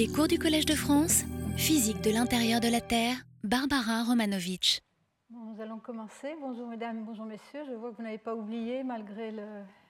[0.00, 1.24] Les cours du Collège de France,
[1.58, 4.80] physique de l'intérieur de la Terre, Barbara Romanovitch.
[5.28, 6.34] nous allons commencer.
[6.40, 7.60] Bonjour mesdames, bonjour messieurs.
[7.68, 9.30] Je vois que vous n'avez pas oublié, malgré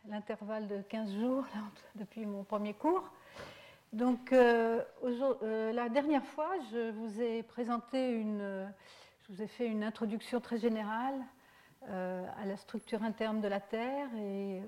[0.09, 1.45] l'intervalle de 15 jours
[1.95, 3.04] depuis mon premier cours.
[3.93, 8.69] Donc, euh, euh, la dernière fois, je vous ai présenté une,
[9.22, 11.24] je vous ai fait une introduction très générale
[11.88, 14.61] euh, à la structure interne de la Terre et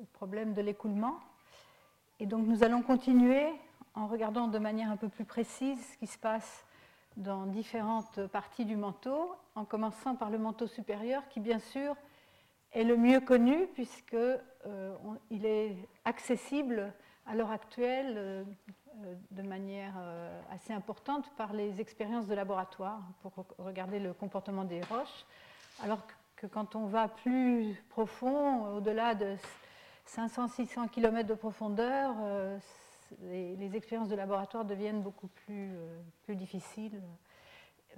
[0.00, 1.20] au problème de l'écoulement.
[2.18, 3.52] Et donc, nous allons continuer
[3.94, 6.64] en regardant de manière un peu plus précise ce qui se passe
[7.16, 11.96] dans différentes parties du manteau, en commençant par le manteau supérieur qui, bien sûr,
[12.72, 14.94] est le mieux connu puisqu'il euh,
[15.42, 16.92] est accessible
[17.26, 18.44] à l'heure actuelle euh,
[19.30, 24.82] de manière euh, assez importante par les expériences de laboratoire pour regarder le comportement des
[24.82, 25.26] roches,
[25.82, 26.00] alors
[26.36, 29.36] que quand on va plus profond, au-delà de
[30.08, 32.14] 500-600 km de profondeur,
[33.22, 37.00] les, expériences de laboratoire deviennent beaucoup plus, euh, plus difficiles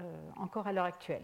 [0.01, 1.23] euh, encore à l'heure actuelle.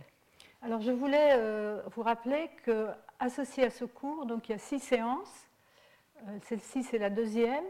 [0.63, 4.81] Alors je voulais euh, vous rappeler qu'associé à ce cours, donc il y a six
[4.81, 5.47] séances.
[6.43, 7.65] Celle-ci, c'est la deuxième.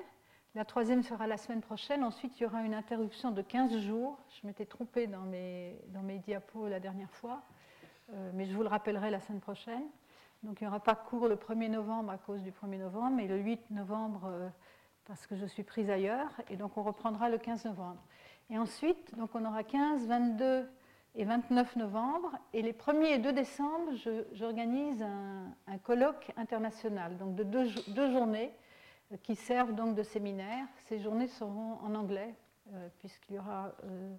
[0.55, 2.03] La troisième sera la semaine prochaine.
[2.03, 4.19] Ensuite, il y aura une interruption de 15 jours.
[4.41, 7.43] Je m'étais trompée dans mes, dans mes diapos la dernière fois,
[8.33, 9.83] mais je vous le rappellerai la semaine prochaine.
[10.43, 13.27] Donc il n'y aura pas cours le 1er novembre à cause du 1er novembre, mais
[13.27, 14.51] le 8 novembre,
[15.09, 18.03] parce que je suis prise ailleurs, et donc on reprendra le 15 novembre.
[18.51, 20.69] Et ensuite, donc on aura 15, 22
[21.15, 23.93] et 29 novembre, et les 1er et 2 décembre,
[24.33, 28.53] j'organise un, colloque international, donc de deux, journées
[29.11, 30.67] euh, qui servent donc de séminaire.
[30.87, 32.35] Ces journées seront en anglais,
[32.75, 34.15] euh, puisqu'il y aura euh,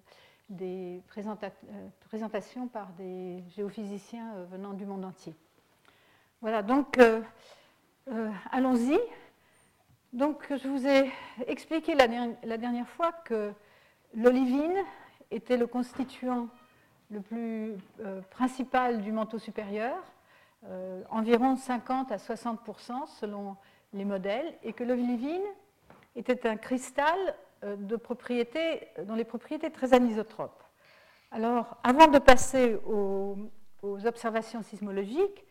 [0.48, 5.34] des présentations par des géophysiciens venant du monde entier.
[6.40, 6.98] Voilà, donc
[8.50, 8.98] allons-y.
[10.12, 11.08] Donc, je vous ai
[11.46, 12.08] expliqué la,
[12.58, 13.52] dernière fois que
[14.12, 14.74] l'olivine
[15.30, 16.48] était le constituant
[17.12, 19.96] le plus euh, principal du manteau supérieur,
[20.66, 23.56] euh, environ 50 à 60% selon
[23.92, 25.44] les modèles, et que l'olivine
[26.16, 27.96] était un cristal euh, de
[29.04, 30.64] dont les propriétés très anisotropes.
[31.30, 33.36] Alors, avant de passer aux
[34.06, 35.46] observations sismologiques,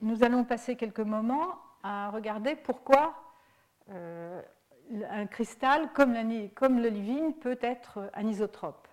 [0.00, 3.23] nous allons passer quelques moments à regarder pourquoi
[3.90, 4.42] euh,
[5.10, 6.12] un cristal comme
[6.80, 8.88] l'olivine peut être anisotrope.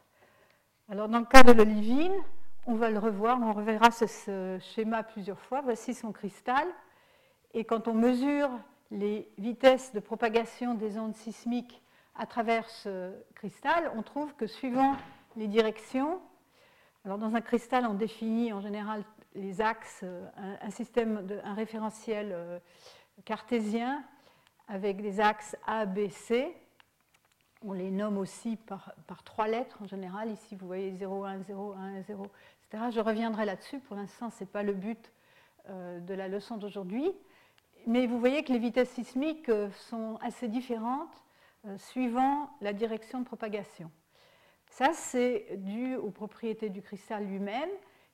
[0.90, 2.13] Alors dans le cas de l'olivine,
[2.68, 5.62] on va le revoir, on reverra ce, schéma plusieurs fois.
[5.62, 6.68] Voici son cristal.
[7.53, 8.50] Et quand on mesure
[8.91, 11.81] les vitesses de propagation des ondes sismiques
[12.16, 14.96] à travers ce cristal, on trouve que suivant
[15.35, 16.22] les directions,
[17.06, 19.03] alors dans un cristal, on définit en général
[19.34, 20.03] les axes,
[20.35, 22.59] un, système, un référentiel euh,
[23.24, 24.03] cartésien
[24.71, 26.55] avec des axes A, B, C.
[27.61, 28.95] On les nomme aussi par,
[29.25, 30.31] trois lettres en général.
[30.31, 32.25] Ici, vous voyez 0, 1, 0, 1, 0,
[32.63, 32.85] etc.
[32.89, 33.79] Je reviendrai là-dessus.
[33.79, 35.11] Pour l'instant, ce n'est pas le but
[35.69, 37.11] euh, de la leçon d'aujourd'hui.
[37.85, 41.21] Mais vous voyez que les vitesses sismiques euh, sont assez différentes
[41.67, 43.91] euh, suivant la direction de propagation.
[44.67, 47.69] Ça, c'est dû aux propriétés du cristal lui-même,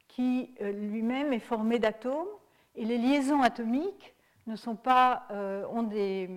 [0.08, 2.26] qui lui-même est formé d'atomes.
[2.76, 4.17] Et les liaisons atomiques
[4.48, 6.30] ne sont pas, euh, des,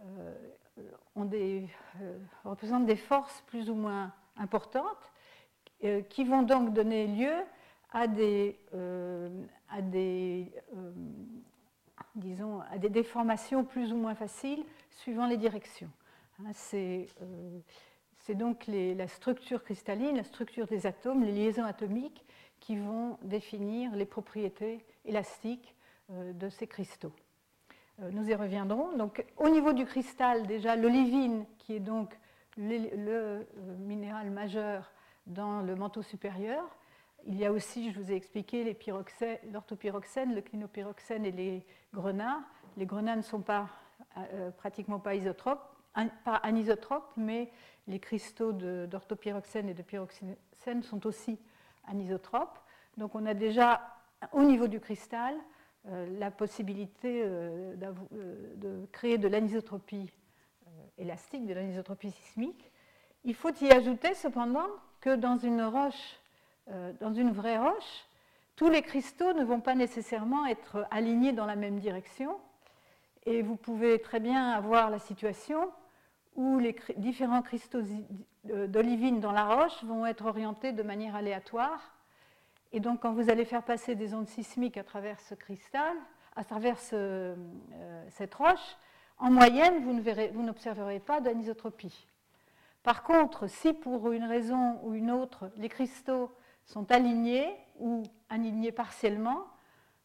[0.00, 0.34] euh,
[0.78, 5.10] euh, représentent des forces plus ou moins importantes
[6.08, 7.34] qui vont donc donner lieu
[7.92, 8.58] à des,
[9.68, 10.50] à des,
[12.14, 15.90] disons, à des déformations plus ou moins faciles suivant les directions.
[16.40, 17.06] Hein, c'est
[18.30, 22.24] donc la structure cristalline, la structure des atomes, les liaisons atomiques
[22.60, 25.76] qui vont définir les propriétés élastiques
[26.08, 27.12] de ces cristaux.
[28.02, 28.96] Euh, nous y reviendrons.
[28.96, 32.18] Donc, au niveau du cristal, déjà, l'olivine, qui est donc
[32.56, 33.44] le, euh,
[33.78, 34.90] minéral majeur
[35.26, 36.64] dans le manteau supérieur.
[37.26, 38.76] Il y a aussi, je vous ai expliqué,
[39.52, 42.42] l'orthopyroxène, le clinopyroxène et les grenats.
[42.76, 43.68] Les grenats ne sont pas,
[44.18, 45.64] euh, pratiquement pas isotropes,
[46.24, 47.50] pas anisotropes, mais
[47.86, 51.38] les cristaux d'orthopyroxène et de pyroxène sont aussi
[51.86, 52.58] anisotropes.
[52.98, 53.80] Donc on a déjà,
[54.32, 55.34] au niveau du cristal,
[56.18, 60.10] la possibilité euh, euh, de créer de l'anisotropie
[60.96, 62.70] élastique, de l'anisotropie sismique.
[63.24, 64.66] Il faut y ajouter cependant
[65.00, 66.20] que dans une roche,
[67.00, 68.06] dans une vraie roche,
[68.56, 72.38] tous les cristaux ne vont pas nécessairement être alignés dans la même direction.
[73.26, 75.70] Et vous pouvez très bien avoir la situation
[76.36, 77.82] où les différents cristaux
[78.44, 81.93] d'olivine dans la roche vont être orientés de manière aléatoire
[82.74, 85.96] et donc, quand vous allez faire passer des ondes sismiques à travers ce cristal,
[86.34, 87.36] à travers euh,
[88.10, 88.76] cette roche,
[89.18, 92.08] en moyenne, vous n'observerez pas d'anisotropie.
[92.82, 96.32] Par contre, si pour une raison ou une autre, les cristaux
[96.64, 97.48] sont alignés
[97.78, 99.44] ou alignés partiellement,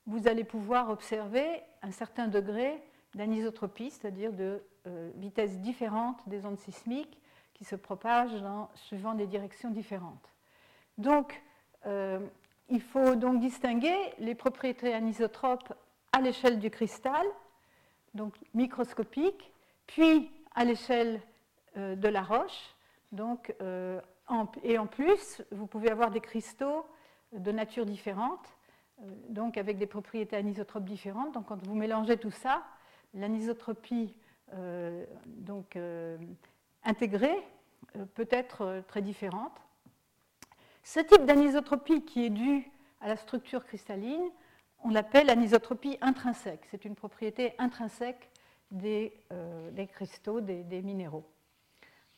[0.05, 2.79] vous allez pouvoir observer un certain degré
[3.15, 7.19] d'anisotropie, c'est-à-dire de euh, vitesses différentes des ondes sismiques
[7.55, 8.43] qui se propagent
[8.75, 10.29] suivant des directions différentes.
[10.99, 11.41] Donc,
[11.87, 12.19] euh,
[12.69, 15.73] il faut donc distinguer les propriétés anisotropes
[16.11, 17.25] à l'échelle du cristal,
[18.13, 19.51] donc microscopique,
[19.87, 21.21] puis à l'échelle
[21.77, 22.75] euh, de la roche.
[23.11, 23.99] Donc, euh,
[24.63, 26.85] et en plus, vous pouvez avoir des cristaux
[27.31, 28.45] de nature différente,
[29.01, 31.33] euh, donc avec des propriétés anisotropes différentes.
[31.33, 32.63] Donc, quand vous mélangez tout ça,
[33.13, 34.15] l'anisotropie
[35.27, 35.77] donc
[36.83, 37.37] intégrée
[38.15, 39.53] peut être très différente.
[40.91, 42.67] Ce type d'anisotropie qui est dû
[42.99, 44.27] à la structure cristalline,
[44.83, 46.65] on l'appelle l'anisotropie intrinsèque.
[46.71, 48.27] C'est une propriété intrinsèque
[48.71, 51.29] des, euh, cristaux, des, minéraux.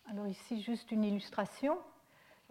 [0.09, 1.79] Alors ici, juste une illustration.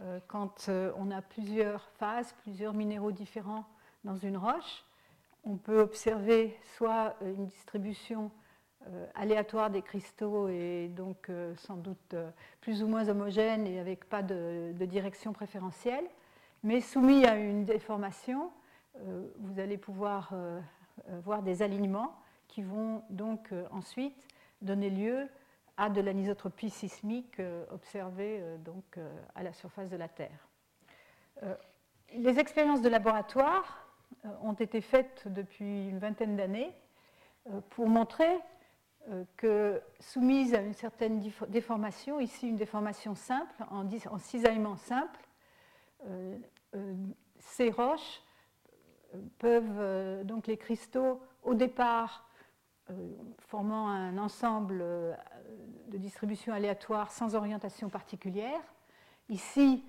[0.03, 3.65] Euh, quand euh, on a plusieurs phases, plusieurs minéraux différents
[4.05, 4.85] dans une roche,
[5.45, 8.31] on peut observer soit une distribution
[9.15, 12.15] aléatoire des cristaux et donc sans doute
[12.61, 16.05] plus ou moins homogène et avec pas de direction préférentielle,
[16.63, 18.51] mais soumis à une déformation,
[18.99, 20.61] euh, vous allez pouvoir euh,
[21.09, 22.15] euh, voir des alignements
[22.49, 24.17] qui vont donc ensuite
[24.61, 25.29] donner lieu
[25.77, 27.41] à de l'anisotropie sismique
[27.71, 28.99] observée donc,
[29.37, 30.49] à la surface de la Terre.
[32.13, 33.87] Les expériences de laboratoire
[34.43, 36.75] ont été faites depuis une vingtaine d'années
[37.71, 38.37] pour montrer
[39.37, 45.19] que soumise à une certaine déformation, ici une déformation simple, en cisaillement simple,
[47.39, 48.23] ces roches
[49.39, 52.29] peuvent, euh, donc les cristaux, au départ,
[52.91, 52.95] euh,
[53.39, 55.15] formant un ensemble euh,
[55.89, 58.61] de distribution aléatoire sans orientation particulière.
[59.29, 59.85] Ici,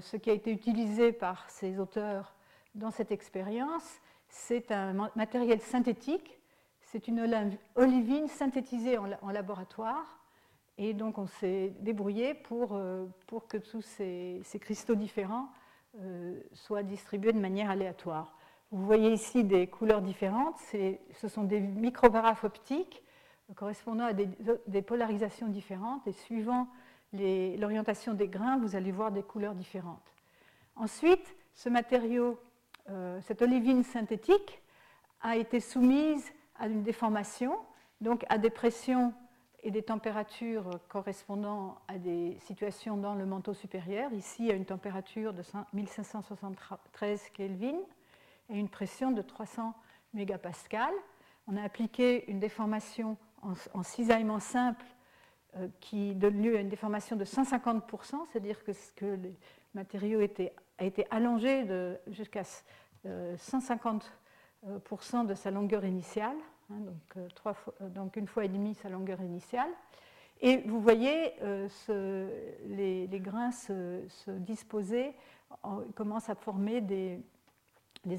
[0.00, 2.34] ce qui a été utilisé par ces auteurs
[2.74, 6.37] dans cette expérience, c'est un matériel synthétique.
[6.90, 7.20] C'est une
[7.74, 10.18] olivine synthétisée en laboratoire.
[10.78, 12.80] Et donc, on s'est débrouillé pour,
[13.26, 15.50] pour que tous ces, cristaux différents
[16.54, 18.38] soient distribués de manière aléatoire.
[18.70, 20.56] Vous voyez ici des couleurs différentes.
[21.12, 23.02] Ce sont des microvarafes optiques
[23.54, 26.06] correspondant à des, polarisations différentes.
[26.06, 26.68] Et suivant
[27.12, 30.14] l'orientation des grains, vous allez voir des couleurs différentes.
[30.74, 32.38] Ensuite, ce matériau,
[32.88, 34.62] euh, cette olivine synthétique,
[35.20, 37.56] a été soumise à une déformation,
[38.00, 39.12] donc à des pressions
[39.62, 44.12] et des températures correspondant à des situations dans le manteau supérieur.
[44.12, 47.78] Ici, à une température de 1573 Kelvin
[48.50, 49.74] et une pression de 300
[50.14, 50.94] mégapascales.
[51.46, 54.84] On a appliqué une déformation en, cisaillement simple
[55.56, 58.72] euh, qui donne lieu à une déformation de 150%, c'est-à-dire que,
[59.04, 59.34] le
[59.74, 61.66] matériau a été allongé
[62.08, 62.66] jusqu'à 150%
[63.06, 63.98] euh,
[64.64, 66.36] de sa longueur initiale,
[66.70, 69.70] hein, donc, euh, trois donc, une fois et demie sa longueur initiale.
[70.40, 71.32] Et vous voyez
[72.68, 75.12] les, grains se, se disposer,
[75.94, 77.22] commencent à former des,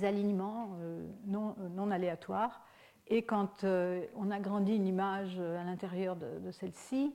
[0.04, 2.62] alignements euh, non, euh, aléatoires.
[3.08, 7.14] Et quand euh, on agrandit une image à l'intérieur de, celle-ci,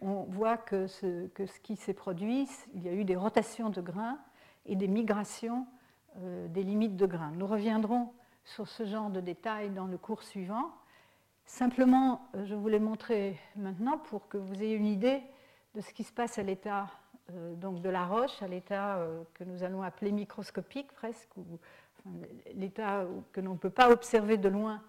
[0.00, 1.28] on voit que ce
[1.64, 4.18] qui s'est produit, il y a eu des rotations de grains
[4.66, 5.66] et des migrations
[6.14, 7.32] des limites de grains.
[7.32, 8.12] Nous reviendrons
[8.54, 10.70] sur ce genre de détails dans le cours suivant.
[11.46, 15.22] Simplement, je voulais montrer maintenant pour que vous ayez une idée
[15.74, 16.88] de ce qui se passe à l'état
[17.56, 21.44] donc de la roche, à l'état que nous allons appeler microscopique presque, ou
[22.54, 24.82] l'état que l'on ne peut pas observer de loin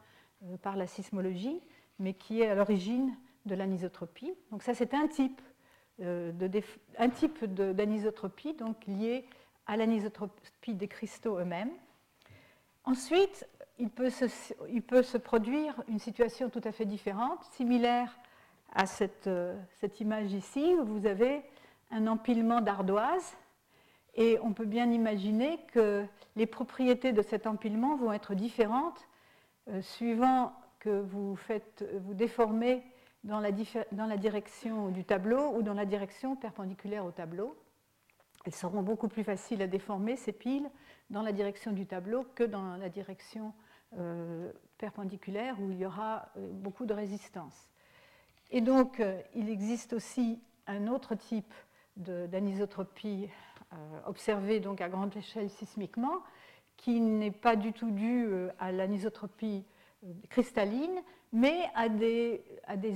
[0.45, 1.61] euh, par la sismologie,
[1.99, 4.33] mais qui est à l'origine de l'anisotropie.
[4.51, 5.41] Donc ça, c'est un type,
[6.01, 8.55] euh, d'anisotropie
[8.87, 9.25] lié
[9.65, 11.71] à l'anisotropie des cristaux eux-mêmes.
[12.89, 18.17] Ensuite, il peut, se, produire une situation tout à fait différente, similaire
[18.73, 21.43] à cette, euh, cette image ici, où vous avez
[21.91, 23.37] un empilement d'ardoise
[24.15, 26.03] et on peut bien imaginer que
[26.35, 29.07] les propriétés de cet empilement vont être différentes
[29.67, 32.81] euh, suivant que vous, faites, déformez
[33.23, 37.55] dans la, direction du tableau ou dans la direction perpendiculaire au tableau.
[38.45, 40.69] Elles seront beaucoup plus faciles à déformer, ces piles,
[41.09, 43.53] dans la direction du tableau que dans la direction
[43.97, 47.69] euh, perpendiculaire où il y aura euh, beaucoup de résistance.
[48.51, 48.99] Et donc,
[49.35, 51.53] il existe aussi un autre type
[51.97, 53.29] d'anisotropie
[53.71, 53.75] euh,
[54.07, 56.23] observé donc à grande échelle sismiquement,
[56.75, 59.63] qui n'est pas du tout euh, à l'anisotropie
[60.03, 61.03] euh, cristalline,
[61.33, 62.41] mais à des,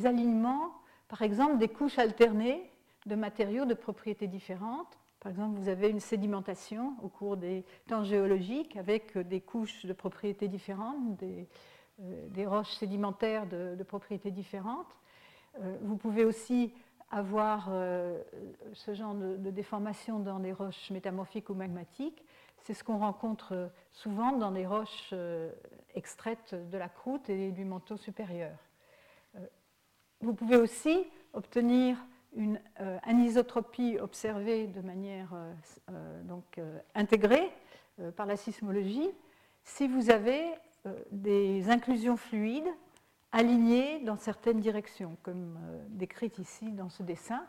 [0.05, 0.73] alignements,
[1.09, 2.71] par exemple des couches alternées
[3.05, 4.97] de matériaux de propriétés différentes.
[5.23, 9.93] Par exemple, vous avez une sédimentation au cours des temps géologiques avec des couches de
[9.93, 11.47] propriétés différentes, des,
[12.01, 14.93] euh, roches sédimentaires de, propriétés différentes.
[15.61, 16.73] Euh, vous pouvez aussi
[17.09, 18.21] avoir euh,
[18.73, 22.21] ce genre de, de, déformation dans des roches métamorphiques ou magmatiques.
[22.57, 25.13] C'est ce qu'on rencontre souvent dans des roches
[25.95, 28.57] extraites de la croûte et du manteau supérieur.
[30.21, 31.97] Vous pouvez aussi obtenir
[32.35, 35.53] une euh, anisotropie observée de manière euh,
[35.91, 36.59] euh, donc,
[36.95, 37.51] intégrée
[38.15, 39.11] par la sismologie
[39.63, 40.43] si vous avez
[41.11, 42.67] des inclusions fluides
[43.31, 45.59] alignées dans certaines directions, comme
[45.89, 47.45] décrite ici dans ce dessin.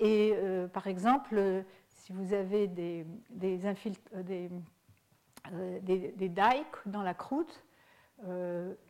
[0.00, 0.34] Et
[0.72, 3.56] par exemple, si vous avez des, des,
[6.28, 7.64] dikes dans la croûte,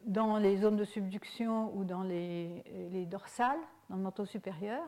[0.06, 4.82] dans les zones de subduction ou dans les dorsales, dans le manteau supérieur.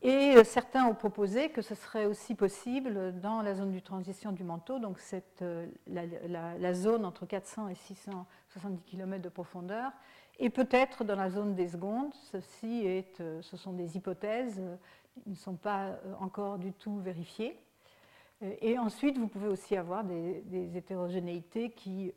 [0.00, 4.30] Et euh, certains ont proposé que ce serait aussi possible dans la zone de transition
[4.30, 9.90] du manteau, donc cette, euh, la, zone entre 400 et 670 km de profondeur,
[10.38, 12.14] et peut-être dans la zone des secondes.
[12.30, 14.62] Ceci est, euh, ce sont des hypothèses,
[15.26, 17.58] ils ne sont pas encore du tout vérifiées.
[18.60, 20.44] Et ensuite, vous pouvez aussi avoir des,
[20.76, 22.12] hétérogénéités qui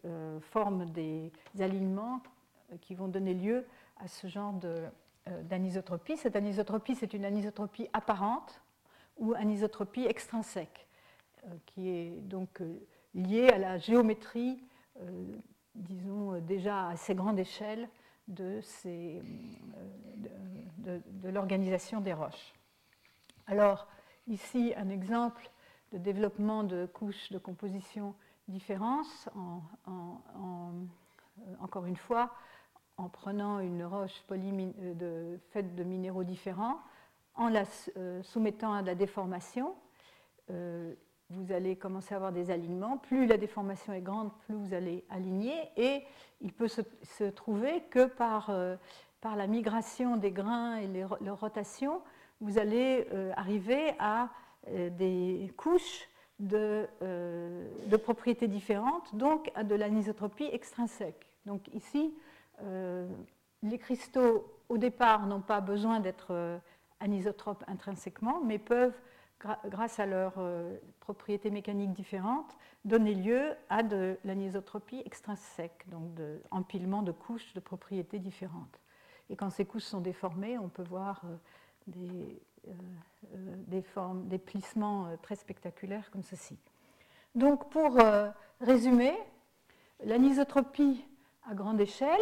[0.52, 2.22] forment des alignements
[2.80, 3.66] qui vont donner lieu
[3.98, 4.84] à ce genre de,
[5.44, 6.18] d'anisotropie.
[6.18, 8.62] Cette anisotropie, c'est une anisotropie apparente
[9.18, 10.88] ou anisotropie extrinsèque,
[11.46, 14.64] euh, qui est donc euh, liée à la géométrie,
[15.74, 17.88] disons déjà à assez grande échelle,
[18.28, 18.62] de,
[20.78, 22.54] de, l'organisation des roches.
[23.48, 23.88] Alors,
[24.28, 25.50] ici, un exemple
[25.92, 28.16] de développement de couches de composition
[28.48, 29.30] différentes,
[31.60, 32.32] encore une fois,
[33.02, 36.80] en prenant une roche euh, faite de minéraux différents,
[37.36, 37.64] en la
[37.98, 39.74] euh, soumettant à de la déformation,
[40.52, 40.94] euh,
[41.32, 42.98] vous allez commencer à avoir des alignements.
[42.98, 45.56] Plus la déformation est grande, plus vous allez aligner.
[45.78, 46.04] Et
[46.42, 48.52] il peut se, trouver que par,
[49.24, 52.02] la migration des grains et leur rotation,
[52.42, 54.30] vous allez arriver à
[54.68, 61.30] des couches de, de, propriétés différentes, donc à de l'anisotropie extrinsèque.
[61.46, 62.14] Donc ici,
[62.64, 63.08] euh,
[63.64, 66.58] les cristaux, au départ, n'ont pas besoin d'être euh,
[67.00, 68.98] anisotropes intrinsèquement, mais peuvent,
[69.66, 76.42] grâce à leurs euh, propriétés mécaniques différentes, donner lieu à de l'anisotropie extrinsèque, donc de
[76.52, 78.80] de couches de propriétés différentes.
[79.30, 81.22] Et quand ces couches sont déformées, on peut voir
[81.88, 82.42] des
[84.38, 86.58] plissements très spectaculaires comme ceci.
[87.34, 87.98] Donc pour
[88.60, 89.14] résumer,
[90.04, 91.06] l'anisotropie
[91.50, 92.22] à grande échelle,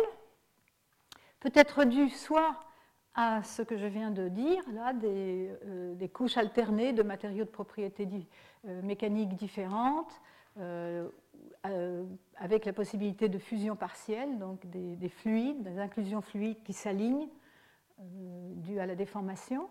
[1.39, 2.55] peut être dû soit
[3.15, 7.49] à ce que je viens de dire, là, des, euh, couches alternées de matériaux de
[7.49, 8.07] propriétés
[8.67, 10.21] euh, mécaniques différentes,
[10.57, 11.07] euh,
[12.35, 17.27] avec la possibilité de fusion partielle, donc des, fluides, des inclusions fluides qui s'alignent
[17.97, 19.69] dues à la déformation.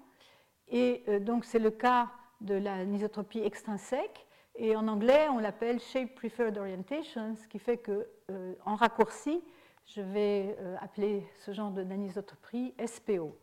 [0.68, 2.10] Et donc c'est le cas
[2.42, 8.06] de l'anisotropie extrinsèque, et en anglais on l'appelle Shape Preferred Orientation, ce qui fait que,
[8.66, 9.40] en raccourci,
[9.88, 13.36] je vais euh, appeler ce genre d'anisotropie SPO,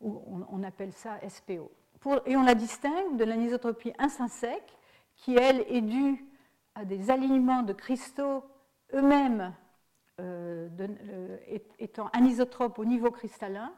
[0.00, 1.70] on, appelle ça SPO.
[2.26, 4.76] et on la distingue de l'anisotropie intrinsèque,
[5.16, 6.24] qui elle est due
[6.74, 8.44] à des alignements de cristaux
[8.92, 9.54] eux-mêmes
[10.20, 11.38] euh, euh,
[11.78, 13.72] étant anisotropes au niveau cristallin.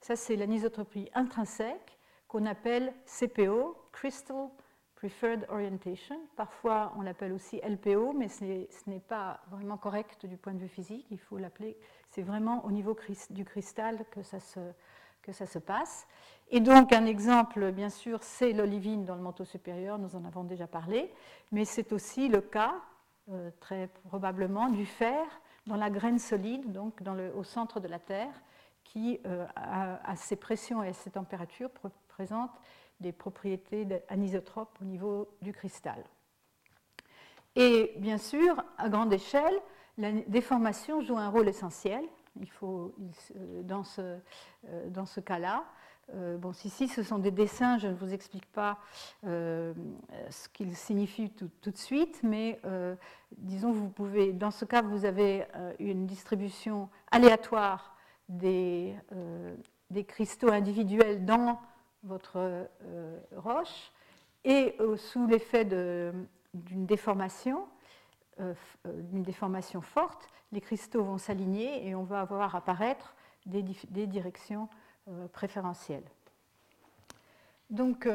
[0.00, 1.98] Ça, c'est l'anisotropie intrinsèque
[2.28, 4.48] qu'on appelle CPO, Crystal
[5.04, 6.18] Preferred Orientation.
[6.34, 8.42] Parfois, on l'appelle aussi LPO, mais ce
[8.86, 11.04] n'est pas vraiment correct du point de vue physique.
[11.10, 11.76] Il faut l'appeler,
[12.08, 12.96] c'est vraiment au niveau
[13.28, 16.06] du cristal que ça, se, passe.
[16.50, 20.42] Et donc, un exemple, bien sûr, c'est l'olivine dans le manteau supérieur, nous en avons
[20.42, 21.12] déjà parlé,
[21.52, 22.72] mais c'est aussi le cas,
[23.30, 25.26] euh, très probablement, du fer
[25.66, 27.02] dans la graine solide, donc
[27.36, 28.32] au centre de la Terre,
[28.84, 31.68] qui, euh, à, ces pressions et à ces températures,
[32.08, 32.52] présente
[33.00, 36.04] des propriétés anisotropes au niveau du cristal.
[37.56, 39.54] Et bien sûr, à grande échelle,
[39.98, 42.02] la déformation joue un rôle essentiel.
[42.40, 42.94] Il faut,
[43.62, 44.18] dans ce,
[44.68, 45.64] euh, dans ce cas-là,
[46.14, 48.78] euh, bon, ici, ce sont des dessins, je ne vous explique pas
[49.24, 49.72] euh,
[50.30, 52.60] ce qu'ils signifient tout, de suite, mais
[53.38, 55.46] disons, vous pouvez, dans ce cas, vous avez
[55.78, 57.96] une distribution aléatoire
[58.28, 58.94] des,
[59.90, 61.58] des cristaux individuels dans
[62.04, 63.90] votre euh, roche
[64.44, 67.66] et euh, sous l'effet d'une déformation,
[68.40, 73.14] euh, d'une déformation forte, les cristaux vont s'aligner et on va avoir apparaître
[73.46, 73.62] des,
[74.06, 74.68] directions
[75.32, 76.04] préférentielles.
[77.68, 78.08] Donc,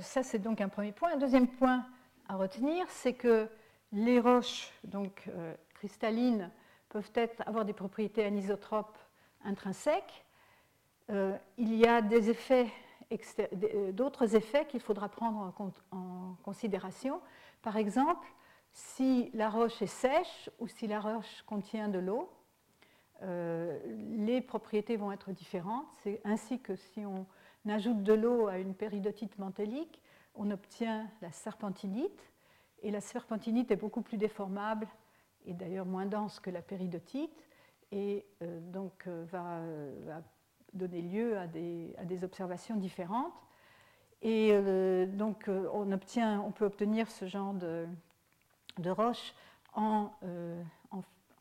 [0.00, 1.12] ça, c'est donc un premier point.
[1.12, 1.84] Un deuxième point
[2.28, 3.48] à retenir, c'est que
[3.92, 5.28] les roches donc,
[5.74, 6.50] cristallines
[6.88, 8.96] peuvent être, avoir des propriétés anisotropes
[9.44, 10.24] intrinsèques.
[11.10, 12.70] il y a des effets
[13.92, 15.52] d'autres effets qu'il faudra prendre
[15.90, 17.20] en, considération.
[17.62, 18.26] Par exemple,
[18.72, 22.30] si la roche est sèche ou si la roche contient de l'eau,
[23.22, 23.78] euh,
[24.16, 25.86] les propriétés vont être différentes.
[26.02, 27.26] C'est ainsi que si on
[27.68, 30.02] ajoute de l'eau à une péridotite mantélique,
[30.34, 32.32] on obtient la serpentinite.
[32.82, 34.86] Et la serpentinite est beaucoup plus déformable
[35.46, 37.48] et d'ailleurs moins dense que la péridotite
[37.92, 39.62] et euh, donc va,
[40.76, 43.32] donner lieu à des, observations différentes.
[44.22, 47.86] Et euh, donc, euh, on, obtient, on peut obtenir ce genre de,
[48.78, 49.34] de roches
[49.76, 50.62] euh,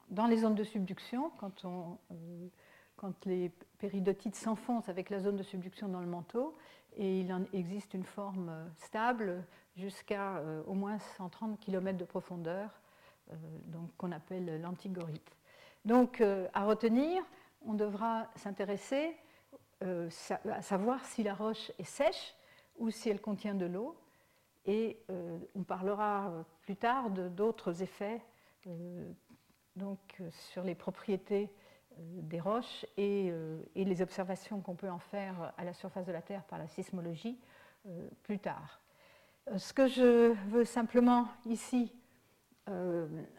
[0.10, 1.98] dans les zones de subduction, quand, on,
[2.98, 6.56] quand les péridotites s'enfoncent avec la zone de subduction dans le manteau,
[6.98, 9.44] et il en existe une forme stable
[9.76, 12.70] jusqu'à au moins 130 km de profondeur,
[13.98, 15.36] qu'on appelle l'antigorite.
[15.84, 16.22] Donc,
[16.54, 17.22] à retenir,
[17.66, 19.16] on devra s'intéresser
[19.86, 20.10] euh,
[20.52, 22.36] à savoir si la roche est sèche
[22.78, 23.96] ou si elle contient de l'eau.
[24.66, 28.22] Et euh, on parlera plus tard d'autres effets
[28.68, 29.12] euh,
[29.76, 30.00] donc,
[30.32, 31.50] sur les propriétés
[31.98, 33.32] des roches et
[33.74, 37.40] les observations qu'on peut en faire à la surface de la Terre par la sismologie
[38.24, 38.82] plus tard.
[39.56, 41.94] Ce que je veux simplement ici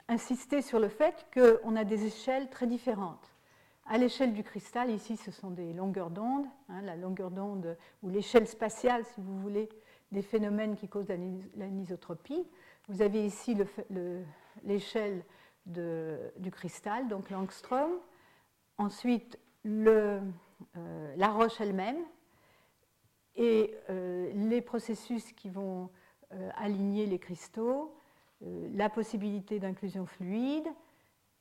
[0.08, 3.35] insister sur le fait qu'on a des échelles très différentes.
[3.88, 8.08] À l'échelle du cristal, ici, ce sont des longueurs d'onde, hein, la longueur d'onde ou
[8.08, 9.68] l'échelle spatiale, si vous voulez,
[10.10, 11.08] des phénomènes qui causent
[11.54, 12.48] l'anisotropie.
[12.88, 13.56] Vous avez ici
[14.64, 15.24] l'échelle
[15.66, 17.90] du cristal, donc l'angstrom.
[18.78, 20.20] Ensuite, euh,
[21.16, 22.02] la roche elle-même
[23.34, 25.90] et euh, les processus qui vont
[26.32, 27.94] euh, aligner les cristaux,
[28.40, 30.66] la possibilité d'inclusion fluide,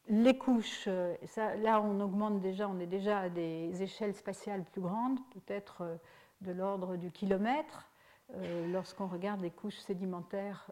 [0.07, 1.15] les couches, euh,
[1.61, 5.95] là on augmente déjà, on est déjà à des échelles spatiales plus grandes, peut-être euh,
[6.41, 7.89] de l'ordre du kilomètre,
[8.35, 10.69] euh, lorsqu'on regarde les couches sédimentaires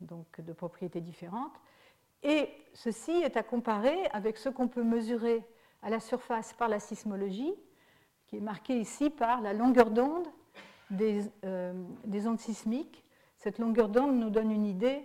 [0.00, 1.54] donc de propriétés différentes.
[2.22, 5.44] Et ceci est à comparer avec ce qu'on peut mesurer
[5.82, 7.54] à la surface par la sismologie,
[8.26, 10.26] qui est marqué ici par la longueur d'onde
[10.90, 11.22] des,
[12.04, 13.04] des ondes sismiques.
[13.36, 15.02] Cette longueur d'onde nous donne une idée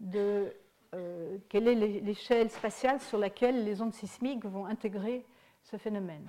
[0.00, 0.52] de
[0.92, 5.24] euh, quelle est l'échelle spatiale sur laquelle les ondes sismiques vont intégrer
[5.62, 6.28] ce phénomène.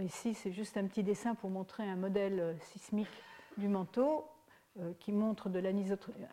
[0.00, 3.08] Ici, c'est juste un petit dessin pour montrer un modèle euh, sismique
[3.56, 4.24] du manteau
[4.78, 5.50] euh, qui montre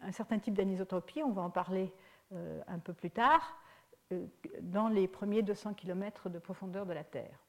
[0.03, 1.91] un certain type d'anisotropie, on va en parler
[2.67, 3.55] un peu plus tard,
[4.59, 7.39] dans les premiers 200 km de profondeur de la Terre.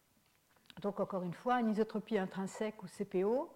[0.83, 3.51] Donc encore une fois, anisotropie intrinsèque ou CPO,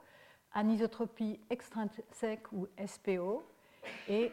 [0.52, 3.44] anisotropie extrinsèque ou SPO,
[4.08, 4.32] et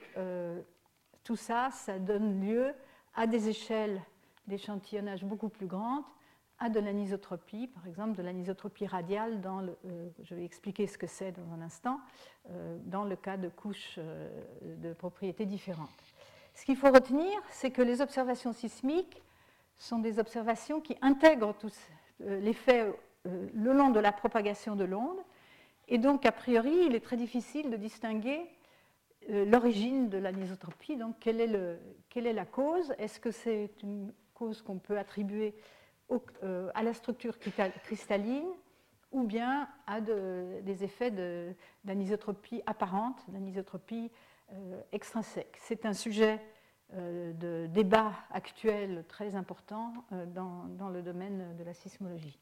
[1.28, 2.74] tout ça, ça donne lieu
[3.14, 4.02] à des échelles
[4.48, 6.06] d'échantillonnage beaucoup plus grandes,
[6.58, 10.98] à de l'anisotropie, par exemple de l'anisotropie radiale, dans le, euh, je vais expliquer ce
[10.98, 12.00] que c'est dans un instant,
[12.50, 14.30] euh, dans le cas de couches euh,
[14.78, 15.90] de propriétés différentes.
[16.56, 19.22] Ce qu'il faut retenir, c'est que les observations sismiques
[19.78, 21.78] sont des observations qui intègrent tous
[22.22, 22.90] l'effet
[23.26, 25.20] le long de la propagation de l'onde,
[25.90, 28.50] et donc a priori, il est très difficile de distinguer
[29.28, 30.98] l'origine de l'anisotropie.
[30.98, 32.94] Donc, quelle est, la cause?
[32.98, 35.56] Est-ce que c'est une cause qu'on peut attribuer
[36.44, 37.38] euh, à la structure
[37.84, 38.48] cristalline
[39.12, 41.12] ou bien à des effets
[41.84, 44.12] d'anisotropie apparente, d'anisotropie
[44.52, 45.58] euh, extrinsèque?
[45.60, 46.40] C'est un sujet
[46.94, 49.92] de débat actuel très important
[50.28, 52.40] dans, le domaine de la sismologie.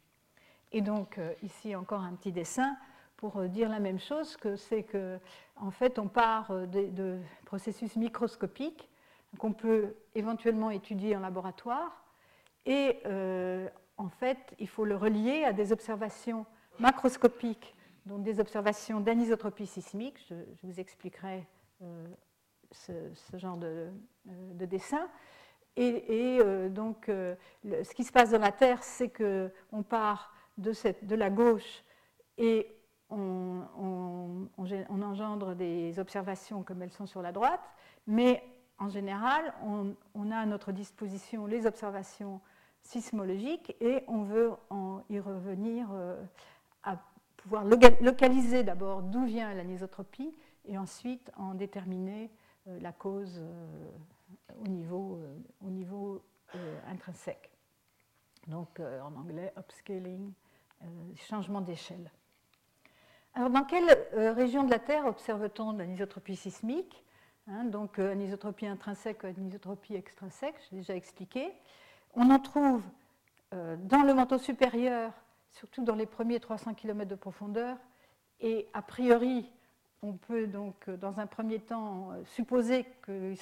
[0.71, 2.77] Et donc, ici encore un petit dessin
[3.17, 5.19] pour euh, dire la même chose, c'est que
[5.56, 8.89] en fait on part euh, de, processus microscopiques
[9.39, 12.04] qu'on peut éventuellement étudier en laboratoire
[12.65, 16.45] et euh, en fait il faut le relier à des observations
[16.80, 17.75] macroscopiques,
[18.06, 20.17] donc des observations d'anisotropie sismique.
[20.30, 21.45] Je, vous expliquerai
[22.71, 22.91] ce,
[23.34, 23.89] genre de,
[24.65, 25.08] dessin.
[25.78, 30.73] Et, donc, ce qui se passe dans la Terre, c'est qu'on part de,
[31.04, 31.84] de la gauche
[32.38, 32.74] et
[33.09, 33.67] on,
[35.01, 37.61] engendre des observations comme elles sont sur la droite,
[38.07, 38.43] mais
[38.77, 42.41] en général, on, a à notre disposition les observations
[42.81, 46.21] sismologiques et on veut en y revenir euh,
[46.83, 46.99] à
[47.37, 52.29] pouvoir localiser d'abord d'où vient l'anisotropie et ensuite en déterminer
[52.67, 53.91] euh, la cause euh,
[54.63, 55.21] au niveau,
[55.61, 56.21] au niveau
[56.87, 57.51] intrinsèque.
[58.47, 60.31] Donc en anglais, upscaling,
[61.17, 62.09] changement d'échelle.
[63.35, 67.03] Alors, dans quelle région de la Terre observe-t-on l'anisotropie sismique
[67.47, 71.51] hein, Donc, anisotropie intrinsèque ou anisotropie extrinsèque, j'ai déjà expliqué.
[72.13, 72.81] On en trouve
[73.51, 75.11] dans le manteau supérieur,
[75.51, 77.77] surtout dans les premiers 300 km de profondeur,
[78.39, 79.51] et a priori,
[80.01, 83.33] on peut donc, dans un premier temps, supposer que,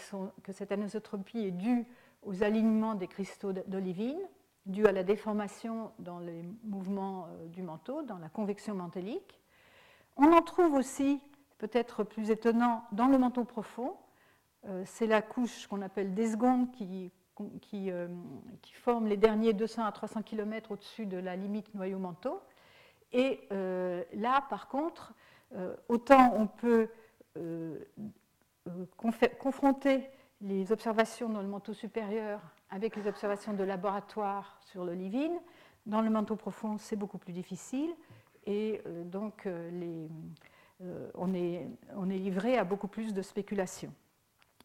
[0.52, 1.86] cette anisotropie est due
[2.22, 4.20] aux alignements des cristaux d'olivine,
[4.66, 9.42] due à la déformation dans les mouvements euh, du manteau, dans la convection mantélique.
[10.18, 11.22] On en trouve aussi,
[11.58, 13.96] peut-être plus étonnant, dans le manteau profond.
[14.68, 18.08] Euh, c'est la couche qu'on appelle des secondes qui, euh,
[18.62, 22.42] qui, forme les derniers 200 à 300 km au-dessus de la limite noyau-manteau.
[23.12, 25.14] Et là, par contre,
[25.88, 26.90] autant on peut
[29.38, 30.10] confronter
[30.42, 35.40] les observations dans le manteau supérieur avec les observations de laboratoire sur l'olivine.
[35.86, 37.94] Dans le manteau profond, c'est beaucoup plus difficile
[38.46, 40.08] et euh, donc euh,
[40.82, 41.68] euh, on, est,
[42.18, 43.94] livré à beaucoup plus de spéculations.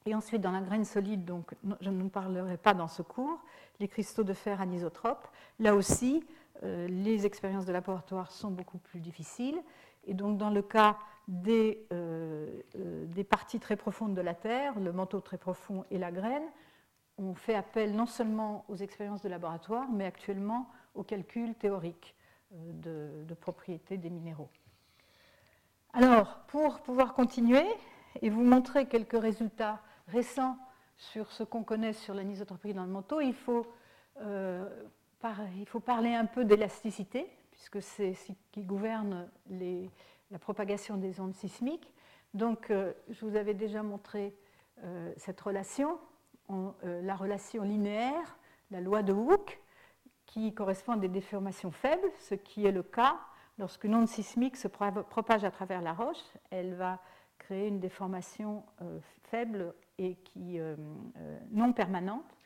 [0.07, 3.43] Et ensuite, dans la graine solide, donc, je ne parlerai pas dans ce cours,
[3.79, 5.29] les cristaux de fer anisotropes.
[5.59, 6.25] Là aussi,
[6.63, 9.61] les expériences de laboratoire sont beaucoup plus difficiles.
[10.07, 11.87] Et donc, dans le cas des,
[13.29, 16.49] parties très profondes de la Terre, le manteau très profond et la graine,
[17.19, 22.15] on fait appel non seulement aux expériences de laboratoire, mais actuellement aux calculs théoriques
[22.55, 24.51] euh, de, propriétés des minéraux.
[25.93, 27.65] Alors, pour pouvoir continuer
[28.21, 30.59] et vous montrer quelques résultats récents
[30.97, 33.67] sur ce qu'on connaît sur l'anisotropie dans le manteau, il faut,
[34.21, 39.29] il faut parler un peu d'élasticité, puisque c'est ce qui gouverne
[40.31, 41.93] la propagation des ondes sismiques.
[42.35, 44.35] Donc, euh, je vous avais déjà montré
[44.85, 45.99] euh, cette relation,
[46.51, 48.39] euh, la relation linéaire,
[48.71, 49.61] la loi de Hooke,
[50.29, 53.19] qui correspond à des déformations faibles, ce qui est le cas
[53.59, 56.23] lorsqu'une onde sismique se propage à travers la roche.
[56.51, 57.01] Elle va
[57.39, 58.63] créer une déformation
[59.25, 60.61] faible et qui,
[61.51, 62.37] non permanente,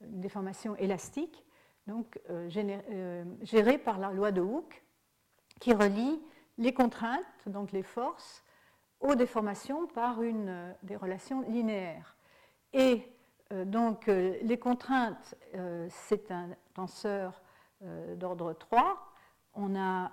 [0.00, 1.44] une déformation élastique,
[1.88, 2.20] donc
[3.42, 4.84] gérée par la loi de Hooke,
[5.60, 6.20] qui relie
[6.58, 8.44] les contraintes, donc les forces,
[9.00, 12.16] aux déformations par une, euh, des relations linéaires.
[12.72, 13.02] Et
[13.52, 15.34] euh, donc euh, les contraintes,
[15.88, 16.50] c'est un
[16.80, 17.42] tenseur
[18.16, 19.12] d'ordre 3.
[19.52, 20.10] On a,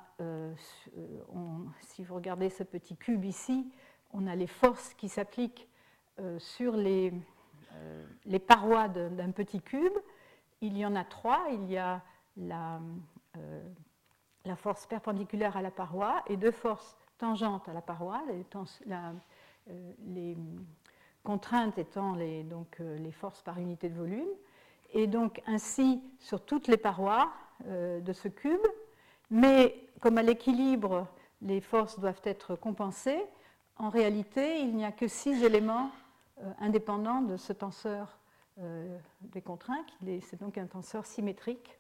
[1.80, 3.72] si vous regardez ce petit cube ici,
[4.12, 5.70] on a les forces qui s'appliquent
[6.40, 7.14] sur les,
[8.48, 9.94] parois d'un petit cube.
[10.60, 11.46] Il y en a trois.
[11.52, 12.02] Il y a
[12.36, 12.82] la,
[14.58, 18.46] force perpendiculaire à la paroi et deux forces tangentes à la paroi, les,
[19.70, 20.36] euh,
[21.24, 24.28] contraintes étant donc, euh, les forces par unité de volume.
[24.94, 27.32] Et donc ainsi sur toutes les parois
[27.66, 28.66] euh, de ce cube,
[29.30, 31.08] mais comme à l'équilibre,
[31.42, 33.24] les forces doivent être compensées,
[33.78, 35.92] en réalité, il n'y a que six éléments
[36.60, 38.18] indépendants de ce tenseur
[39.22, 39.96] des contraintes.
[40.22, 41.78] C'est donc un tenseur symétrique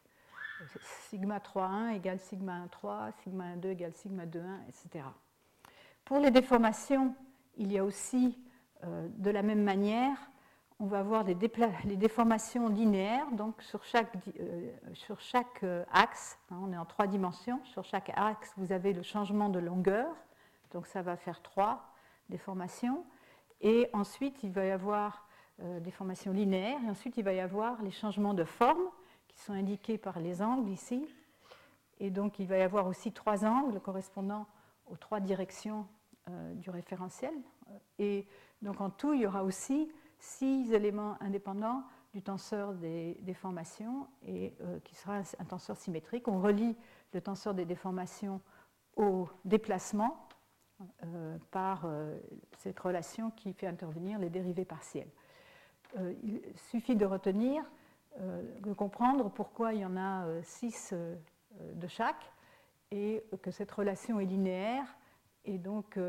[1.10, 5.06] sigma 3,1 égale sigma 1,3, sigma 1,2 égale sigma 2,1, etc.
[6.06, 7.14] Pour les déformations,
[7.58, 8.38] il y a aussi,
[8.84, 10.18] euh, de la même manière,
[10.80, 16.60] on va avoir les déformations linéaires, donc sur chaque, euh, sur chaque euh, axe, hein,
[16.62, 20.08] on est en trois dimensions, sur chaque axe, vous avez le changement de longueur,
[20.72, 21.94] donc ça va faire trois
[22.30, 23.06] déformations,
[23.62, 25.24] et ensuite il va y avoir
[25.60, 28.84] des formations linéaires, et ensuite il va y avoir les changements de forme,
[29.38, 31.08] sont indiqués par les angles ici.
[32.00, 34.48] Et donc il va y avoir aussi trois angles correspondant
[34.88, 35.88] aux trois directions
[36.30, 37.34] euh, du référentiel.
[38.00, 38.28] Et
[38.62, 44.54] donc en tout, il y aura aussi six éléments indépendants du tenseur des déformations et
[44.62, 46.28] euh, qui sera un, tenseur symétrique.
[46.28, 46.76] On relie
[47.14, 48.42] le tenseur des déformations
[48.96, 50.28] au déplacement
[51.04, 51.88] euh, par
[52.58, 55.10] cette relation qui fait intervenir les dérivés partiels.
[56.24, 57.64] il suffit de retenir
[58.20, 61.16] euh, de comprendre pourquoi il y en a euh, six euh,
[61.76, 62.32] de chaque
[62.90, 64.86] et que cette relation est linéaire
[65.46, 66.00] et donc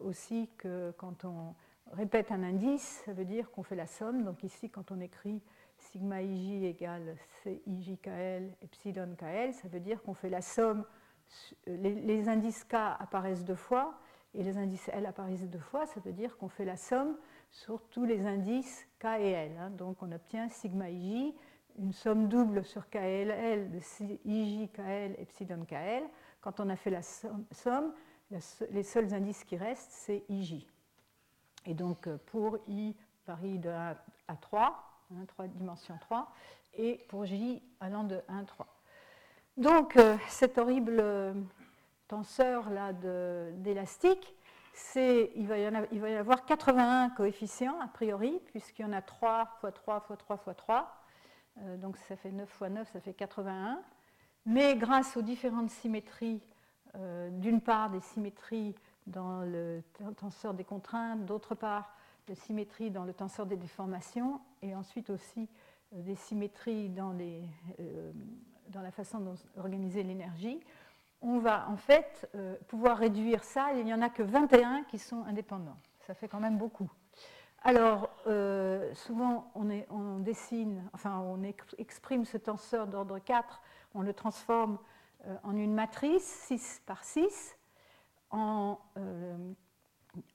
[0.00, 1.54] aussi que quand on
[1.92, 4.24] répète un indice, ça veut dire qu'on fait la somme.
[4.24, 5.42] Donc ici, quand on écrit
[5.78, 10.84] sigma ij égale cijkl epsilon kl, ça veut dire qu'on fait la somme.
[11.66, 13.98] Les, indices k apparaissent deux fois
[14.34, 17.16] et les indices l apparaissent deux fois, ça veut dire qu'on fait la somme
[17.50, 19.52] sur tous les indices K et L.
[19.58, 19.70] Hein.
[19.70, 21.34] Donc on obtient sigma ij,
[21.78, 23.80] une somme double sur KL, de
[24.24, 26.04] ij, KL, epsilon KL.
[26.40, 27.94] Quand on a fait la somme,
[28.70, 30.66] les seuls indices qui restent, c'est ij.
[31.66, 32.94] Et donc euh, pour i
[33.26, 33.96] varie de 1
[34.28, 36.30] à 3, 3 dimension 3,
[36.74, 38.66] et pour j allant de 1 à 3.
[39.56, 41.02] Donc euh, cette horrible
[42.08, 42.68] tenseur
[43.54, 44.34] d'élastique,
[44.96, 50.06] il, va y avoir 81 coefficients a priori, puisqu'il y en a 3 x 3
[50.10, 51.04] x 3 x 3.
[51.76, 53.80] donc ça fait 9 x 9, ça fait 81.
[54.46, 56.42] Mais grâce aux différentes symétries,
[56.96, 58.74] euh, d'une part des symétries
[59.06, 59.82] dans le
[60.16, 61.94] tenseur des contraintes, d'autre part
[62.26, 65.48] des symétries dans le tenseur des déformations, et ensuite aussi
[65.94, 68.12] euh, des symétries dans, euh,
[68.74, 70.60] la façon d'organiser l'énergie,
[71.20, 72.28] on va en fait
[72.68, 73.72] pouvoir réduire ça.
[73.72, 75.78] Il n'y en a que 21 qui sont indépendants.
[76.00, 76.90] Ça fait quand même beaucoup.
[77.62, 78.10] Alors,
[78.92, 81.42] souvent, on, on, dessine, enfin, on
[81.78, 83.62] exprime ce tenseur d'ordre 4
[83.94, 84.78] on le transforme
[85.26, 87.56] euh, en une matrice 6 par 6
[88.34, 89.52] euh,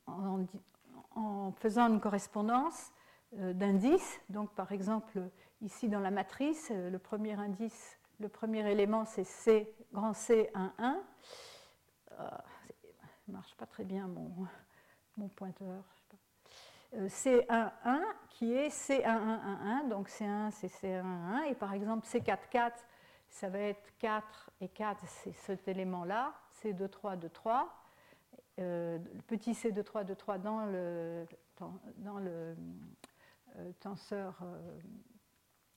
[0.08, 2.92] en, faisant une correspondance
[3.38, 4.20] euh, d'indices.
[4.30, 5.22] Donc par exemple,
[5.62, 10.74] ici dans la matrice, le premier indice, le premier élément c'est C, grand C 1,
[10.78, 11.04] 1.
[12.18, 12.44] ça
[13.28, 15.84] ne marche pas très bien mon, pointeur.
[16.96, 22.08] C1, 1 qui est C11, 1, 1, donc C1 c'est C1, 1, et par exemple
[22.08, 22.84] C4, 4
[23.30, 27.70] ça va être 4 et 4, c'est cet élément-là, C2, 2, 3.
[28.60, 31.26] Le petit C2, 2, 3 dans le,
[33.56, 34.80] euh, tenseur euh,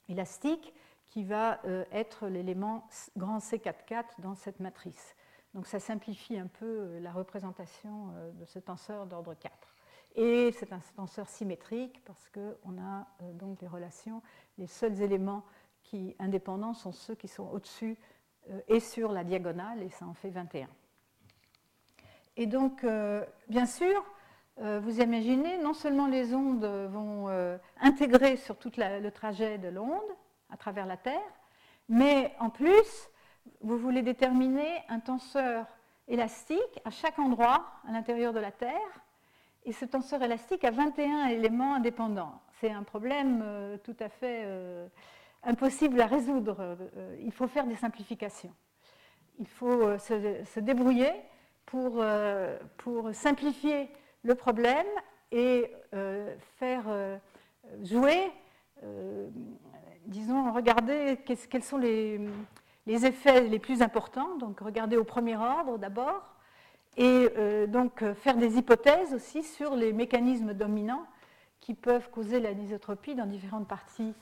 [0.08, 0.74] élastique
[1.06, 5.16] qui va euh, être l'élément grand C4, 4 dans cette matrice.
[5.54, 9.52] Donc ça simplifie un peu la représentation de ce tenseur d'ordre 4.
[10.14, 14.22] Et c'est un tenseur symétrique parce qu'on a donc des relations,
[14.56, 15.44] les seuls éléments
[15.82, 17.98] qui, indépendants, sont ceux qui sont au-dessus
[18.50, 20.68] euh, et sur la diagonale, et ça en fait 21.
[22.36, 24.04] Et donc, euh, bien sûr,
[24.60, 27.28] euh, vous imaginez, non seulement les ondes vont
[27.80, 30.00] intégrer sur tout le trajet de l'onde
[30.50, 31.20] à travers la Terre,
[31.88, 33.08] mais en plus,
[33.60, 35.66] vous voulez déterminer un tenseur
[36.08, 39.02] élastique à chaque endroit à l'intérieur de la Terre,
[39.64, 42.40] et ce tenseur élastique a 21 éléments indépendants.
[42.60, 43.44] C'est un problème
[43.84, 44.44] tout à fait
[45.44, 46.56] impossible à résoudre.
[46.60, 48.54] Euh, il faut faire des simplifications.
[49.38, 51.12] Il faut euh, se, débrouiller
[51.72, 53.88] pour, euh, pour, simplifier
[54.24, 54.86] le problème
[55.32, 55.72] et
[56.58, 56.84] faire
[57.82, 58.30] jouer,
[60.04, 62.20] disons, regarder quels sont les,
[62.86, 66.22] les, effets les plus importants, donc regarder au premier ordre d'abord,
[66.98, 67.30] et
[67.66, 71.06] donc faire des hypothèses aussi sur les mécanismes dominants
[71.62, 74.12] qui peuvent causer l'anisotropie dans différentes parties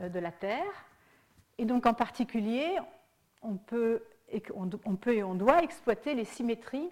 [0.00, 0.84] euh, de la Terre.
[1.56, 2.76] Et donc en particulier,
[3.40, 6.90] on peut, et on, peut et on doit exploiter les symétries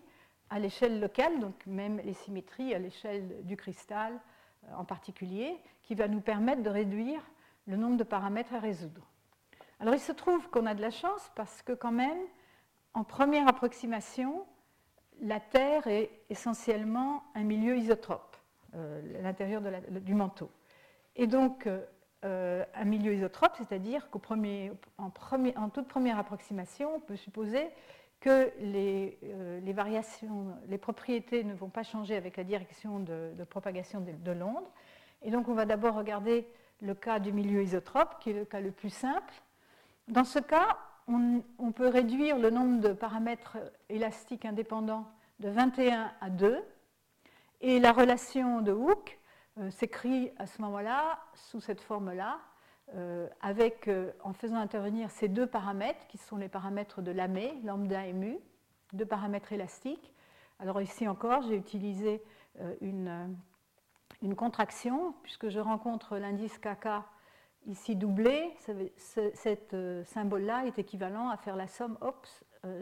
[0.51, 4.19] à l'échelle locale, donc même les symétries à l'échelle du cristal
[4.65, 7.21] euh, en particulier, qui va nous permettre de réduire
[7.67, 9.07] le nombre de paramètres à résoudre.
[9.81, 12.19] Alors il se trouve qu'on a de la chance parce que quand même,
[12.95, 14.47] en première approximation,
[15.21, 18.37] la Terre est essentiellement un milieu isotrope,
[18.75, 20.51] euh, l'intérieur du manteau.
[21.17, 21.85] Et donc, euh,
[22.23, 27.69] un milieu isotrope, c'est-à-dire qu'en toute première approximation, on peut supposer
[28.21, 33.33] que les, euh, les, variations, les propriétés ne vont pas changer avec la direction de,
[33.49, 34.65] propagation de, l'onde.
[35.23, 36.47] Et donc on va d'abord regarder
[36.81, 39.33] le cas du milieu isotrope, qui est le cas le plus simple.
[40.09, 45.07] Dans ce cas, on, on peut réduire le nombre de paramètres élastiques indépendants
[45.41, 46.63] de 21 à 2,
[47.61, 49.26] et la relation de Hooke euh,
[49.71, 52.39] s'écrit à ce moment-là sous cette forme-là,
[52.95, 57.59] euh, avec, euh, en faisant intervenir ces deux paramètres qui sont les paramètres de Lamé,
[57.65, 58.39] lambda et mu,
[58.93, 60.15] deux paramètres élastiques.
[60.61, 62.23] Alors ici encore, j'ai utilisé
[62.81, 63.37] une,
[64.37, 67.03] contraction, puisque je rencontre l'indice kk
[67.67, 68.55] ici doublé.
[68.97, 71.99] Cet symbole-là est équivalent à faire la somme,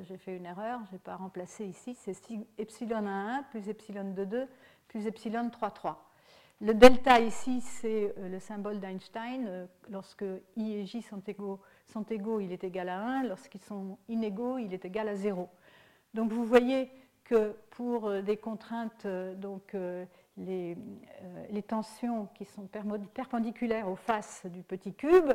[0.02, 2.14] j'ai fait une erreur, je n'ai pas remplacé ici, c'est
[2.58, 4.48] epsilon 1 plus epsilon 2
[4.86, 6.13] plus epsilon 3 3.
[6.64, 9.44] Le delta ici, c'est euh, le symbole d'Einstein.
[9.46, 10.24] Euh, lorsque
[10.56, 13.24] I et J sont égaux, sont égaux, il est égal à 1.
[13.24, 15.50] Lorsqu'ils sont inégaux, il est égal à 0.
[16.14, 16.90] Donc vous voyez
[17.22, 19.76] que pour euh, des contraintes, donc
[20.38, 20.74] les,
[21.68, 22.66] tensions qui sont
[23.12, 25.34] perpendiculaires aux faces du petit cube,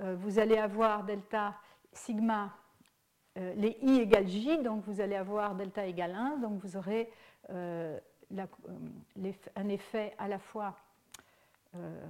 [0.00, 1.56] vous allez avoir delta
[1.92, 2.56] sigma,
[3.36, 7.10] les I égale J, donc vous allez avoir delta égale 1, donc vous aurez
[8.36, 10.76] un effet à la fois.
[11.74, 12.06] Euh,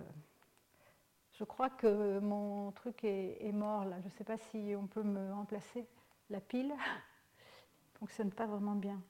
[1.32, 3.96] je crois que mon truc est, mort là.
[4.00, 5.86] Je ne sais pas si on peut me remplacer
[6.28, 6.68] la pile.
[6.68, 9.00] ne fonctionne pas vraiment bien.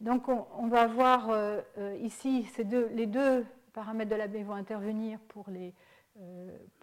[0.00, 1.62] Donc on, va avoir euh,
[2.00, 5.74] ici ces deux, les deux paramètres de la baie vont intervenir pour les,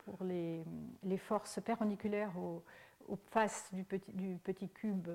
[0.06, 0.64] pour les,
[1.04, 2.64] les forces perpendiculaires au,
[3.08, 5.08] aux faces du petit, du petit cube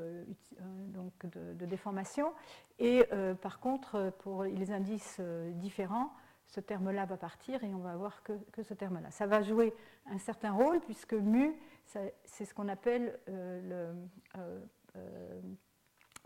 [0.88, 2.32] donc de, déformation.
[2.78, 3.04] Et
[3.40, 5.20] par contre, pour les indices
[5.54, 6.12] différents,
[6.46, 9.10] ce terme-là va partir et on va avoir que, que ce terme-là.
[9.10, 9.74] Ça va jouer
[10.06, 13.94] un certain rôle puisque mu, c'est ce qu'on appelle le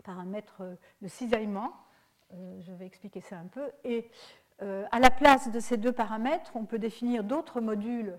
[0.03, 0.63] paramètre
[1.01, 1.73] de cisaillement.
[2.31, 3.69] je vais expliquer ça un peu.
[3.83, 4.09] Et
[4.59, 8.17] à la place de ces deux paramètres, on peut définir d'autres modules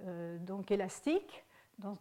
[0.00, 0.70] euh, donc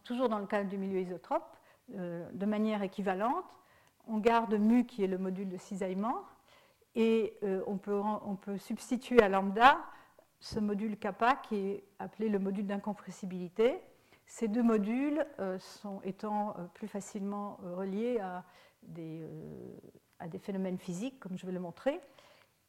[0.03, 1.57] toujours dans le cadre du milieu isotrope,
[1.95, 3.59] euh, de manière équivalente.
[4.07, 6.23] On garde mu qui est le module de cisaillement
[6.95, 9.77] et euh, on, peut, on, peut, substituer à lambda
[10.39, 13.79] ce module kappa qui est appelé le module d'incompressibilité.
[14.25, 15.25] Ces deux modules
[15.59, 18.43] sont, étant plus facilement reliés à
[18.81, 19.21] des,
[20.19, 21.99] à des phénomènes physiques, comme je vais le montrer.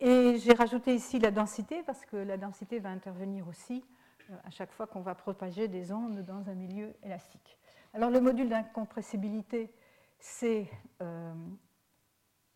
[0.00, 4.03] Et j'ai rajouté ici la densité parce que la densité va intervenir aussi euh,
[4.44, 7.58] à chaque fois qu'on va propager des ondes dans un milieu élastique.
[7.92, 9.72] Alors le module d'incompressibilité,
[10.18, 10.68] c'est
[11.02, 11.32] euh,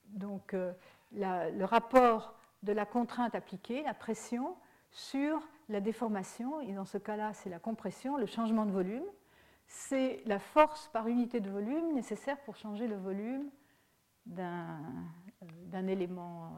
[0.07, 0.73] donc euh,
[1.13, 4.57] le rapport de la contrainte appliquée, la pression,
[4.91, 9.05] sur la déformation, et dans ce cas-là, c'est la compression, le changement de volume.
[9.67, 13.51] C'est la force par unité de volume nécessaire pour changer le volume
[14.25, 16.57] d'un élément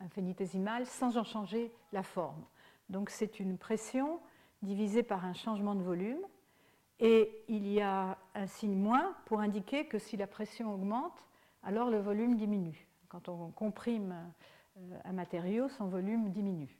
[0.00, 2.44] infinitésimal sans en changer la forme.
[2.88, 4.20] Donc c'est une pression
[4.62, 6.20] divisée par un changement de volume.
[7.00, 11.26] Et il y a un signe moins pour indiquer que si la pression augmente,
[11.62, 12.86] alors le volume diminue.
[13.08, 14.14] Quand on comprime
[14.78, 16.78] euh, un matériau, son volume diminue.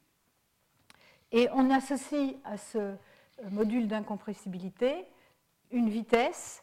[1.32, 2.94] Et on associe à ce
[3.50, 5.04] module d'incompressibilité
[5.70, 6.62] une vitesse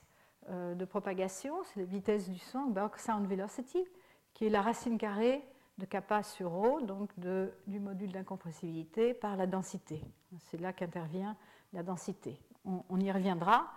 [0.49, 3.85] euh, de propagation, c'est la vitesse du son, Baroque Sound Velocity,
[4.33, 5.43] qui est la racine carrée
[5.81, 10.01] de kappa sur rho, donc du module d'incompressibilité par la densité.
[10.37, 11.35] C'est là qu'intervient
[11.73, 12.39] la densité.
[12.65, 13.67] On, y reviendra.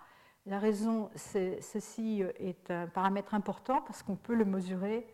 [0.45, 5.07] La raison, c'est, ceci est un paramètre important parce qu'on peut le mesurer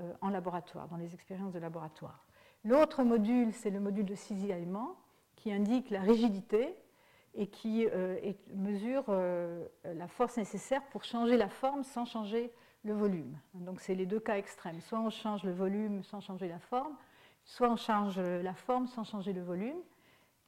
[0.00, 2.24] euh, en laboratoire, dans les expériences de laboratoire.
[2.64, 4.96] L'autre module, c'est le module de cisaillement
[5.34, 6.76] qui indique la rigidité
[7.34, 8.18] et qui euh,
[8.54, 12.52] mesure euh, la force nécessaire pour changer la forme sans changer
[12.86, 13.36] le volume.
[13.54, 14.80] Donc c'est les deux cas extrêmes.
[14.80, 16.94] Soit on change le volume sans changer la forme,
[17.44, 19.76] soit on change la forme sans changer le volume.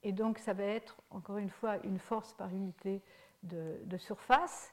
[0.02, 3.02] Et donc ça va être encore une fois une force par unité
[3.42, 4.72] de, surface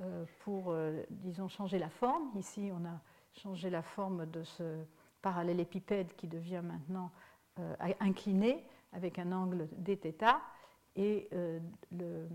[0.00, 2.30] euh, pour, euh, disons, changer la forme.
[2.36, 3.00] Ici, on a
[3.32, 4.84] changé la forme de ce
[5.22, 7.10] parallélépipède qui devient maintenant
[7.58, 10.24] euh, incliné avec un angle dθ.
[10.98, 12.26] Et le,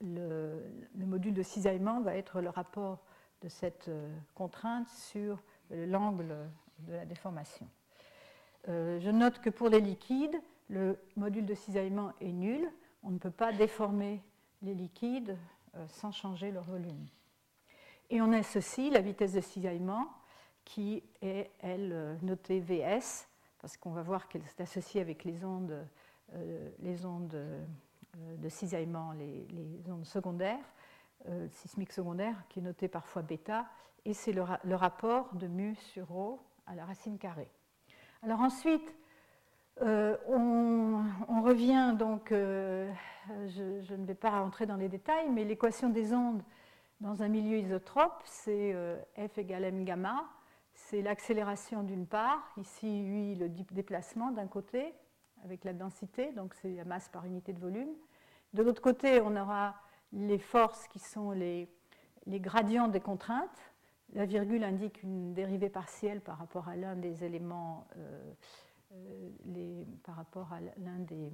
[0.00, 0.62] le,
[0.94, 3.04] le, module de cisaillement va être le rapport
[3.42, 5.38] de cette euh, contrainte sur
[5.70, 6.34] l'angle
[6.80, 7.68] de la déformation.
[8.68, 12.70] Euh, je note que pour les liquides, le module de cisaillement est nul.
[13.02, 14.22] On ne peut pas déformer
[14.62, 15.36] les liquides
[15.76, 17.06] euh, sans changer leur volume.
[18.10, 20.08] Et on a ceci, la vitesse de cisaillement,
[20.64, 23.26] qui est, elle, notée Vs,
[23.60, 25.86] parce qu'on va voir qu'elle est associée avec les ondes,
[26.80, 27.38] les ondes
[28.38, 30.64] de cisaillement, les ondes secondaires.
[31.26, 33.66] Euh, sismique secondaire, qui est noté parfois bêta,
[34.04, 34.44] et c'est le,
[34.76, 37.50] rapport de mu sur ρ à la racine carrée.
[38.22, 38.94] Alors ensuite,
[39.82, 42.90] euh, on, revient donc, euh,
[43.48, 46.42] je, ne vais pas rentrer dans les détails, mais l'équation des ondes
[47.00, 48.74] dans un milieu isotrope, c'est
[49.16, 50.24] F égale m gamma,
[50.72, 54.94] c'est l'accélération d'une part, ici U le déplacement d'un côté
[55.44, 57.90] avec la densité, donc c'est la masse par unité de volume.
[58.54, 59.74] De l'autre côté, on aura
[60.12, 61.68] les forces qui sont les,
[62.26, 63.72] gradients des contraintes.
[64.14, 68.32] La virgule indique une dérivée partielle par rapport à l'un des éléments, euh,
[68.94, 71.30] euh, par rapport à l'un des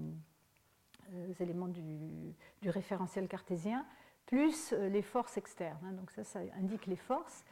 [1.13, 2.35] euh, éléments du,
[2.67, 3.87] référentiel cartésien,
[4.27, 5.79] plus les forces externes.
[5.85, 5.93] Hein.
[5.93, 7.45] donc ça, ça indique les forces.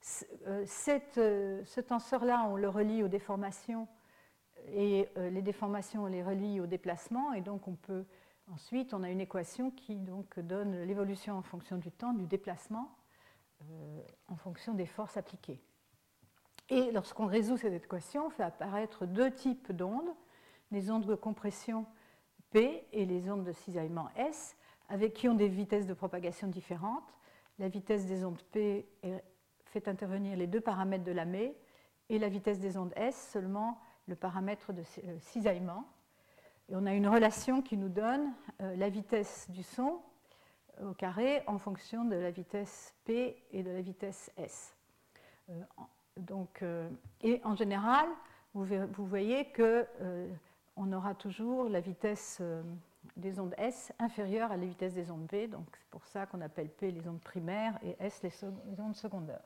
[0.00, 3.88] ce tenseur-là, on le relie aux déformations
[4.72, 8.04] et les déformations, on les relie aux déplacements, et donc on peut
[8.52, 9.96] Ensuite, on a une équation qui
[10.36, 12.90] donne l'évolution en fonction du temps du déplacement
[13.62, 15.60] euh, en fonction des forces appliquées.
[16.68, 20.14] Et lorsqu'on résout cette équation, on fait apparaître deux types d'ondes,
[20.72, 21.86] les ondes de compression
[22.50, 24.56] P et les ondes de cisaillement S,
[24.88, 27.14] avec qui ont des vitesses de propagation différentes.
[27.58, 28.88] La vitesse des ondes P
[29.64, 31.24] fait intervenir les deux paramètres de la
[32.08, 35.84] et la vitesse des ondes S seulement le paramètre de euh, cisaillement.
[36.70, 39.98] Et on a une relation qui nous donne euh, la vitesse du son
[40.80, 44.76] au carré en fonction de la vitesse P et de la vitesse S.
[45.48, 45.60] Euh,
[46.16, 46.88] donc, euh,
[47.22, 48.06] et en général,
[48.54, 48.66] vous,
[49.06, 49.84] voyez qu'on
[50.76, 52.40] on aura toujours la vitesse,
[53.16, 55.48] des ondes S inférieures à la vitesse des ondes P.
[55.48, 58.32] Donc c'est pour ça qu'on appelle P les ondes primaires et S les,
[58.78, 59.42] ondes secondaires.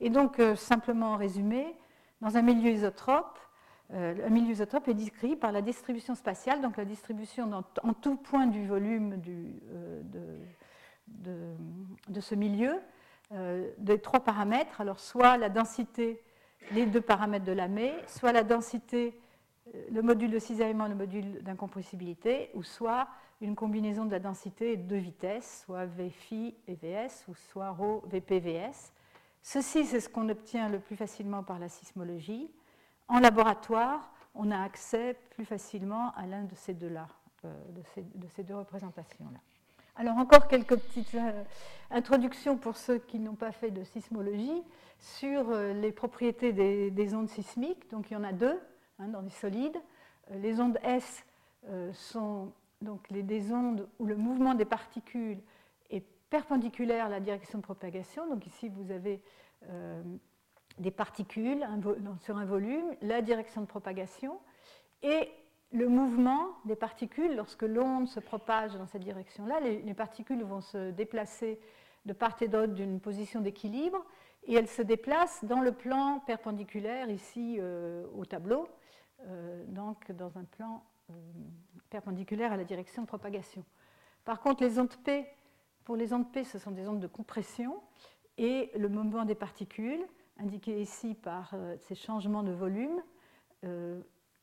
[0.00, 1.74] Et donc, simplement en résumé,
[2.20, 3.38] dans un milieu isotrope,
[3.90, 7.50] un milieu isotrope est décrit par la distribution spatiale, donc la distribution
[7.82, 9.62] en tout point du volume du,
[11.06, 12.74] de, ce milieu,
[13.78, 14.80] des trois paramètres.
[14.82, 16.22] Alors, soit la densité,
[16.72, 19.18] les deux paramètres de la ME, soit la densité
[19.90, 23.08] le module de cisaillement, le module d'incompressibilité, ou soit
[23.40, 27.70] une combinaison de la densité et de deux vitesses, soit Vφ et Vs, ou soit
[27.70, 28.92] ρ VPVS.
[29.42, 32.50] Ceci, c'est ce qu'on obtient le plus facilement par la sismologie.
[33.08, 37.08] En laboratoire, on a accès plus facilement à l'un de ces deux-là,
[37.44, 39.38] euh, de, ces, deux représentations-là.
[39.96, 41.42] Alors encore quelques petites euh,
[41.90, 44.62] introductions pour ceux qui n'ont pas fait de sismologie
[44.98, 47.90] sur euh, les propriétés des, des ondes sismiques.
[47.90, 48.60] Donc il y en a deux.
[48.98, 49.76] Hein, dans les solides.
[50.30, 51.24] Les ondes S
[51.92, 52.52] sont
[52.82, 55.38] donc les, des ondes où le mouvement des particules
[55.90, 58.28] est perpendiculaire à la direction de propagation.
[58.28, 59.22] Donc ici, vous avez
[60.78, 61.66] des particules
[62.20, 64.38] sur un volume, la direction de propagation,
[65.02, 65.28] et
[65.72, 70.60] le mouvement des particules, lorsque l'onde se propage dans cette direction-là, les, les, particules vont
[70.60, 71.60] se déplacer
[72.06, 74.04] de part et d'autre d'une position d'équilibre,
[74.46, 77.60] et elles se déplacent dans le plan perpendiculaire ici
[78.14, 78.66] au tableau.
[79.26, 81.14] Euh, donc dans un plan euh,
[81.90, 83.64] perpendiculaire à la direction de propagation.
[84.24, 85.26] Par contre, les ondes P,
[85.84, 87.82] pour les ondes P, ce sont des ondes de compression
[88.36, 90.06] et le mouvement des particules,
[90.38, 93.02] indiqué ici par euh, ces changements de volume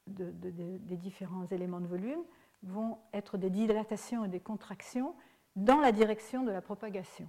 [0.08, 2.22] des différents éléments de volume,
[2.64, 5.16] vont être des dilatations et des contractions
[5.56, 7.28] dans la direction de la propagation.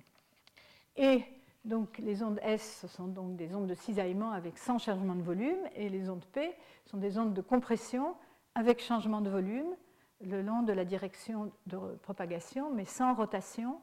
[0.97, 1.23] Et
[1.65, 5.59] donc les ondes S sont donc des ondes de cisaillement avec sans changement de volume
[5.75, 6.55] et les ondes P
[6.87, 8.15] sont des ondes de compression
[8.55, 9.77] avec changement de volume
[10.21, 13.81] le long de la direction de propagation mais sans rotation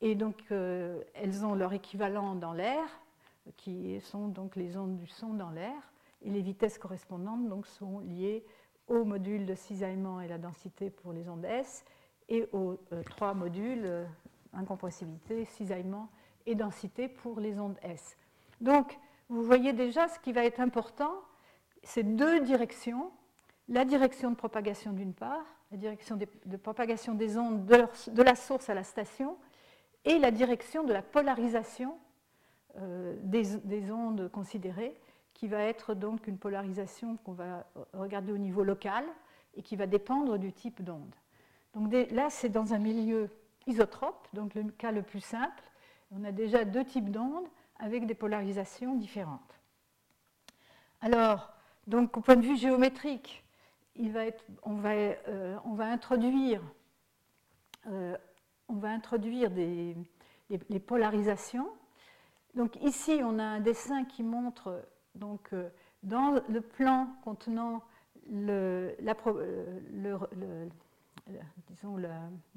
[0.00, 2.84] et donc euh, elles ont leur équivalent dans l'air
[3.56, 5.92] qui sont donc les ondes du son dans l'air
[6.22, 8.44] et les vitesses correspondantes donc sont liées
[8.88, 11.84] au module de cisaillement et la densité pour les ondes S
[12.28, 14.04] et aux euh, trois modules euh,
[14.52, 16.08] incompressibilité, cisaillement
[16.46, 18.16] et densité pour les ondes S.
[18.60, 21.14] Donc, vous voyez déjà ce qui va être important,
[21.82, 23.10] c'est deux directions.
[23.68, 28.68] La direction de propagation d'une part, la direction de propagation des ondes de, la source
[28.68, 29.36] à la station,
[30.04, 31.96] et la direction de la polarisation
[32.78, 34.98] euh, des, ondes considérées,
[35.32, 39.04] qui va être donc une polarisation qu'on va regarder au niveau local
[39.56, 41.14] et qui va dépendre du type d'onde.
[41.74, 43.28] Donc là, c'est dans un milieu
[43.66, 45.62] isotrope, donc le cas le plus simple,
[46.12, 47.48] on a déjà deux types d'ondes
[47.78, 49.40] avec des polarisations différentes.
[51.00, 51.52] Alors,
[51.86, 53.44] donc, au point de vue géométrique,
[53.98, 54.30] euh,
[54.62, 54.76] on,
[55.74, 56.62] va, introduire,
[57.86, 58.16] euh,
[58.68, 59.94] on va introduire les,
[60.80, 61.68] polarisations.
[62.54, 65.68] Donc ici, on a un dessin qui montre donc, euh,
[66.02, 67.82] dans le plan contenant
[68.30, 69.14] le, la,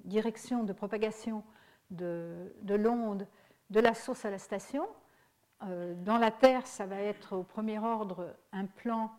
[0.05, 1.43] direction de propagation
[1.89, 3.27] de, de l'onde
[3.69, 4.87] de la source à la station.
[5.63, 9.11] Euh, dans la Terre, ça va être au premier ordre un plan,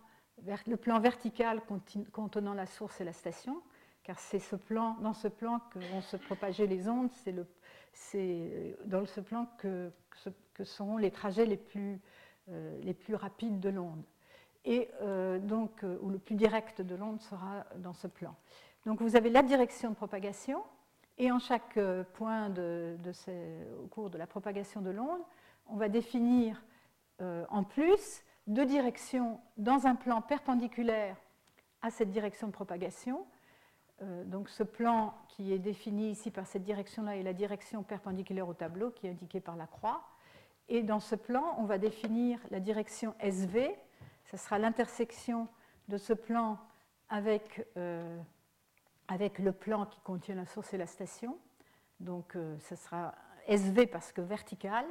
[0.66, 1.60] le plan vertical
[2.12, 3.60] contenant la source et la station,
[4.04, 7.10] car c'est ce plan, dans ce plan que vont se propager les ondes,
[8.86, 9.90] dans ce plan que,
[10.64, 12.00] seront les trajets les plus,
[12.48, 14.02] euh, les plus rapides de l'onde.
[14.64, 18.34] Et euh, donc, le plus direct de l'onde sera dans ce plan.
[18.86, 20.62] Donc vous avez la direction de propagation,
[21.18, 22.96] et en chaque euh, point de,
[23.82, 25.20] au cours de la propagation de l'onde,
[25.66, 26.62] on va définir
[27.20, 31.16] euh, en plus deux directions dans un plan perpendiculaire
[31.82, 33.26] à cette direction de propagation.
[34.02, 38.48] Euh, donc ce plan qui est défini ici par cette direction-là est la direction perpendiculaire
[38.48, 40.02] au tableau qui est indiquée par la croix.
[40.68, 43.74] Et dans ce plan, on va définir la direction SV.
[44.24, 45.48] Ce sera l'intersection
[45.88, 46.58] de ce plan
[47.08, 47.66] avec
[49.08, 51.38] avec le plan qui contient la source et la station.
[51.98, 53.14] Donc euh, ce sera
[53.46, 54.84] SV parce que vertical.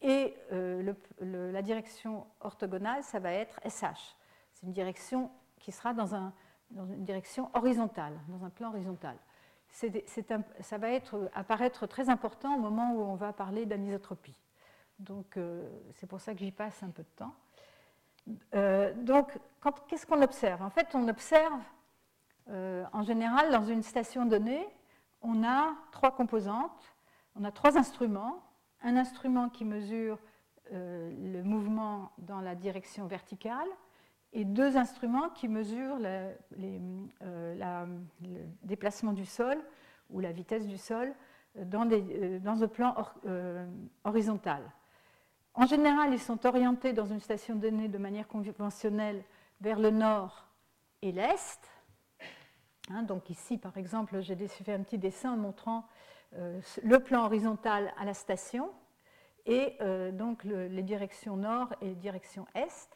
[0.00, 4.16] Et euh, la direction orthogonale, ça va être SH.
[4.52, 6.32] C'est une direction qui sera dans, un,
[6.70, 9.16] dans, une direction horizontale, dans un plan horizontal.
[9.68, 10.88] ça va
[11.34, 14.36] apparaître très important au moment où on va parler d'anisotropie.
[14.98, 17.34] Donc euh, c'est pour ça que j'y passe un peu de temps.
[19.02, 19.38] donc
[19.88, 20.62] qu'est-ce qu'on observe?
[20.62, 21.60] En fait, on observe
[22.50, 24.66] euh, en général, dans une station donnée,
[25.22, 26.94] on a trois composantes,
[27.36, 28.42] on a trois instruments.
[28.82, 30.18] Un instrument qui mesure
[30.72, 33.68] euh, le mouvement dans la direction verticale
[34.34, 36.34] et deux instruments qui mesurent le
[38.62, 39.56] déplacement du sol
[40.10, 41.14] ou la vitesse du sol
[41.56, 42.94] dans, dans un plan
[44.04, 44.62] horizontal.
[45.54, 49.22] En général, ils sont orientés dans une station donnée de manière conventionnelle
[49.60, 50.48] vers le nord
[51.00, 51.60] et l'est.
[52.90, 55.86] Hein, donc ici, par exemple, j'ai fait un petit dessin montrant
[56.34, 58.70] euh, le plan horizontal à la station
[59.46, 62.90] et euh, donc les directions nord et direction est.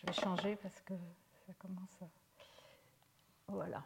[0.00, 0.94] Je vais changer parce que
[1.46, 2.06] ça commence à...
[3.48, 3.82] Voilà.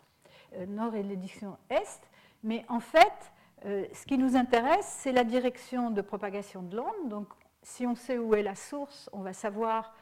[0.54, 2.00] Euh, nord et les directions est.
[2.42, 3.32] Mais en fait,
[3.62, 7.08] ce qui nous intéresse, c'est la direction de propagation de l'onde.
[7.08, 7.28] Donc
[7.62, 9.94] si on sait où est la source, on va savoir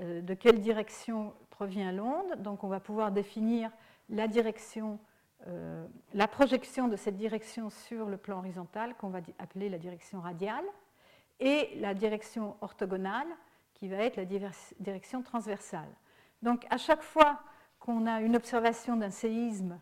[0.00, 2.36] euh, de quelle direction provient l'onde.
[2.38, 3.70] Donc on va pouvoir définir
[4.08, 4.98] la direction,
[5.46, 10.20] euh, la projection de cette direction sur le plan horizontal qu'on va appeler la direction
[10.20, 10.64] radiale
[11.40, 13.28] et la direction orthogonale
[13.80, 15.88] qui va être la direction transversale.
[16.42, 17.40] Donc à chaque fois
[17.78, 19.80] qu'on a une observation d'un séisme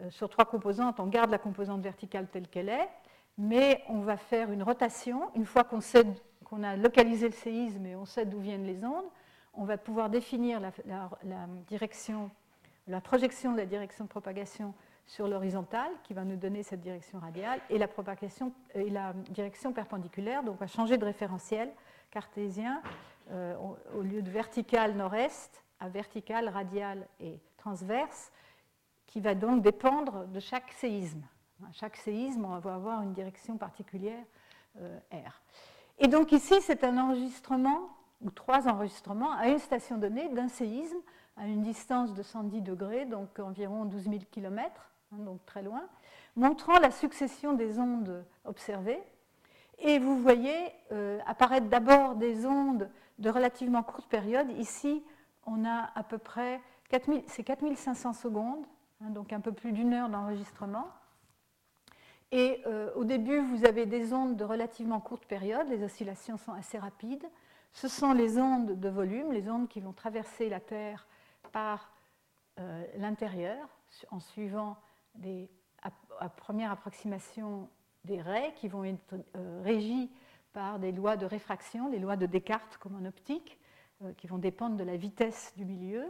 [0.00, 2.88] euh, sur trois composantes, on garde la composante verticale telle qu'elle est,
[3.36, 6.06] mais on va faire une rotation une fois qu'on sait
[6.44, 9.06] qu'on a localisé le séisme et on sait d'où viennent les ondes,
[9.52, 10.70] on va pouvoir définir la,
[11.66, 12.30] direction,
[12.86, 14.74] la projection de la direction de propagation
[15.06, 19.72] sur l'horizontale, qui va nous donner cette direction radiale, et la, propagation, et la direction
[19.72, 20.44] perpendiculaire.
[20.44, 21.68] Donc on va changer de référentiel
[22.12, 22.80] cartésien
[23.30, 23.54] euh,
[23.94, 28.30] au lieu de vertical nord-est à vertical, radial et transverse,
[29.06, 31.22] qui va donc dépendre de chaque séisme.
[31.72, 34.24] Chaque séisme, on va avoir une direction particulière
[34.80, 35.40] euh, R.
[35.98, 40.98] Et donc ici, c'est un enregistrement, ou trois enregistrements, à une station donnée d'un séisme
[41.36, 45.82] à une distance de 110 degrés, donc environ 12 000 km, donc très loin,
[46.36, 49.02] montrant la succession des ondes observées.
[49.78, 50.54] Et vous voyez
[50.92, 52.90] euh, apparaître d'abord des ondes
[53.20, 54.50] de relativement courte période.
[54.58, 55.04] Ici,
[55.46, 58.64] on a à peu près 4500 secondes,
[59.00, 60.88] hein, donc un peu plus d'une heure d'enregistrement.
[62.32, 66.52] Et euh, au début, vous avez des ondes de relativement courte période, les oscillations sont
[66.52, 67.26] assez rapides.
[67.72, 71.06] Ce sont les ondes de volume, les ondes qui vont traverser la Terre
[71.52, 71.92] par
[72.58, 73.68] euh, l'intérieur
[74.10, 74.76] en suivant
[75.82, 77.68] à, première approximation
[78.04, 80.10] des raies qui vont être euh, régies
[80.52, 83.58] par des lois de réfraction, les lois de Descartes comme en optique,
[84.16, 86.06] qui vont dépendre de la vitesse du milieu.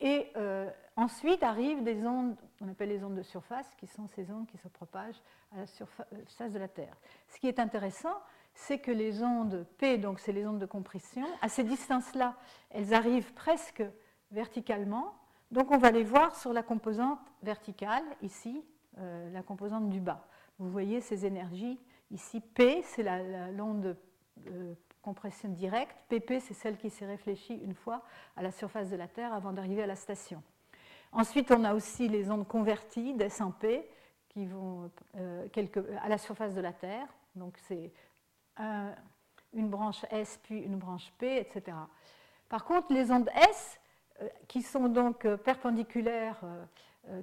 [0.00, 4.30] Et euh, ensuite arrivent des ondes, on appelle les ondes de surface, qui sont ces
[4.30, 5.20] ondes qui se propagent
[5.52, 6.96] à la surface de la Terre.
[7.28, 8.14] Ce qui est intéressant,
[8.54, 12.34] c'est que les ondes P, donc c'est les ondes de compression, à ces distances-là,
[12.70, 13.82] elles arrivent presque
[14.30, 15.14] verticalement.
[15.50, 18.64] Donc on va les voir sur la composante verticale, ici,
[18.98, 20.26] euh, la composante du bas.
[20.58, 21.78] Vous voyez ces énergies.
[22.10, 23.04] Ici, P, c'est
[23.52, 23.96] l'onde
[24.48, 25.96] euh, compression directe.
[26.08, 28.02] PP, c'est celle qui s'est réfléchie une fois
[28.36, 30.42] à la surface de la Terre avant d'arriver à la station.
[31.12, 33.88] Ensuite, on a aussi les ondes converties d'S en P
[34.28, 35.46] qui vont euh,
[36.02, 37.06] à la surface de la Terre.
[37.34, 37.92] Donc, c'est
[39.54, 41.76] une branche S puis une branche P, etc.
[42.48, 43.80] Par contre, les ondes S,
[44.20, 46.40] euh, qui sont donc perpendiculaires,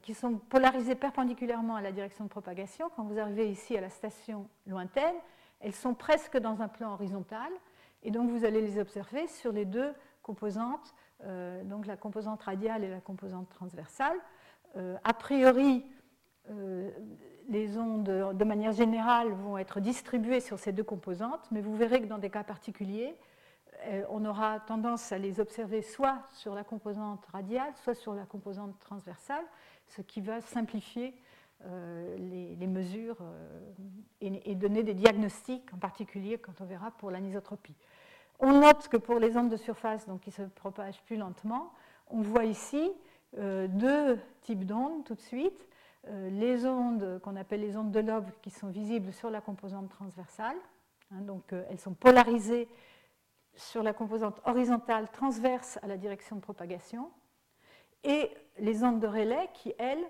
[0.02, 3.90] qui sont polarisées perpendiculairement à la direction de propagation, quand vous arrivez ici à la
[3.90, 5.16] station lointaine,
[5.60, 7.52] elles sont presque dans un plan horizontal,
[8.04, 12.84] et donc vous allez les observer sur les deux composantes, euh, donc la composante radiale
[12.84, 14.18] et la composante transversale.
[14.76, 15.86] Euh, a priori,
[16.50, 16.92] euh,
[17.50, 22.02] les ondes, de manière générale, vont être distribuées sur ces deux composantes, mais vous verrez
[22.02, 23.18] que dans des cas particuliers,
[24.10, 28.78] on aura tendance à les observer soit sur la composante radiale, soit sur la composante
[28.80, 29.44] transversale,
[29.88, 31.14] ce qui va simplifier
[31.66, 32.16] euh,
[32.60, 33.60] les, mesures euh,
[34.22, 37.74] et, donner des diagnostics, en particulier quand on verra pour l'anisotropie.
[38.40, 41.74] On note que pour les ondes de surface donc, qui se propagent plus lentement,
[42.12, 42.92] on voit ici
[43.40, 45.68] euh, deux types d'ondes tout de suite.
[46.30, 50.58] les ondes qu'on appelle les ondes de Loeb qui sont visibles sur la composante transversale.
[51.12, 52.68] Hein, donc elles sont polarisées
[53.58, 57.12] sur la composante horizontale transverse à la direction de propagation.
[58.04, 60.06] Et les ondes de relais qui, elles,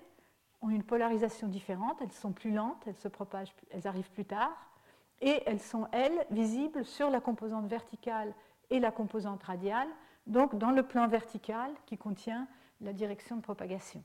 [0.60, 4.56] ont une polarisation différente, elles sont plus lentes, elles se propagent, elles arrivent plus tard,
[5.20, 8.34] et elles sont, elles, visibles sur la composante verticale
[8.70, 9.88] et la composante radiale,
[10.26, 12.46] donc dans le plan vertical qui contient
[12.80, 14.02] la direction de propagation.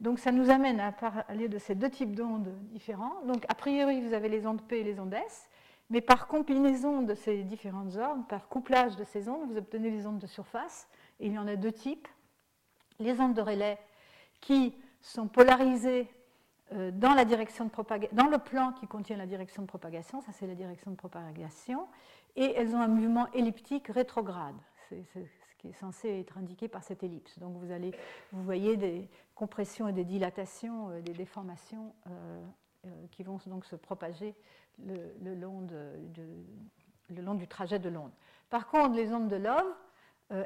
[0.00, 3.22] Donc ça nous amène à parler de ces deux types d'ondes différents.
[3.24, 5.48] Donc a priori, vous avez les ondes P et les ondes S,
[5.90, 10.06] mais par combinaison de ces différentes ondes, par couplage de ces ondes, vous obtenez les
[10.06, 10.88] ondes de surface,
[11.20, 12.08] et il y en a deux types.
[12.98, 13.78] Les ondes de relais
[14.40, 16.08] qui sont polarisées
[16.72, 20.32] euh, dans, la direction de dans le plan qui contient la direction de propagation, ça
[20.32, 21.86] c'est la direction de propagation,
[22.34, 24.56] et elles ont un mouvement elliptique rétrograde.
[24.88, 27.38] C'est ce qui est censé être indiqué par cette ellipse.
[27.38, 31.94] Donc vous, voyez des compressions et des dilatations, des déformations
[33.10, 34.34] qui vont donc se propager
[34.78, 35.62] le, long,
[37.34, 38.12] du trajet de l'onde.
[38.50, 39.74] Par contre, les ondes de Love,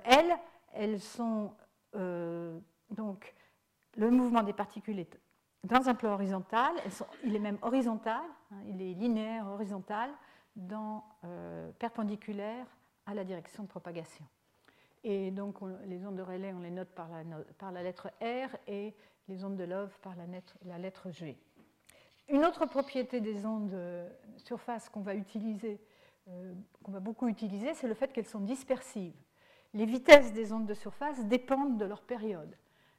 [0.04, 0.36] elles,
[0.72, 1.52] elles sont
[1.92, 3.34] donc
[3.96, 5.18] le mouvement des particules est
[5.64, 6.72] dans un plan horizontal,
[7.24, 10.10] il est même horizontal, hein, il est linéaire horizontal,
[11.24, 12.66] euh, perpendiculaire
[13.06, 14.24] à la direction de propagation.
[15.04, 17.08] Et donc les ondes de relais, on les note par
[17.72, 18.94] la, lettre R et
[19.28, 20.24] les ondes de Love par la
[20.64, 21.38] la lettre G.
[22.30, 24.04] Une autre propriété des ondes de
[24.36, 25.80] surface qu'on va utiliser,
[26.28, 26.54] euh,
[26.84, 29.16] qu'on va beaucoup utiliser, c'est le fait qu'elles sont dispersives.
[29.74, 32.56] Les vitesses des ondes de surface dépendent de leur période.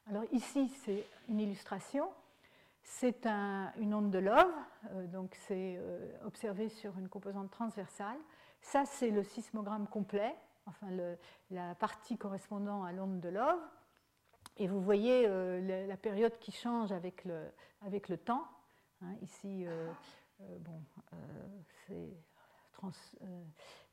[0.07, 2.09] Alors ici, c'est une illustration.
[2.83, 4.51] C'est une onde de Love,
[4.91, 8.17] euh, donc c'est euh, observé sur une composante transversale.
[8.59, 10.87] Ça, c'est le sismogramme complet, enfin
[11.51, 13.61] la partie correspondant à l'onde de Love.
[14.57, 18.43] Et vous voyez euh, la, période qui change avec le temps.
[19.01, 19.65] Hein, ici,
[20.39, 20.81] bon,
[21.87, 22.09] c'est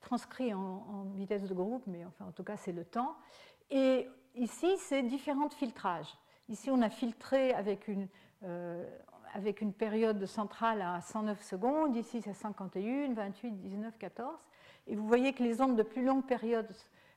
[0.01, 3.17] transcrit en, vitesse de groupe, mais enfin, en tout cas, c'est le temps.
[3.71, 6.17] Et ici, c'est différents filtrages.
[6.49, 8.09] Ici, on a filtré avec une,
[8.45, 8.89] euh,
[9.35, 11.97] avec une période centrale à 109 secondes.
[11.97, 14.39] Ici, c'est 51, 28, 19, 14.
[14.87, 16.69] Et vous voyez que les ondes de plus longue période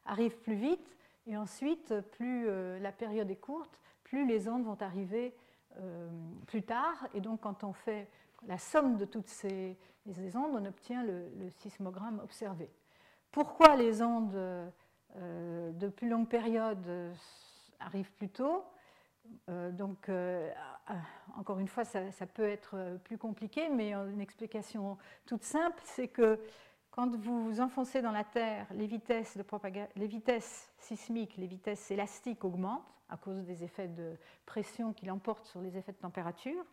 [0.05, 0.97] arrivent plus vite.
[1.27, 5.33] Et ensuite, plus euh, la période est courte, plus les ondes vont arriver
[5.79, 6.09] euh,
[6.47, 7.07] plus tard.
[7.13, 8.07] Et donc, quand on fait
[8.47, 9.77] la somme de toutes ces,
[10.35, 12.69] ondes, on obtient le, sismogramme observé.
[13.31, 17.13] Pourquoi les ondes euh, de plus longue période euh,
[17.79, 18.65] arrive plus tôt?
[19.47, 20.09] Donc,
[21.37, 26.39] encore une fois, ça, peut être plus compliqué, mais une explication toute simple, c'est que
[26.91, 33.17] quand vous vous enfoncez dans la Terre, les vitesses, sismiques, les vitesses élastiques augmentent à
[33.17, 36.63] cause des effets de pression qui l'emportent sur les effets de température.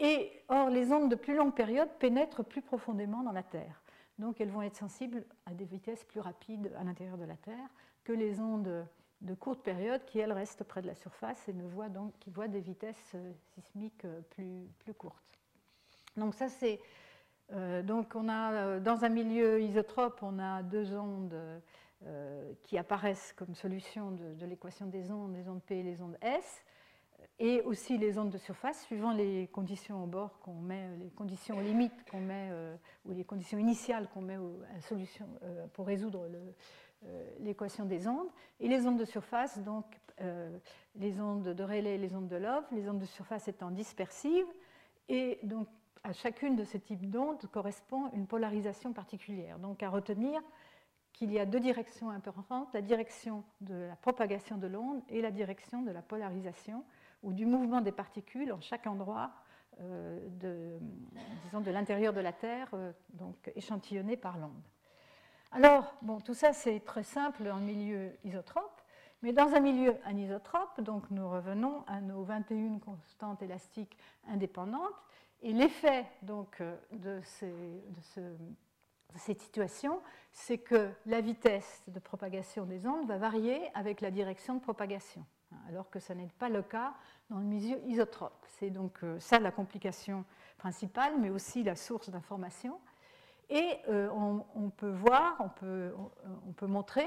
[0.00, 3.82] Et or, les ondes de plus longue période pénètrent plus profondément dans la Terre.
[4.18, 7.68] Donc elles vont être sensibles à des vitesses plus rapides à l'intérieur de la Terre
[8.04, 8.86] que les ondes
[9.20, 12.30] de courte période qui, elles, restent près de la surface et ne voient donc, qui
[12.30, 15.38] voient des vitesses euh, sismiques euh, plus, plus courtes.
[16.16, 16.80] Donc ça, c'est...
[17.52, 21.36] Euh, donc on a, dans un milieu isotrope, on a deux ondes
[22.62, 26.62] qui apparaissent comme solution de, l'équation des ondes, les ondes P et les ondes S
[27.38, 31.60] et aussi les ondes de surface, suivant les conditions au bord qu'on met, les conditions
[31.60, 32.74] limites qu'on met, euh,
[33.04, 34.36] ou les conditions initiales qu'on met
[34.76, 36.28] à solution euh, pour résoudre
[37.06, 38.28] euh, l'équation des ondes.
[38.58, 39.84] Et les ondes de surface, donc
[40.96, 44.48] les ondes de Rayleigh et les ondes de Love, les ondes de surface étant dispersives,
[45.08, 45.68] et donc
[46.04, 49.58] à chacune de ces types d'ondes correspond une polarisation particulière.
[49.58, 50.40] Donc à retenir
[51.12, 55.30] qu'il y a deux directions importantes, la direction de la propagation de l'onde et la
[55.30, 56.84] direction de la polarisation
[57.22, 59.32] ou du mouvement des particules en chaque endroit
[59.80, 60.78] euh, de,
[61.44, 64.62] disons, de l'intérieur de la Terre, euh, donc échantillonné par l'onde.
[65.52, 68.82] Alors, bon, tout ça c'est très simple en milieu isotrope,
[69.22, 73.96] mais dans un milieu anisotrope, donc nous revenons à nos 21 constantes élastiques
[74.28, 75.06] indépendantes,
[75.42, 77.20] et l'effet donc euh, de,
[79.16, 80.00] cette situation,
[80.32, 85.24] c'est que la vitesse de propagation des ondes va varier avec la direction de propagation.
[85.52, 86.94] Hein, alors que ce n'est pas le cas
[87.30, 88.44] dans le milieu isotrope.
[88.58, 90.24] C'est donc euh, ça la complication
[90.58, 92.80] principale, mais aussi la source d'information.
[93.50, 95.94] Et euh, on, peut voir, on peut,
[96.46, 97.06] on peut montrer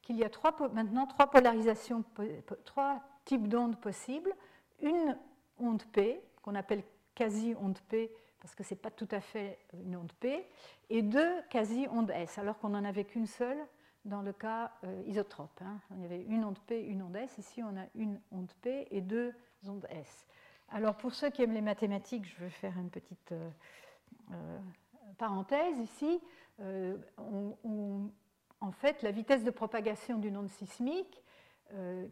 [0.00, 0.30] qu'il y a
[0.72, 2.04] maintenant trois polarisations,
[2.64, 4.32] trois types d'ondes possibles.
[4.80, 5.18] Une
[5.58, 6.82] onde P, qu'on appelle
[7.14, 10.46] quasi-onde P, parce que ce n'est pas tout à fait une onde P,
[10.90, 13.58] et deux quasi-ondes S, alors qu'on n'en avait qu'une seule
[14.04, 15.60] dans le cas euh, isotrope.
[15.62, 15.80] Hein.
[15.96, 17.38] Il y avait une onde P, une onde S.
[17.38, 19.32] Ici, on a une onde P et deux
[19.66, 20.26] ondes S.
[20.68, 23.50] Alors, pour ceux qui aiment les mathématiques, je vais faire une petite euh,
[24.32, 24.58] euh,
[25.16, 26.20] parenthèse ici.
[28.60, 31.22] en fait, la vitesse de propagation d'une onde sismique,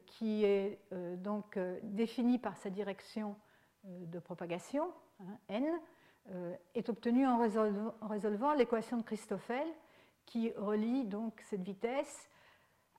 [0.07, 0.81] qui est
[1.19, 3.37] donc définie par sa direction
[3.85, 5.81] de propagation, hein, n,
[6.75, 7.39] est obtenue en
[8.09, 9.67] résolvant l'équation de Christoffel
[10.27, 12.29] qui relie donc cette vitesse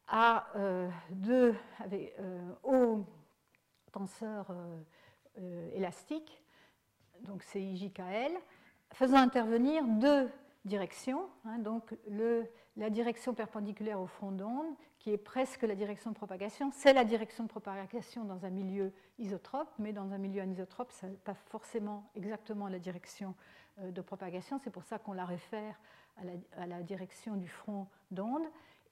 [0.07, 1.55] à euh, deux,
[1.91, 3.05] euh, au
[3.91, 4.47] tenseur
[5.37, 6.43] euh, élastique,
[7.21, 8.33] donc c'est IJKL,
[8.93, 10.29] faisant intervenir deux
[10.65, 12.45] directions, hein, donc le,
[12.75, 17.03] la direction perpendiculaire au front d'onde, qui est presque la direction de propagation, c'est la
[17.03, 21.33] direction de propagation dans un milieu isotrope, mais dans un milieu anisotrope, ce n'est pas
[21.33, 23.35] forcément exactement la direction
[23.81, 25.79] de propagation, c'est pour ça qu'on la réfère
[26.57, 28.45] à la, direction du front d'onde.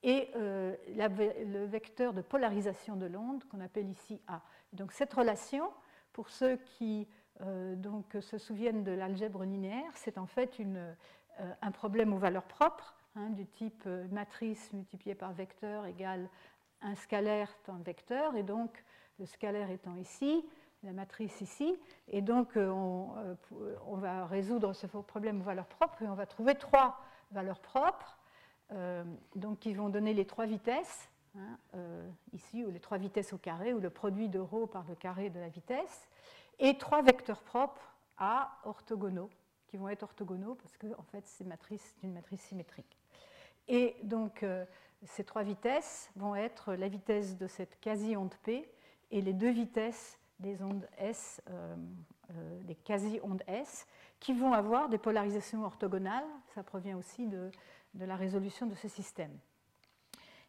[0.03, 4.41] et le vecteur de polarisation de l'onde qu'on appelle ici A.
[4.73, 5.71] Donc cette relation,
[6.13, 7.07] pour ceux qui
[7.75, 10.59] donc, se souviennent de l'algèbre linéaire, c'est en fait
[11.61, 16.29] un problème aux valeurs propres, hein, du type matrice multipliée par vecteur égale
[16.81, 18.83] un scalaire temps vecteur, et donc
[19.19, 20.43] le scalaire étant ici,
[20.83, 23.35] la matrice ici, et donc euh, euh,
[23.85, 26.99] on, va résoudre ce problème aux valeurs propres, et on va trouver trois
[27.31, 28.17] valeurs propres,
[28.71, 29.03] euh,
[29.35, 31.57] donc qui vont donner les trois vitesses, hein,
[32.33, 35.29] ici, ou les trois vitesses au carré, ou le produit de ρ par le carré
[35.29, 36.09] de la vitesse,
[36.59, 39.29] et trois vecteurs propres à orthogonaux,
[39.67, 41.49] qui vont être orthogonaux parce que en fait c'est une
[42.13, 43.00] matrice symétrique.
[43.67, 44.43] Et donc
[45.05, 48.69] ces trois vitesses vont être la vitesse de cette quasi-onde P
[49.09, 51.75] et les deux vitesses des ondes S, euh,
[52.31, 53.87] euh, des quasi-ondes S,
[54.19, 56.27] qui vont avoir des polarisations orthogonales.
[56.53, 57.51] Ça provient aussi de,
[57.95, 59.35] la résolution de ce système.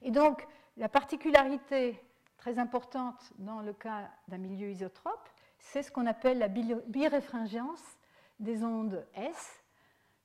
[0.03, 0.47] Et donc,
[0.77, 2.03] la particularité
[2.37, 7.83] très importante dans le cas d'un milieu isotrope, c'est ce qu'on appelle la biréfringence
[8.41, 9.63] des ondes S.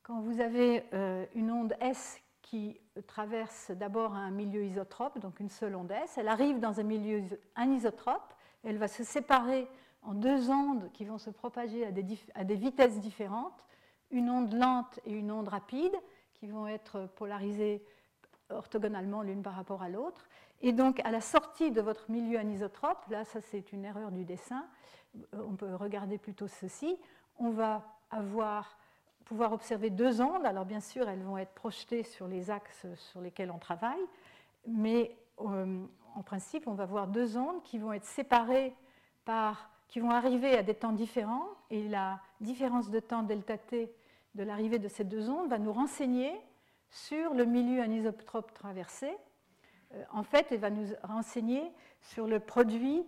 [0.04, 5.50] Quand vous avez euh, une onde S qui traverse d'abord un milieu isotrope, donc une
[5.50, 6.18] seule onde S.
[6.18, 7.22] Elle arrive dans un milieu
[7.56, 8.34] anisotrope,
[8.64, 9.68] elle va se séparer
[10.02, 13.66] en deux ondes qui vont se propager à des, à des vitesses différentes,
[14.12, 15.94] une onde lente et une onde rapide,
[16.36, 17.84] qui vont être polarisées
[18.50, 20.30] orthogonalement l'une par rapport à l'autre.
[20.62, 24.24] Et donc, à la sortie de votre milieu anisotrope, là, ça c'est une erreur du
[24.24, 24.66] dessin,
[25.34, 26.98] on peut regarder plutôt ceci,
[27.40, 28.78] on va avoir
[29.28, 30.46] pouvoir observer deux ondes.
[30.46, 34.02] Alors bien sûr, elles vont être projetées sur les axes sur lesquels on travaille,
[34.66, 38.74] mais euh, en principe, on va voir deux ondes qui vont être séparées
[39.26, 43.92] par, qui vont arriver à des temps différents, et la différence de temps delta t
[44.36, 46.32] de l'arrivée de ces deux ondes va nous renseigner
[46.90, 49.12] sur le milieu anisotrope traversé.
[49.94, 51.70] Euh, en fait, elle va nous renseigner
[52.02, 53.06] sur le produit,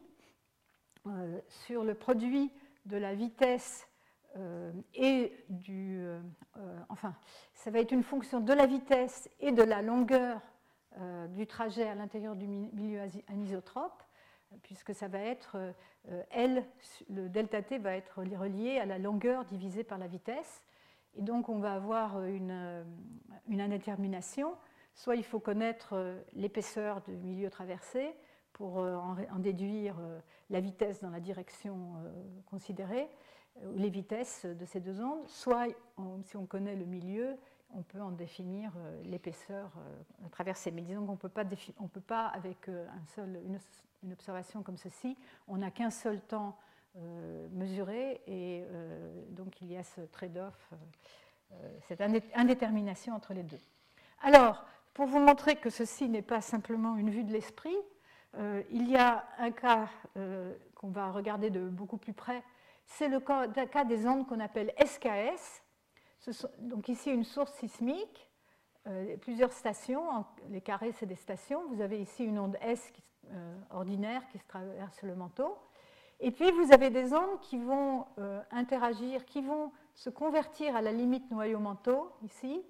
[1.07, 2.51] euh, sur le produit
[2.85, 3.88] de la vitesse
[4.37, 6.01] euh, et du.
[6.01, 6.19] Euh,
[6.57, 7.15] euh, enfin,
[7.53, 10.41] ça va être une fonction de la vitesse et de la longueur
[11.29, 14.03] du trajet à l'intérieur du milieu anisotrope,
[14.63, 15.55] puisque ça va être
[16.31, 16.65] L,
[17.09, 20.65] le delta t va être relié à la longueur divisée par la vitesse.
[21.15, 22.83] Et donc, on va avoir une,
[23.47, 24.55] une indétermination.
[24.95, 25.95] Soit il faut connaître
[26.33, 28.13] l'épaisseur du milieu traversé
[28.51, 29.95] pour en déduire
[30.49, 31.93] la vitesse dans la direction
[32.47, 33.07] considérée,
[33.75, 35.67] les vitesses de ces deux ondes, soit
[36.23, 37.37] si on connaît le milieu,
[37.73, 40.71] on peut en définir euh, l'épaisseur euh, traversée.
[40.71, 45.71] Mais disons qu'on ne peut pas, avec un seul, une, observation comme ceci, on n'a
[45.71, 46.57] qu'un seul temps
[47.51, 48.65] mesuré et
[49.29, 50.73] donc il y a ce trade-off,
[51.87, 52.01] cette
[52.33, 53.59] indétermination entre les deux.
[54.21, 57.77] Alors, pour vous montrer que ceci n'est pas simplement une vue de l'esprit,
[58.71, 59.87] il y a un cas
[60.73, 62.43] qu'on va regarder de beaucoup plus près
[62.89, 65.63] c'est le cas des ondes qu'on appelle SKS.
[66.59, 68.29] donc ici une source sismique,
[68.87, 71.67] euh, plusieurs stations, les carrés c'est des stations.
[71.69, 72.91] Vous avez ici une onde S
[73.31, 75.57] euh, ordinaire qui se traverse le manteau.
[76.19, 80.81] Et puis vous avez des ondes qui vont euh, interagir, qui vont se convertir à
[80.81, 82.61] la limite noyau-manteau, ici,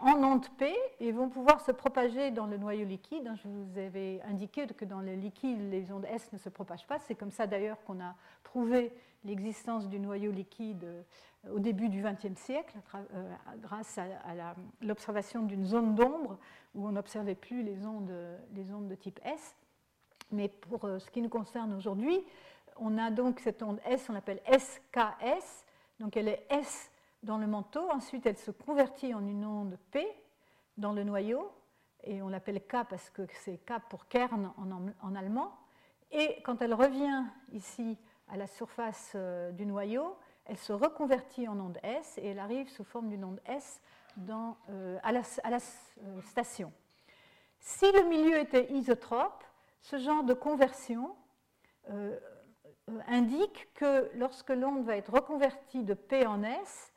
[0.00, 3.30] en ondes P, et vont pouvoir se propager dans le noyau liquide.
[3.34, 6.98] Je vous avais indiqué que dans le liquide, les ondes S ne se propagent pas.
[7.00, 8.92] C'est comme ça d'ailleurs qu'on a prouvé
[9.24, 11.02] l'existence du noyau liquide euh,
[11.52, 16.38] au début du XXe siècle, euh, grâce à, l'observation d'une zone d'ombre
[16.74, 18.12] où on n'observait plus les ondes,
[18.54, 19.56] les ondes de type S.
[20.32, 22.20] Mais pour euh, ce qui nous concerne aujourd'hui,
[22.76, 25.64] on a donc cette onde S, on l'appelle SKS,
[25.98, 26.89] donc elle est S
[27.22, 30.06] dans le manteau, ensuite elle se convertit en une onde P
[30.76, 31.52] dans le noyau,
[32.04, 34.52] et on l'appelle K parce que c'est K pour Kern
[35.02, 35.52] en, allemand,
[36.10, 37.98] et quand elle revient ici
[38.28, 40.16] à la surface euh, du noyau,
[40.46, 43.80] elle se reconvertit en onde S et elle arrive sous forme d'une onde S
[44.16, 46.72] dans, euh, à la, euh, station.
[47.58, 49.44] Si le milieu était isotrope,
[49.80, 51.14] ce genre de conversion
[53.08, 56.89] indique que lorsque l'onde va être reconvertie de P en S,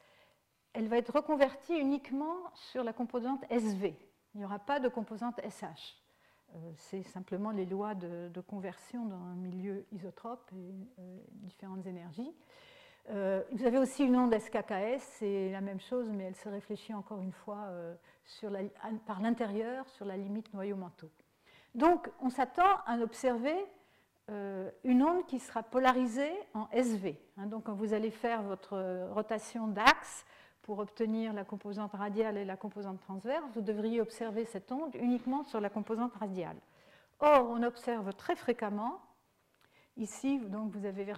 [0.73, 3.95] elle va être reconvertie uniquement sur la composante SV.
[4.33, 6.03] Il n'y aura pas de composante SH.
[6.55, 12.31] Euh, c'est simplement les lois de, conversion dans un milieu isotrope et euh, différentes énergies.
[13.09, 16.93] Euh, vous avez aussi une onde SKKS, c'est la même chose, mais elle se réfléchit
[16.93, 17.69] encore une fois
[19.05, 21.09] par l'intérieur sur la limite noyau-manteau.
[21.75, 23.55] Donc, on s'attend à observer
[24.29, 27.19] une onde qui sera polarisée en SV.
[27.37, 27.47] Hein.
[27.47, 30.25] donc, quand vous allez faire votre rotation d'axe
[30.63, 35.43] pour obtenir la composante radiale et la composante transverse, vous devriez observer cette onde uniquement
[35.43, 36.57] sur la composante radiale.
[37.19, 38.99] Or, on observe très fréquemment,
[39.97, 41.13] ici, donc vous avez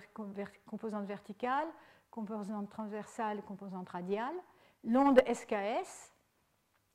[0.65, 1.67] composante verticale,
[2.11, 4.35] composante transversale, composante radiale,
[4.83, 6.11] l'onde SKS,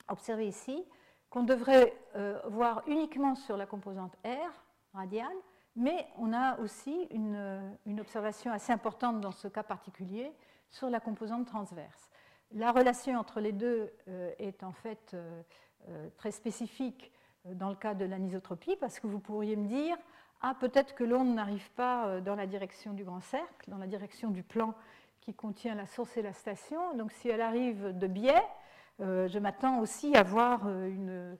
[0.08, 0.84] observée ici,
[1.28, 4.52] qu'on devrait euh, voir uniquement sur la composante R
[4.92, 5.36] radiale,
[5.76, 10.32] mais on a aussi une, une, observation assez importante dans ce cas particulier
[10.68, 12.09] sur la composante transverse.
[12.52, 15.42] La relation entre les deux euh, est en fait euh,
[15.88, 17.12] euh, très spécifique
[17.46, 19.96] dans le cas de l'anisotropie, parce que vous pourriez me dire,
[20.42, 24.30] ah, peut-être que l'onde n'arrive pas dans la direction du grand cercle, dans la direction
[24.30, 24.74] du plan
[25.20, 26.94] qui contient la source et la station.
[26.96, 28.42] Donc si elle arrive de biais,
[28.98, 31.38] je m'attends aussi à voir une,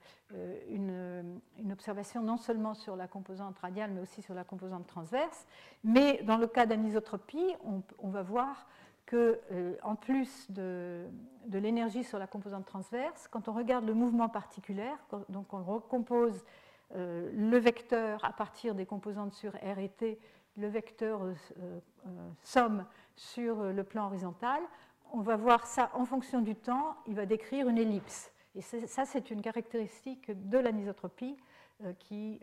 [0.70, 5.46] une, observation non seulement sur la composante radiale, mais aussi sur la composante transverse.
[5.84, 8.66] Mais dans le cas d'anisotropie, on, on, va voir
[9.10, 11.04] que, euh, en plus de,
[11.50, 14.88] l'énergie sur la composante transverse, quand on regarde le mouvement particulier,
[15.28, 16.44] donc on recompose
[16.94, 20.20] euh, le vecteur à partir des composantes sur R et T,
[20.56, 21.34] le vecteur euh,
[22.44, 22.86] somme
[23.16, 24.62] sur le plan horizontal,
[25.12, 28.30] on va voir ça en fonction du temps, il va décrire une ellipse.
[28.54, 31.36] Et ça, c'est une caractéristique de l'anisotropie
[31.98, 32.40] qui,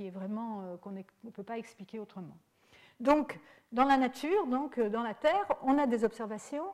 [0.00, 2.36] est vraiment qu'on ne peut pas expliquer autrement.
[3.00, 3.38] Donc,
[3.72, 6.66] dans la nature, donc euh, dans la Terre, on a des observations.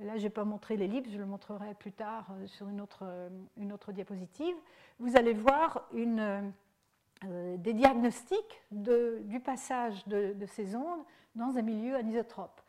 [0.00, 3.02] Là, je n'ai pas montré l'ellipse, je le montrerai plus tard euh, sur une autre,
[3.02, 4.56] euh, une autre diapositive.
[4.98, 11.04] Vous allez voir des diagnostics du passage de, ces ondes
[11.34, 12.60] dans un milieu anisotrope.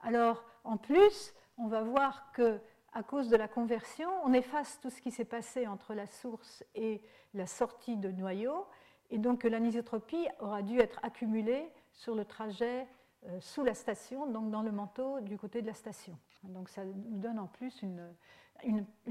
[0.00, 2.60] Alors, en plus, on va voir que
[2.92, 6.64] à cause de la conversion, on efface tout ce qui s'est passé entre la source
[6.74, 7.02] et
[7.34, 8.66] la sortie de noyau,
[9.10, 12.86] et donc l'anisotropie aura dû être accumulée sur le trajet
[13.24, 16.16] euh, sous la station, donc dans le manteau du côté de la station.
[16.44, 18.14] Donc ça nous donne en plus une,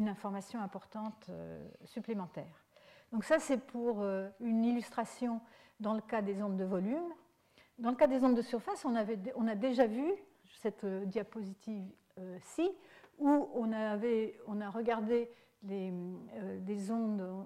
[0.08, 2.66] information importante euh, supplémentaire.
[3.12, 5.42] Donc ça c'est pour euh, une illustration
[5.80, 7.14] dans le cas des ondes de volume.
[7.78, 10.10] Dans le cas des ondes de surface, on, avait, on a déjà vu
[10.62, 12.72] cette diapositive-ci,
[13.18, 15.30] où on, avait, on a regardé
[15.64, 15.92] les,
[16.60, 17.46] des ondes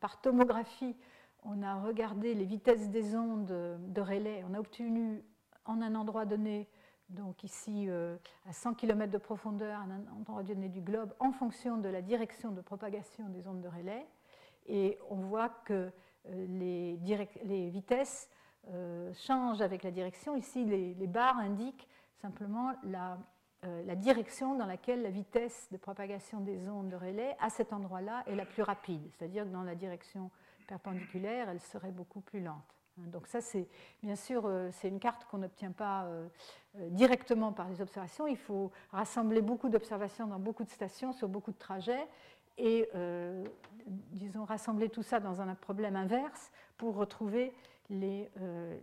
[0.00, 0.96] par tomographie
[1.44, 5.22] on a regardé les vitesses des ondes de relais, on a obtenu
[5.66, 6.68] en un endroit donné,
[7.08, 8.16] donc ici euh,
[8.48, 12.50] à 100 km de profondeur, un endroit donné du globe, en fonction de la direction
[12.50, 14.06] de propagation des ondes de relais.
[14.66, 15.90] Et on voit que
[16.30, 18.30] euh, les, vitesses
[18.68, 20.36] euh, changent avec la direction.
[20.36, 23.18] Ici, les, barres indiquent simplement la,
[23.96, 28.34] direction dans laquelle la vitesse de propagation des ondes de relais à cet endroit-là est
[28.34, 30.30] la plus rapide, c'est-à-dire dans la direction
[30.66, 32.74] perpendiculaire, elle serait beaucoup plus lente.
[32.98, 33.66] Hein, donc ça, c'est
[34.02, 36.28] bien sûr, euh, c'est une carte qu'on n'obtient pas euh,
[36.78, 38.26] euh, directement par les observations.
[38.26, 42.06] Il faut rassembler beaucoup d'observations dans beaucoup de stations, sur beaucoup de trajets,
[42.56, 42.88] et,
[44.12, 47.52] disons, rassembler tout ça dans un problème inverse pour retrouver
[47.90, 48.30] les,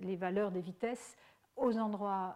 [0.02, 1.16] les valeurs des vitesses
[1.56, 2.36] aux endroits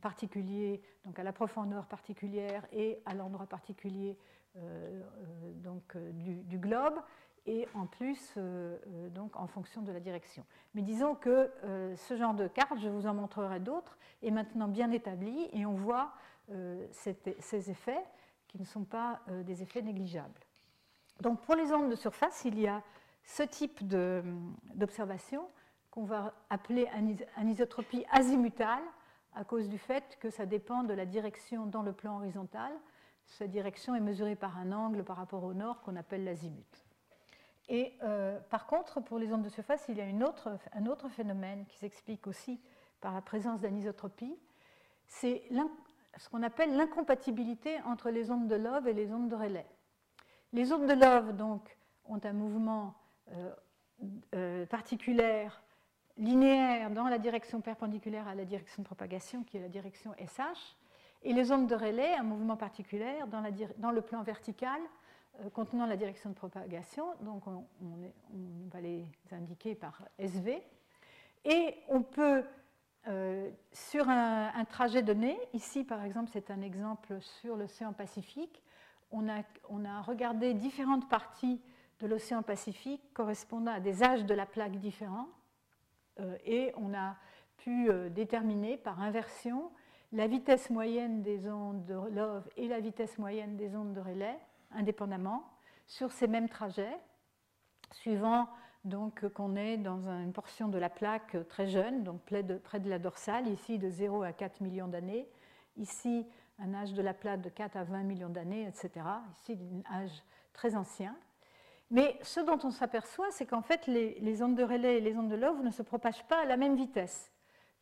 [0.00, 4.16] particuliers, donc à la profondeur particulière et à l'endroit particulier
[5.64, 7.00] donc, du, globe
[7.46, 10.44] et en plus euh, euh, donc en fonction de la direction.
[10.74, 14.68] Mais disons que euh, ce genre de carte, je vous en montrerai d'autres, est maintenant
[14.68, 16.12] bien établi et on voit
[16.90, 18.04] ces effets
[18.46, 20.40] qui ne sont pas des effets négligeables.
[21.20, 22.82] Donc pour les ondes de surface, il y a
[23.24, 23.86] ce type
[24.74, 25.48] d'observation
[25.90, 26.88] qu'on va appeler
[27.36, 28.82] anisotropie azimutale
[29.34, 32.72] à cause du fait que ça dépend de la direction dans le plan horizontal.
[33.24, 36.84] Cette direction est mesurée par un angle par rapport au nord qu'on appelle l'azimut.
[37.68, 41.64] Et euh, par contre, pour les ondes de surface, il y a un autre phénomène
[41.66, 42.60] qui s'explique aussi
[43.00, 44.36] par la présence d'anisotropie.
[45.06, 45.42] C'est
[46.16, 49.66] ce qu'on appelle l'incompatibilité entre les ondes de Love et les ondes de Rayleigh.
[50.52, 52.94] Les ondes de Love donc, ont un mouvement
[53.30, 53.54] euh,
[54.34, 55.48] euh, particulier,
[56.18, 60.76] linéaire dans la direction perpendiculaire à la direction de propagation, qui est la direction SH,
[61.22, 64.80] et les ondes de Rayleigh, un mouvement particulier dans, le plan vertical
[65.52, 67.64] contenant la direction de propagation, donc on,
[68.70, 70.62] va les indiquer par SV,
[71.44, 72.44] et on peut,
[73.08, 78.62] euh, sur un, trajet donné, ici par exemple c'est un exemple sur l'océan Pacifique,
[79.10, 81.60] on a, regardé différentes parties
[82.00, 85.28] de l'océan Pacifique correspondant à des âges de la plaque différents,
[86.20, 87.16] euh, et on a
[87.56, 89.70] pu déterminer par inversion
[90.12, 94.38] la vitesse moyenne des ondes de Love et la vitesse moyenne des ondes de Rayleigh
[94.74, 95.44] indépendamment
[95.86, 96.96] sur ces mêmes trajets,
[97.92, 98.48] suivant
[98.84, 102.98] donc qu'on est dans une portion de la plaque très jeune, donc près de, la
[102.98, 105.28] dorsale, ici de 0 à 4 millions d'années,
[105.76, 106.26] ici
[106.58, 109.06] un âge de la plate de 4 à 20 millions d'années, etc.
[109.32, 109.58] Ici,
[109.88, 111.16] un âge très ancien.
[111.90, 115.28] Mais ce dont on s'aperçoit, c'est qu'en fait, les, ondes de relais et les ondes
[115.28, 117.30] de Love ne se propagent pas à la même vitesse,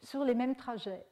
[0.03, 1.05] sur les mêmes trajets.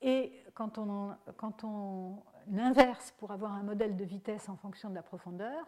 [0.00, 2.22] Et quand on, quand on
[2.58, 5.66] inverse pour avoir un modèle de vitesse en fonction de la profondeur,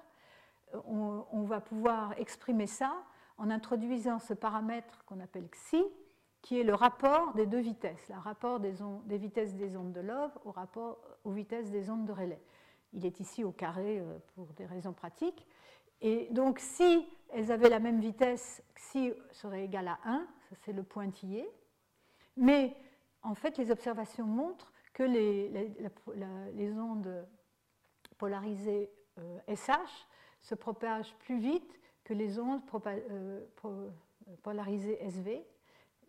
[0.86, 2.92] on, va pouvoir exprimer ça
[3.38, 5.84] en introduisant ce paramètre qu'on appelle xi,
[6.42, 8.74] qui est le rapport des deux vitesses, le rapport des,
[9.06, 12.42] des, vitesses des ondes de Love au rapport aux vitesses des ondes de relais.
[12.92, 15.46] Il est ici au carré euh, pour des raisons pratiques.
[16.00, 20.72] Et donc, si elles avaient la même vitesse, xi serait égal à 1, ça c'est
[20.72, 21.48] le pointillé.
[22.36, 22.76] Mais
[23.22, 27.26] en fait, les observations montrent que les, ondes
[28.16, 28.90] polarisées
[29.48, 29.76] SH euh,
[30.40, 33.90] se propagent plus vite que les ondes euh,
[34.42, 35.44] polarisées SV,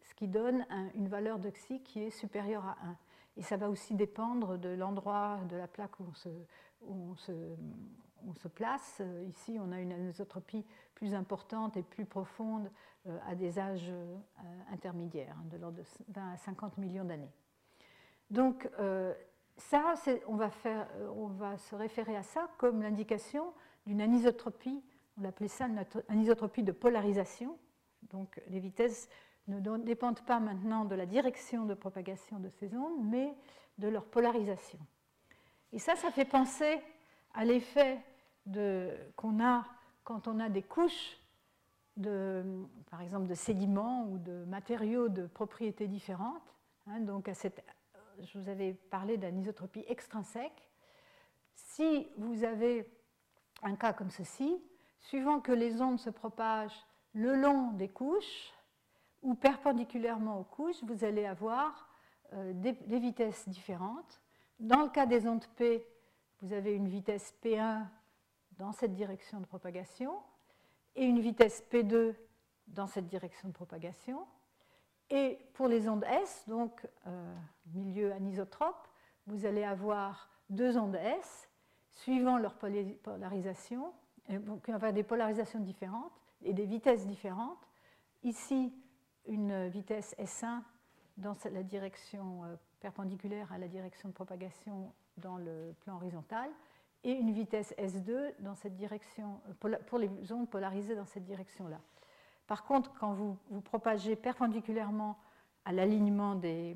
[0.04, 2.98] ce qui donne une valeur de xi qui est supérieure à 1.
[3.38, 6.30] Et ça va aussi dépendre de l'endroit de la plaque où on se,
[8.24, 9.00] on se, place.
[9.02, 12.72] Euh, ici, on a une anisotropie plus importante et plus profonde
[13.28, 13.92] à des âges
[14.72, 17.32] intermédiaires, hein, de l'ordre de 20 à 50 millions d'années.
[18.36, 18.70] Donc,
[19.56, 19.94] ça,
[20.28, 23.54] on va, faire, on va se référer à ça comme l'indication
[23.86, 24.84] d'une anisotropie,
[25.18, 27.58] on l'appelait ça une anisotropie de polarisation.
[28.10, 29.08] Donc, les vitesses
[29.48, 33.34] ne dépendent pas maintenant de la direction de propagation de ces ondes, mais
[33.78, 34.80] de leur polarisation.
[35.72, 36.82] Et ça, ça fait penser
[37.34, 38.02] à l'effet
[39.16, 39.66] qu'on a
[40.04, 41.18] quand on a des couches,
[41.96, 42.44] de,
[42.92, 46.54] par exemple, de sédiments ou de matériaux de propriétés différentes.
[46.88, 47.64] Hein, donc, à cette,
[48.22, 50.70] je vous avais parlé d'anisotropie extrinsèque.
[51.54, 52.90] Si vous avez
[53.64, 54.62] un cas comme ceci,
[55.00, 58.54] suivant que les ondes se propagent le long des couches
[59.22, 61.90] ou perpendiculairement aux couches, vous allez avoir
[62.34, 64.22] euh, des vitesses différentes.
[64.60, 65.86] Dans le cas des ondes P,
[66.42, 67.86] vous avez une vitesse P1
[68.58, 70.22] dans cette direction de propagation
[70.96, 72.16] et une vitesse P2
[72.68, 74.26] dans cette direction de propagation.
[75.10, 77.36] Et pour les ondes S, donc euh,
[77.74, 78.88] milieu anisotrope,
[79.28, 81.50] vous allez avoir deux ondes S
[81.92, 83.94] suivant leur polarisation,
[84.30, 86.12] donc avoir des polarisations différentes
[86.44, 87.68] et des vitesses différentes.
[88.24, 88.74] Ici,
[89.28, 90.62] une vitesse S1
[91.18, 96.50] dans la direction euh, perpendiculaire à la direction de propagation dans le plan horizontal,
[97.04, 101.80] et une vitesse S2 dans cette direction, pour les ondes polarisées dans cette direction-là.
[102.48, 105.18] Par contre, quand vous, vous propagez perpendiculairement
[105.66, 106.76] à l'alignement des,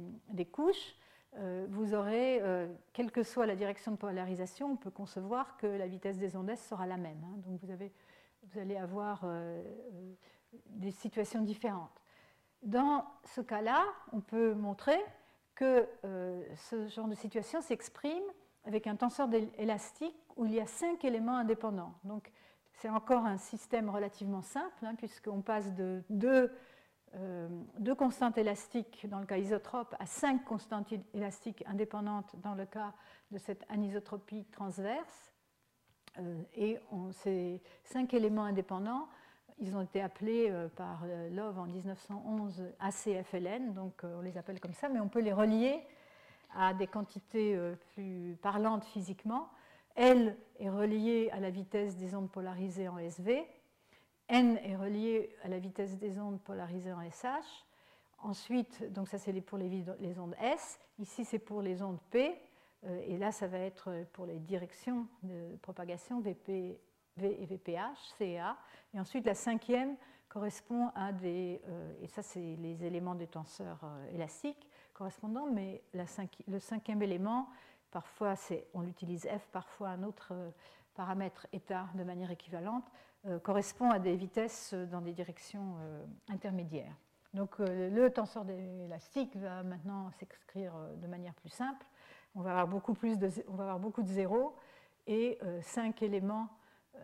[0.52, 0.96] couches,
[1.38, 5.68] euh, vous aurez, euh, quelle que soit la direction de polarisation, on peut concevoir que
[5.68, 7.24] la vitesse des ondes sera la même.
[7.24, 7.38] Hein.
[7.46, 9.64] donc vous, allez avoir euh,
[10.66, 12.02] des situations différentes.
[12.64, 15.00] Dans ce cas-là, on peut montrer
[15.56, 15.88] que
[16.56, 18.24] ce genre de situation s'exprime
[18.66, 21.94] avec un tenseur élastique où il y a cinq éléments indépendants.
[22.04, 22.32] Donc
[22.80, 26.02] c'est encore un système relativement simple, hein, puisqu'on passe de
[27.16, 27.48] euh,
[27.80, 32.94] deux, constantes élastiques dans le cas isotrope à cinq constantes élastiques indépendantes dans le cas
[33.32, 35.34] de cette anisotropie transverse.
[36.20, 36.80] Euh, et
[37.12, 39.08] ces cinq éléments indépendants,
[39.60, 44.74] ils ont été appelés euh, par Love en 1911 ACFLN, donc on les appelle comme
[44.74, 45.82] ça, mais on peut les relier
[46.56, 47.60] à des quantités
[47.94, 49.50] plus parlantes physiquement.
[50.00, 53.46] L est relié à la vitesse des ondes polarisées en SV.
[54.30, 57.66] N est relié à la vitesse des ondes polarisées en SH.
[58.20, 60.80] Ensuite, donc ça c'est pour les, ondes S.
[61.00, 62.34] Ici c'est pour les ondes P.
[62.86, 66.80] Euh, et là ça va être pour les directions de propagation VP,
[67.18, 68.56] V et VPH, CA.
[68.94, 69.98] Et ensuite la cinquième
[70.30, 73.82] correspond à des, euh, et ça c'est les éléments des tenseurs
[74.14, 77.50] élastiques, correspondant, mais le cinquième élément,
[77.92, 78.36] parfois
[78.74, 80.50] on l'utilise f, parfois un autre euh,
[80.96, 82.86] paramètre état de manière équivalente,
[83.26, 86.96] euh, correspond à des vitesses dans des directions euh, intermédiaires.
[87.34, 91.86] Donc le tenseur élastique va maintenant s'écrire de manière plus simple.
[92.34, 94.56] On va avoir beaucoup, plus de, on va avoir beaucoup de zéros
[95.06, 96.50] et cinq éléments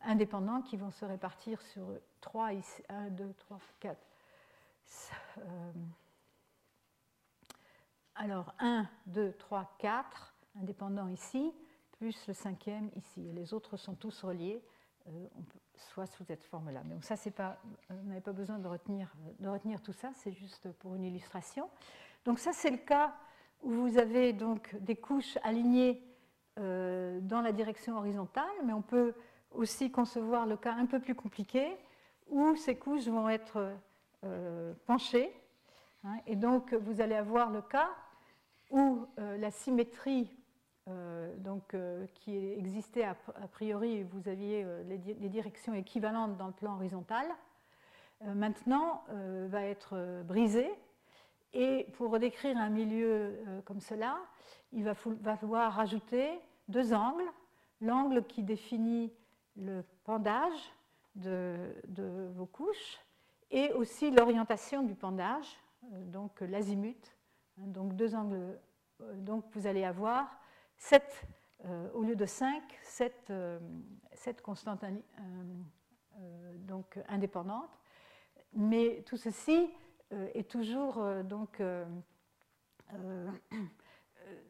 [0.01, 1.85] indépendants qui vont se répartir sur
[2.21, 2.49] 3,
[2.89, 3.97] 1, 2, 3, 4.
[8.15, 11.53] Alors 1, 2, 3, 4, indépendants ici,
[11.91, 13.31] plus le cinquième ici.
[13.33, 14.61] les autres sont tous reliés,
[15.07, 15.27] euh,
[15.75, 16.81] soit sous cette forme-là.
[16.85, 17.57] Mais ça, c'est pas,
[17.89, 21.69] vous n'avez pas besoin de retenir, de retenir tout ça, c'est juste pour une illustration.
[22.25, 23.15] Donc ça, c'est le cas
[23.61, 26.03] où vous avez donc des couches alignées
[26.59, 29.13] euh, dans la direction horizontale, mais on peut
[29.51, 31.77] aussi concevoir le cas un peu plus compliqué
[32.27, 33.73] où ces couches vont être
[34.23, 35.31] euh, penchées.
[36.03, 37.89] Hein, et donc, vous allez avoir le cas
[38.69, 40.31] où euh, la symétrie
[41.37, 41.75] donc,
[42.13, 43.15] qui existait a,
[43.51, 47.25] priori, vous aviez les, directions équivalentes dans le plan horizontal,
[48.21, 50.71] maintenant va être brisée.
[51.53, 54.19] Et pour décrire un milieu comme cela,
[54.75, 57.29] il va, falloir rajouter deux angles.
[57.81, 59.11] L'angle qui définit
[59.57, 60.73] le pendage
[61.15, 62.99] de, vos couches
[63.51, 65.47] et aussi l'orientation du pendage,
[65.93, 67.15] euh, donc l'azimut.
[67.57, 68.57] Hein, donc deux angles.
[69.01, 70.27] Euh, donc vous allez avoir
[70.77, 71.27] 7,
[71.65, 73.33] euh, au lieu de 5, 7,
[74.41, 74.85] constantes
[76.59, 77.79] donc indépendantes.
[78.53, 79.69] Mais tout ceci
[80.11, 81.59] est toujours donc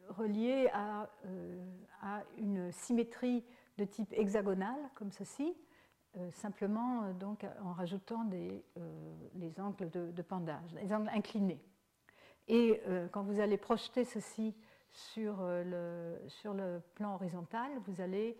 [0.08, 1.10] relié à,
[2.02, 3.44] à, une symétrie
[3.78, 5.56] de type hexagonal, comme ceci,
[6.18, 11.60] euh, simplement euh, donc, en rajoutant des, euh, les angles de, pendage, les angles inclinés.
[12.48, 14.54] Et quand vous allez projeter ceci
[14.92, 18.38] sur le, sur le plan horizontal, vous allez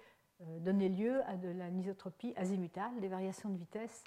[0.61, 4.05] donner lieu à de l'anisotropie azimutale, des variations de vitesse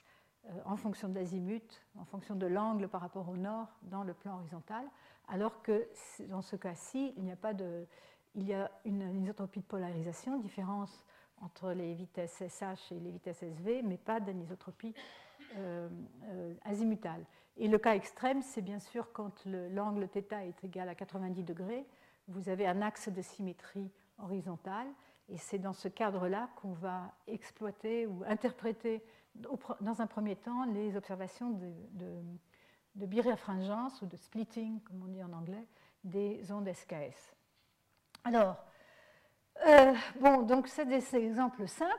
[0.66, 4.38] en fonction de l'azimut, en fonction de l'angle par rapport au nord dans le plan
[4.38, 4.86] horizontal,
[5.28, 5.88] alors que
[6.28, 7.86] dans ce cas-ci, il n'y a pas de,
[8.36, 11.06] y a une anisotropie de polarisation, différence
[11.42, 14.94] entre les vitesses SH et les vitesses SV, mais pas d'anisotropie
[15.58, 15.90] euh,
[16.26, 17.26] euh, azimutale.
[17.58, 21.86] Et le cas extrême, c'est bien sûr quand l'angle θ est égal à 90 degrés,
[22.30, 24.88] vous avez un axe de symétrie horizontale,
[25.28, 29.04] et c'est dans ce cadre-là qu'on va exploiter ou interpréter
[29.36, 33.06] dans un premier temps les observations de, de,
[34.02, 35.68] ou de splitting, comme on dit en anglais,
[36.04, 37.34] des ondes SKS.
[38.24, 38.58] Alors,
[39.68, 41.94] euh, bon, donc c'est des exemples simples,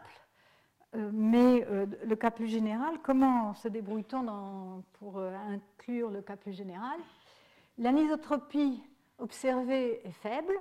[0.94, 6.52] euh, mais euh, le cas plus général, comment se débrouille-t-on pour inclure le cas plus
[6.52, 6.98] général?
[7.78, 8.82] L'anisotropie
[9.20, 10.54] observée est faible,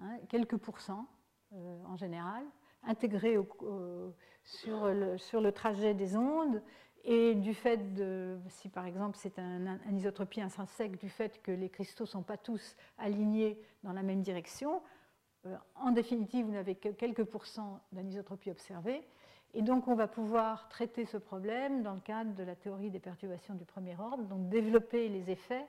[0.00, 1.06] hein, quelques pourcents
[1.86, 2.44] en général,
[2.82, 3.38] intégrée
[4.42, 6.62] sur, le, trajet des ondes,
[7.04, 11.70] et du fait de, si par exemple c'est un anisotropie intrinsèque, du fait que les
[11.70, 14.82] cristaux ne sont pas tous alignés dans la même direction,
[15.46, 19.06] euh, en définitive, vous n'avez que quelques pourcents d'anisotropie observée.
[19.54, 22.98] Et donc, on va pouvoir traiter ce problème dans le cadre de la théorie des
[22.98, 25.66] perturbations du premier ordre, donc développer les effets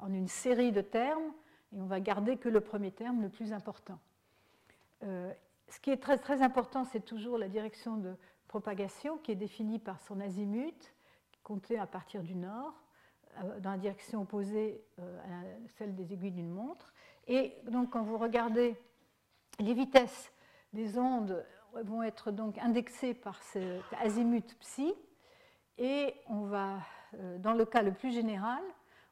[0.00, 1.32] en une série de termes,
[1.74, 3.98] et on va garder que le premier terme le plus important.
[5.02, 5.32] Euh,
[5.68, 8.14] ce qui est très, important, c'est toujours la direction de
[8.48, 10.94] propagation qui est définie par son azimut,
[11.42, 12.74] compté à partir du nord,
[13.38, 15.42] euh, dans la direction opposée à
[15.76, 16.92] celle des aiguilles d'une montre.
[17.26, 18.76] Et donc, quand vous regardez
[19.58, 20.32] les vitesses
[20.72, 21.44] des ondes
[21.74, 24.94] vont être donc indexées par cet azimut psi,
[25.78, 26.78] et on va,
[27.14, 28.62] euh, dans le cas le plus général,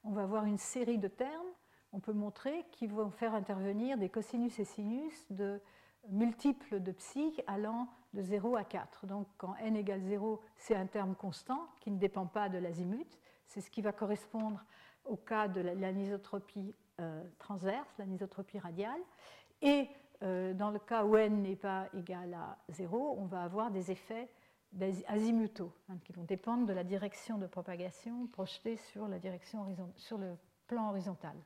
[0.02, 1.46] on va avoir une série de termes,
[1.94, 5.60] on peut montrer, qui vont faire intervenir des cosinus et sinus de
[6.10, 9.06] multiples de psi allant de 0 à 4.
[9.06, 13.18] Donc quand n égale 0, c'est un terme constant qui ne dépend pas de l'azimut.
[13.46, 14.62] C'est ce qui va correspondre
[15.04, 19.00] au cas de l'anisotropie euh, transverse, l'anisotropie radiale.
[19.62, 19.88] Et
[20.22, 23.92] euh, dans le cas où n n'est pas égal à 0, on va avoir des
[23.92, 24.28] effets
[25.06, 30.36] azimutaux hein, qui vont dépendre de la direction de propagation projetée sur le
[30.66, 31.36] plan horizontal.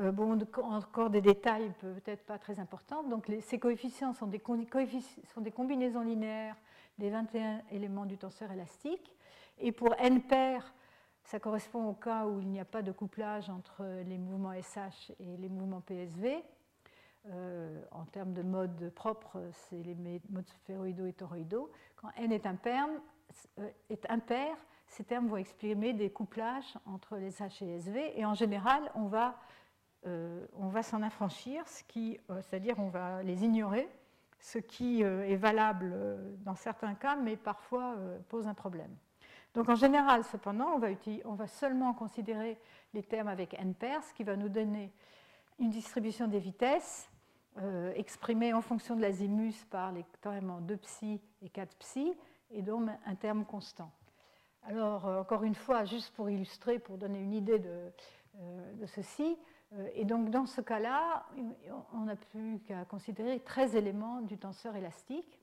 [0.00, 3.02] Euh, bon, encore des détails peut-être pas très importants.
[3.04, 4.42] Donc ces coefficients sont des,
[5.32, 6.56] sont des, combinaisons linéaires
[6.98, 9.14] des 21 éléments du tenseur élastique.
[9.58, 10.74] Et pour n paires,
[11.22, 15.12] ça correspond au cas où il n'y a pas de couplage entre les mouvements SH
[15.20, 16.42] et les mouvements PSV.
[17.30, 21.70] Euh, en termes de mode propre, c'est les modes sphéroïdaux et toroïdaux.
[21.96, 22.86] Quand n est impair,
[23.58, 24.56] euh, est impair,
[24.88, 28.90] ces termes vont exprimer des couplages entre les H et les SV, et en général,
[28.94, 29.36] on va,
[30.04, 33.88] on va s'en affranchir, c'est-à-dire on va les ignorer,
[34.38, 35.94] ce qui est valable
[36.44, 37.96] dans certains cas, mais parfois
[38.28, 38.94] pose un problème.
[39.54, 40.80] Donc en général, cependant,
[41.24, 42.58] on va, seulement considérer
[42.92, 44.92] les termes avec n pair, ce qui va nous donner
[45.60, 47.08] une distribution des vitesses
[47.62, 52.12] euh, exprimé en fonction de l'azimus par les termes en 2 psi et 4 psi,
[52.50, 53.92] et donc un terme constant.
[54.64, 57.92] Alors, euh, encore une fois, juste pour illustrer, pour donner une idée de,
[58.40, 59.38] euh, ceci,
[59.94, 61.26] et donc dans ce cas-là,
[61.92, 65.40] on n'a plus qu'à considérer 13 éléments du tenseur élastique,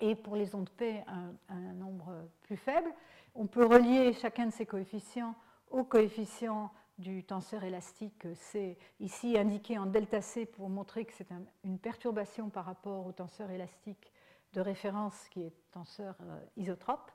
[0.00, 2.12] et pour les ondes P, un, nombre
[2.42, 2.92] plus faible.
[3.34, 5.34] On peut relier chacun de ces coefficients
[5.70, 11.28] au coefficient du tenseur élastique, c'est ici indiqué en delta C pour montrer que c'est
[11.62, 14.12] une perturbation par rapport au tenseur élastique
[14.52, 17.12] de référence qui est tenseur euh, isotrope.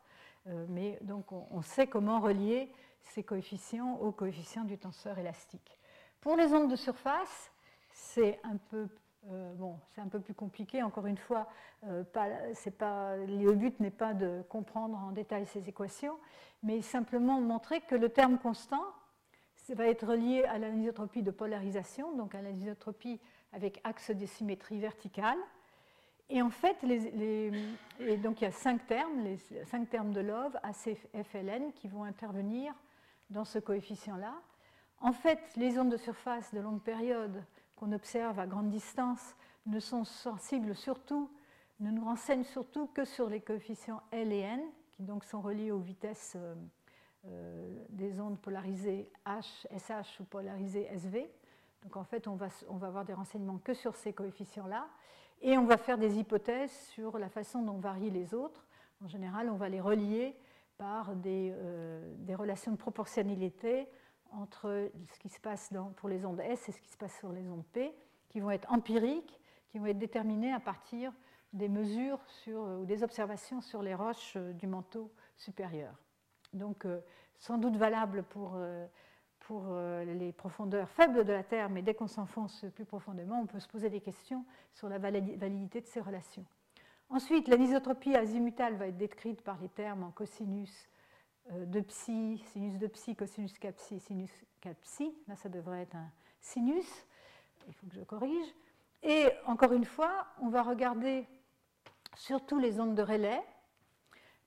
[0.48, 5.78] Euh, mais donc on sait comment relier ces coefficients aux coefficients du tenseur élastique.
[6.24, 7.52] Pour les ondes de surface,
[7.92, 8.88] c'est un peu
[9.26, 11.50] bon, c'est un peu plus compliqué, encore une fois,
[12.14, 12.30] pas,
[12.78, 16.18] pas, le but n'est pas de comprendre en détail ces équations,
[16.62, 18.86] mais simplement montrer que le terme constant
[19.68, 23.20] va être relié à l'anisotropie de polarisation, donc à l'anisotropie
[23.52, 25.40] avec axe de symétrie verticale.
[26.30, 26.78] Et en fait,
[28.22, 29.36] donc il y a cinq termes, les
[29.66, 32.74] cinq termes de Love, ACFLN, qui vont intervenir
[33.30, 34.34] dans ce coefficient-là.
[35.04, 37.44] En fait, les ondes de surface de longue période
[37.76, 39.36] qu'on observe à grande distance
[39.66, 41.30] ne sont sensibles surtout,
[41.82, 44.62] ne nous renseignent surtout que sur les coefficients L et N,
[44.94, 46.56] qui donc sont reliés aux vitesses euh,
[47.26, 51.30] euh, des ondes polarisées H, SH ou polarisées SV.
[51.84, 54.88] Donc en fait, on va, on va avoir des renseignements que sur ces coefficients-là.
[55.42, 58.66] Et on va faire des hypothèses sur la façon dont varient les autres.
[59.04, 60.34] En général, on va les relier
[60.78, 63.90] par des, euh, des relations de proportionnalité
[64.34, 67.32] entre ce qui se passe pour les ondes S et ce qui se passe sur
[67.32, 67.94] les ondes P,
[68.30, 69.40] qui vont être empiriques,
[69.70, 71.12] qui vont être déterminées à partir
[71.54, 75.94] des mesures sur, ou des observations sur les roches euh, du manteau supérieur.
[76.52, 77.00] Donc, euh,
[77.38, 78.58] sans doute valable pour
[79.44, 83.46] pour euh, les profondeurs faibles de la Terre, mais dès qu'on s'enfonce plus profondément, on
[83.46, 86.46] peut se poser des questions sur la validité de ces relations.
[87.10, 90.93] Ensuite, l'anisotropie azimutale va être décrite par les termes en cosinus euh,
[91.52, 95.14] de psi, sinus de psi, cosinus k psi, sinus k psi.
[95.28, 96.10] Là, ça devrait être un
[96.40, 96.88] sinus.
[97.68, 98.48] Il faut que je corrige.
[99.02, 101.28] Et encore une fois, on va regarder
[102.16, 103.44] surtout les ondes de relais,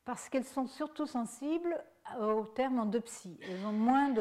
[0.05, 1.83] parce qu'elles sont surtout sensibles
[2.21, 3.39] aux termes en 2 psi.
[3.43, 4.15] Elles moins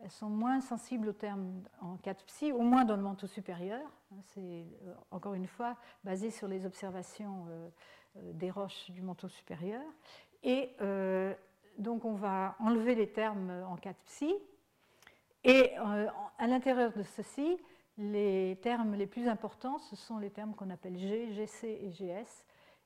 [0.00, 3.80] elles sont moins sensibles aux termes en 4 psi, au moins dans le manteau supérieur.
[4.12, 7.68] Hein, c'est euh, encore une fois basé sur les observations euh,
[8.16, 9.82] euh, des roches du manteau supérieur.
[10.42, 10.76] Et
[11.78, 14.34] donc on va enlever les termes en 4 psi.
[15.44, 17.56] Et à l'intérieur de ceci,
[17.98, 22.44] les termes les plus importants, ce sont les termes qu'on appelle G, GC et GS.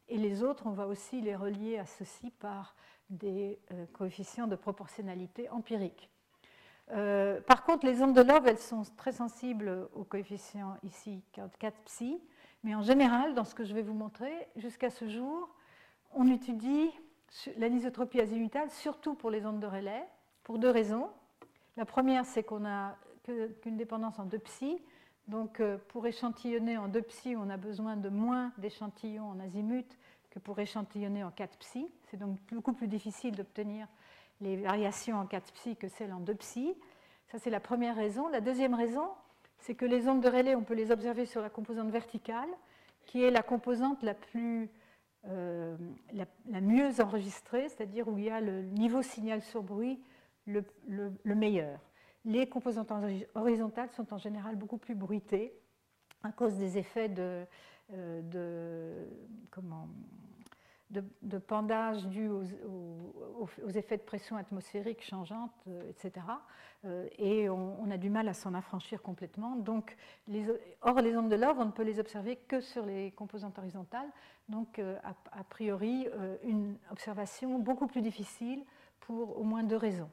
[0.08, 2.74] Et les autres, on va aussi les relier à ceci par
[3.08, 3.58] des
[3.94, 6.10] coefficients de proportionnalité empirique.
[6.92, 11.78] Euh, par contre, les ondes de Love, elles sont très sensibles au coefficient ici 4
[11.84, 12.20] psi,
[12.64, 15.54] mais en général, dans ce que je vais vous montrer, jusqu'à ce jour,
[16.12, 16.90] on étudie
[17.56, 20.04] l'anisotropie azimutale surtout pour les ondes de relais,
[20.44, 21.08] pour deux raisons.
[21.76, 22.96] La première, c'est qu'on n'a
[23.62, 24.80] qu'une dépendance en 2 psi,
[25.28, 29.86] donc euh, pour échantillonner en 2 psi, on a besoin de moins d'échantillons en azimut
[30.30, 31.88] que pour échantillonner en 4 psi.
[32.10, 33.86] C'est donc beaucoup plus difficile d'obtenir
[34.40, 36.74] les variations en 4 psi que celles en 2 psi.
[37.28, 38.28] Ça, c'est la première raison.
[38.28, 39.08] La deuxième raison,
[39.58, 42.48] c'est que les ondes de relais, on peut les observer sur la composante verticale,
[43.06, 44.68] qui est la composante la, plus,
[45.28, 45.76] euh,
[46.12, 50.00] la, mieux enregistrée, c'est-à-dire où il y a le niveau signal sur bruit
[50.46, 50.64] le,
[51.24, 51.78] meilleur.
[52.24, 52.90] Les composantes
[53.34, 55.52] horizontales sont en général beaucoup plus bruitées
[56.22, 57.44] à cause des effets de,
[57.92, 59.08] euh, de
[59.50, 59.88] comment,
[60.90, 62.42] de, pendage dû aux,
[63.74, 66.26] effets de pression atmosphérique changeante, euh, etc.
[66.84, 69.56] Euh, et on, a du mal à s'en affranchir complètement.
[69.56, 69.96] Donc,
[70.82, 74.08] or, les ondes de Love, on ne peut les observer que sur les composantes horizontales.
[74.48, 76.08] Donc, euh, a, priori,
[76.42, 78.64] une observation beaucoup plus difficile
[79.00, 80.10] pour au moins deux raisons.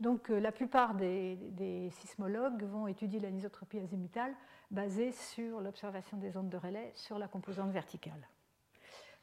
[0.00, 4.32] Donc, la plupart des, des sismologues vont étudier l'anisotropie azimutale
[4.70, 8.28] basée sur l'observation des ondes de relais sur la composante verticale.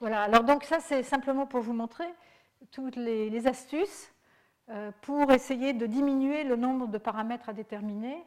[0.02, 2.08] Voilà, alors donc ça c'est simplement pour vous montrer
[2.72, 4.12] toutes les, astuces
[4.70, 8.22] euh, pour essayer de diminuer le nombre de paramètres à déterminer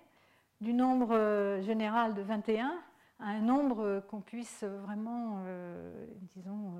[0.62, 2.72] du nombre euh, général de 21
[3.20, 6.74] à un nombre qu'on puisse vraiment, euh, disons,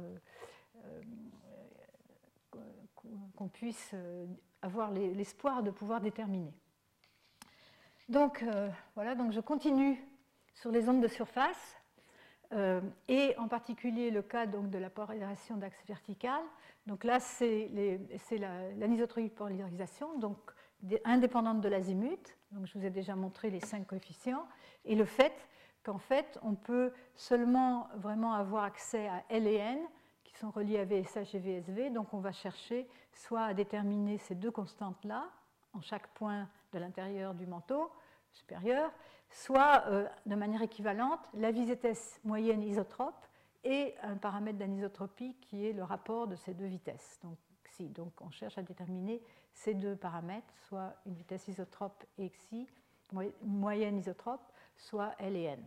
[3.37, 3.95] qu'on puisse
[4.63, 6.55] avoir l'espoir de pouvoir déterminer.
[8.09, 8.45] Donc
[8.95, 10.01] voilà, donc je continue
[10.55, 11.78] sur les ondes de surface.
[12.55, 16.41] Euh, et en particulier le cas donc, de la polarisation d'axe vertical.
[16.87, 17.69] Donc là, c'est
[18.77, 20.39] l'anisotropie de polarisation, donc
[21.05, 22.37] indépendante de l'azimut.
[22.53, 24.47] Donc je vous ai déjà montré les cinq coefficients.
[24.85, 25.35] Et le fait
[25.83, 29.81] qu'en fait, on peut seulement vraiment avoir accès à L et N,
[30.25, 31.91] qui sont reliés à VSH et VSV.
[31.91, 35.29] Donc on va chercher soit à déterminer ces deux constantes-là,
[35.75, 37.91] en chaque point de l'intérieur du manteau
[38.33, 38.91] supérieur,
[39.31, 43.27] soit euh, de manière équivalente la vitesse moyenne isotrope
[43.65, 47.19] et un paramètre d'anisotropie qui est le rapport de ces deux vitesses.
[47.23, 47.39] Donc,
[47.71, 49.23] si, donc on cherche à déterminer
[49.53, 52.69] ces deux paramètres, soit une vitesse isotrope et xi,
[53.43, 55.65] moyenne isotrope, soit L et N.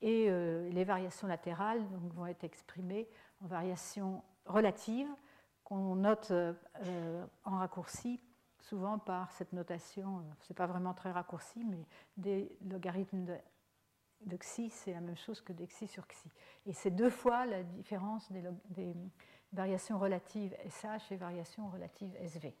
[0.00, 1.84] Et euh, les variations latérales
[2.14, 3.08] vont être exprimées
[3.42, 5.08] en variations relatives
[5.64, 8.20] qu'on note euh, en raccourci
[8.62, 11.86] souvent par cette notation, euh, ce n'est pas vraiment très raccourci, mais
[12.16, 13.36] des logarithmes de
[14.26, 16.28] de xi, c'est la même chose que d'xi sur xi.
[16.66, 18.94] Et c'est deux fois la différence des,
[19.52, 22.54] variations relatives SH et variations relatives SV.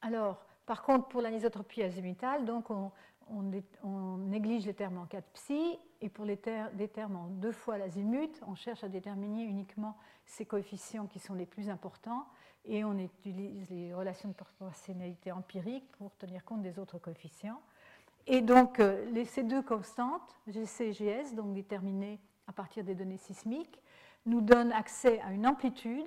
[0.00, 2.90] Alors, par contre, pour l'anisotropie azimutale, donc on,
[4.18, 6.40] néglige les termes en 4 psi, et pour les
[6.72, 9.96] des termes en deux fois l'azimut, on cherche à déterminer uniquement
[10.26, 12.26] ces coefficients qui sont les plus importants,
[12.64, 17.60] et on utilise les relations de proportionnalité empirique pour tenir compte des autres coefficients.
[18.26, 23.16] Et donc, euh, ces deux constantes, GC et GS, donc déterminées à partir des données
[23.16, 23.80] sismiques,
[24.26, 26.06] nous donnent accès à une amplitude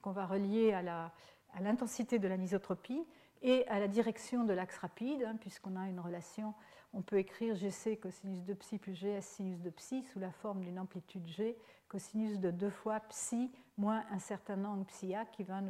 [0.00, 3.04] qu'on va relier à l'intensité de l'anisotropie
[3.42, 6.54] et à la direction de l'axe rapide, hein, puisqu'on a une relation,
[6.92, 10.62] on peut écrire GC cosinus de psi plus GS sinus de psi sous la forme
[10.62, 11.56] d'une amplitude G
[11.88, 15.60] cosinus de deux fois psi moins un certain angle psi A qui va,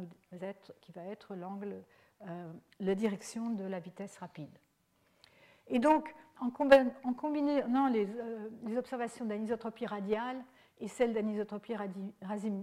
[0.41, 1.83] être, qui va être l'angle,
[2.27, 4.57] euh, la direction de la vitesse rapide.
[5.67, 10.43] Et donc, en, combinant les, euh, les observations d'anisotropie radiale
[10.79, 11.75] et celles d'anisotropie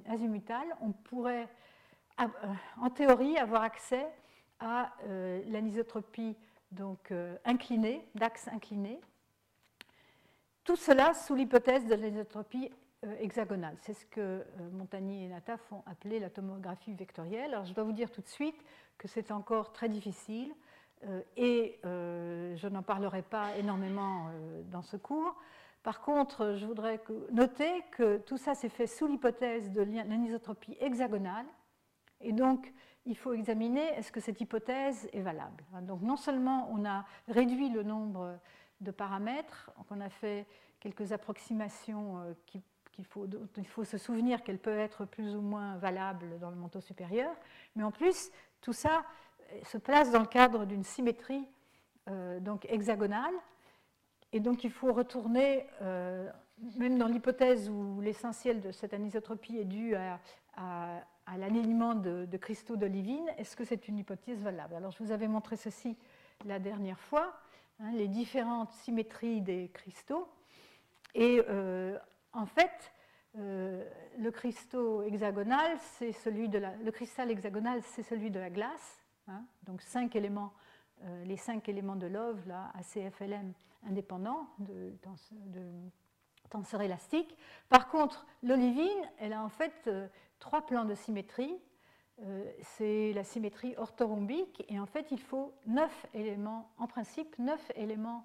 [0.06, 1.48] azimutale, on pourrait,
[2.20, 2.26] euh,
[2.80, 4.06] en théorie, avoir accès
[4.58, 4.90] à
[5.48, 6.34] l'anisotropie
[6.72, 7.12] donc
[7.44, 8.98] inclinée, d'axe incliné.
[10.64, 12.70] Tout cela sous l'hypothèse de l'anisotropie
[13.20, 13.76] hexagonale.
[13.78, 17.58] C'est ce que Montagny et Nata font appeler la tomographie vectorielle.
[17.64, 18.64] Je dois vous dire tout de suite
[18.98, 20.54] que c'est encore très difficile
[21.04, 25.36] euh, et euh, je n'en parlerai pas énormément euh, dans ce cours.
[25.82, 27.00] Par contre, je voudrais
[27.30, 31.46] noter que tout ça s'est fait sous l'hypothèse de l'anisotropie hexagonale.
[32.20, 32.72] Et donc,
[33.04, 35.64] il faut examiner est-ce que cette hypothèse est valable.
[35.82, 38.36] Donc, non seulement on a réduit le nombre
[38.80, 40.46] de paramètres, on a fait
[40.80, 42.34] quelques approximations
[42.98, 47.34] il faut se souvenir qu'elles peuvent être plus ou moins valables dans le manteau supérieur,
[47.74, 49.04] mais en plus, tout ça
[49.64, 51.46] se place dans le cadre d'une symétrie
[52.08, 53.34] euh, donc hexagonale.
[54.32, 56.30] Et donc il faut retourner, euh,
[56.76, 60.20] même dans l'hypothèse où l'essentiel de cette anisotropie est dû à,
[61.36, 64.74] l'alignement de, cristaux d'olivine, est-ce que c'est une hypothèse valable?
[64.74, 65.96] Alors je vous avais montré ceci
[66.44, 67.34] la dernière fois,
[67.80, 70.28] hein, les différentes symétries des cristaux.
[71.14, 71.98] Et euh,
[72.36, 72.92] en fait,
[76.58, 79.02] la, le cristal hexagonal, c'est celui de la glace.
[79.28, 79.44] Hein.
[79.64, 80.52] donc cinq éléments,
[81.04, 83.52] euh, les cinq éléments de Love, là, ACFLM
[83.88, 84.92] indépendants de,
[86.50, 87.36] tenseur élastique.
[87.68, 90.06] Par contre, l'olivine, elle a en fait euh,
[90.38, 91.56] trois plans de symétrie.
[92.22, 97.70] Euh, c'est la symétrie orthorhombique et en fait il faut neuf éléments, en principe neuf
[97.74, 98.24] éléments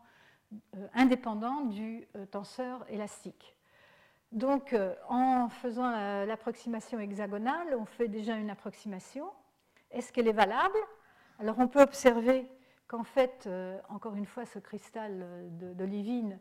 [0.93, 3.55] indépendants du tenseur élastique.
[4.31, 4.75] Donc
[5.09, 5.91] en faisant
[6.25, 9.29] l'approximation hexagonale, on fait déjà une approximation.
[9.91, 10.77] Est-ce qu'elle est valable?
[11.39, 12.49] Alors on peut observer
[12.91, 16.37] qu'en fait, euh, encore une fois, ce cristal euh, d'olivine,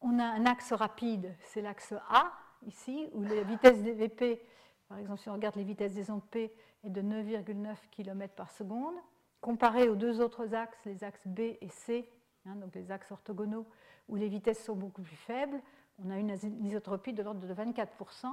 [0.00, 2.32] on a un axe rapide, c'est l'axe A,
[2.66, 4.42] ici, où la vitesse des VP,
[4.88, 6.52] par exemple, si on regarde les vitesses des ondes P,
[6.82, 8.96] est de 9,9 km par seconde,
[9.40, 12.10] comparé aux deux autres axes, les axes B et C,
[12.46, 13.66] hein, donc les axes orthogonaux,
[14.08, 15.60] où les vitesses sont beaucoup plus faibles,
[16.04, 18.26] on a une anisotropie de l'ordre de 24%.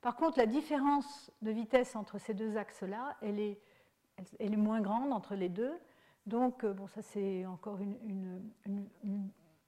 [0.00, 5.34] Par contre, la différence de vitesse entre ces deux axes-là, elle est moins grande entre
[5.34, 5.78] les deux.
[6.26, 8.42] Donc, euh, bon, ça c'est encore une,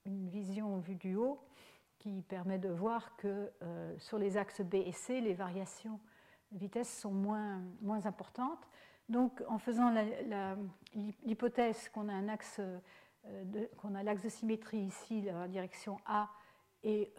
[0.07, 1.39] vision vue du haut
[1.99, 6.01] qui permet de voir que euh, sur les axes B et C, les variations
[6.53, 8.67] de vitesse sont moins, moins importantes.
[9.09, 9.93] Donc, en faisant
[11.25, 16.31] l'hypothèse qu'on a un axe, euh, qu'on a l'axe de symétrie ici, la direction A,
[16.85, 17.13] et,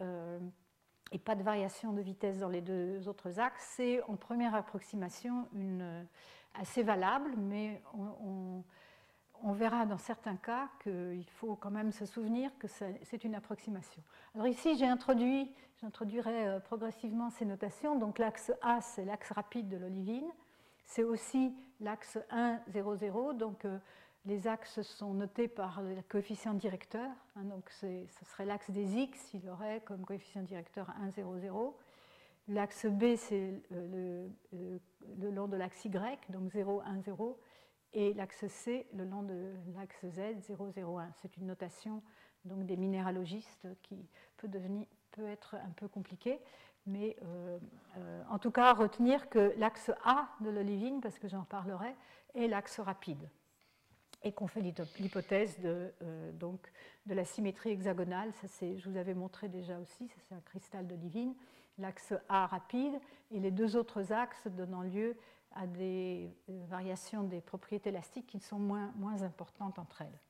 [1.12, 5.48] et, pas de variation de vitesse dans les deux autres axes, c'est en première approximation
[5.52, 6.06] une
[6.54, 12.66] assez valable, mais on, verra dans certains cas qu'il faut quand même se souvenir que
[12.68, 14.02] c'est une approximation.
[14.34, 15.50] Alors ici, j'ai introduit,
[15.80, 17.98] j'introduirai euh, progressivement ces notations.
[17.98, 20.30] Donc l'axe A, c'est l'axe rapide de l'olivine.
[20.86, 23.32] C'est aussi l'axe 1, 0, 0.
[23.32, 23.78] Donc euh,
[24.26, 27.08] les axes sont notés par le coefficient directeur.
[27.36, 31.78] Hein, donc ce serait l'axe des X, il aurait comme coefficient directeur 1, 0, 0.
[32.48, 34.28] L'axe B, c'est le,
[35.30, 37.38] long de l'axe Y, donc 0, 1, 0,
[37.92, 41.12] et l'axe C, le long de l'axe Z, 0, 0, 1.
[41.22, 42.02] C'est une notation
[42.44, 46.40] des minéralogistes qui peut être un peu compliquée,
[46.86, 47.58] mais euh,
[47.98, 51.94] euh, en tout cas, retenir que l'axe A de l'olivine, parce que j'en parlerai,
[52.34, 53.28] est l'axe rapide
[54.22, 56.60] et qu'on fait l'hypothèse de, euh, donc,
[57.06, 58.32] de la symétrie hexagonale.
[58.34, 61.34] Ça, je vous avais montré déjà aussi, c'est un cristal d'olivine
[61.80, 62.94] l'axe A rapide
[63.30, 65.16] et les deux autres axes donnant lieu
[65.52, 70.20] à des euh, variations des propriétés élastiques qui sont moins, moins importantes entre elles.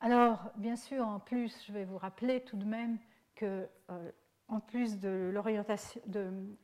[0.00, 2.98] Alors, bien sûr, en plus, je vais vous rappeler tout de même
[3.34, 4.10] que, euh,
[4.48, 6.00] en plus de l'orientation,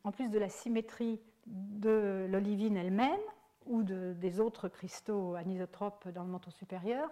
[0.05, 3.21] en plus de la symétrie de l'olivine elle-même
[3.67, 7.11] ou de, des autres cristaux anisotropes dans le manteau supérieur,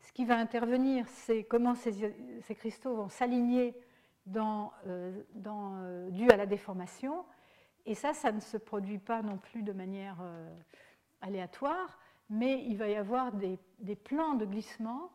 [0.00, 2.12] ce qui va intervenir, c'est comment ces,
[2.54, 3.74] cristaux vont s'aligner
[4.36, 7.24] euh, euh, dû à la déformation.
[7.86, 10.16] Et ça, ça ne se produit pas non plus de manière
[11.20, 11.98] aléatoire,
[12.30, 15.10] mais il va y avoir des, des plans de glissement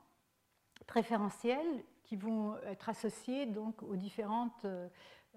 [0.86, 4.66] préférentiels qui vont être associés donc aux différentes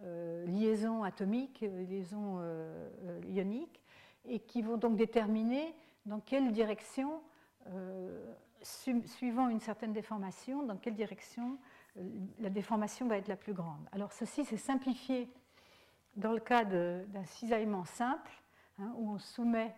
[0.04, 3.81] euh, liaisons atomiques, euh, liaisons euh, ioniques,
[4.26, 5.74] et qui vont donc déterminer
[6.06, 7.22] dans quelle direction,
[8.62, 11.58] suivant une certaine déformation, dans quelle direction
[12.40, 13.88] la déformation va être la plus grande.
[13.92, 15.28] Alors ceci, c'est simplifié
[16.16, 18.32] dans le cas d'un cisaillement simple,
[18.78, 19.74] hein, où on soumet,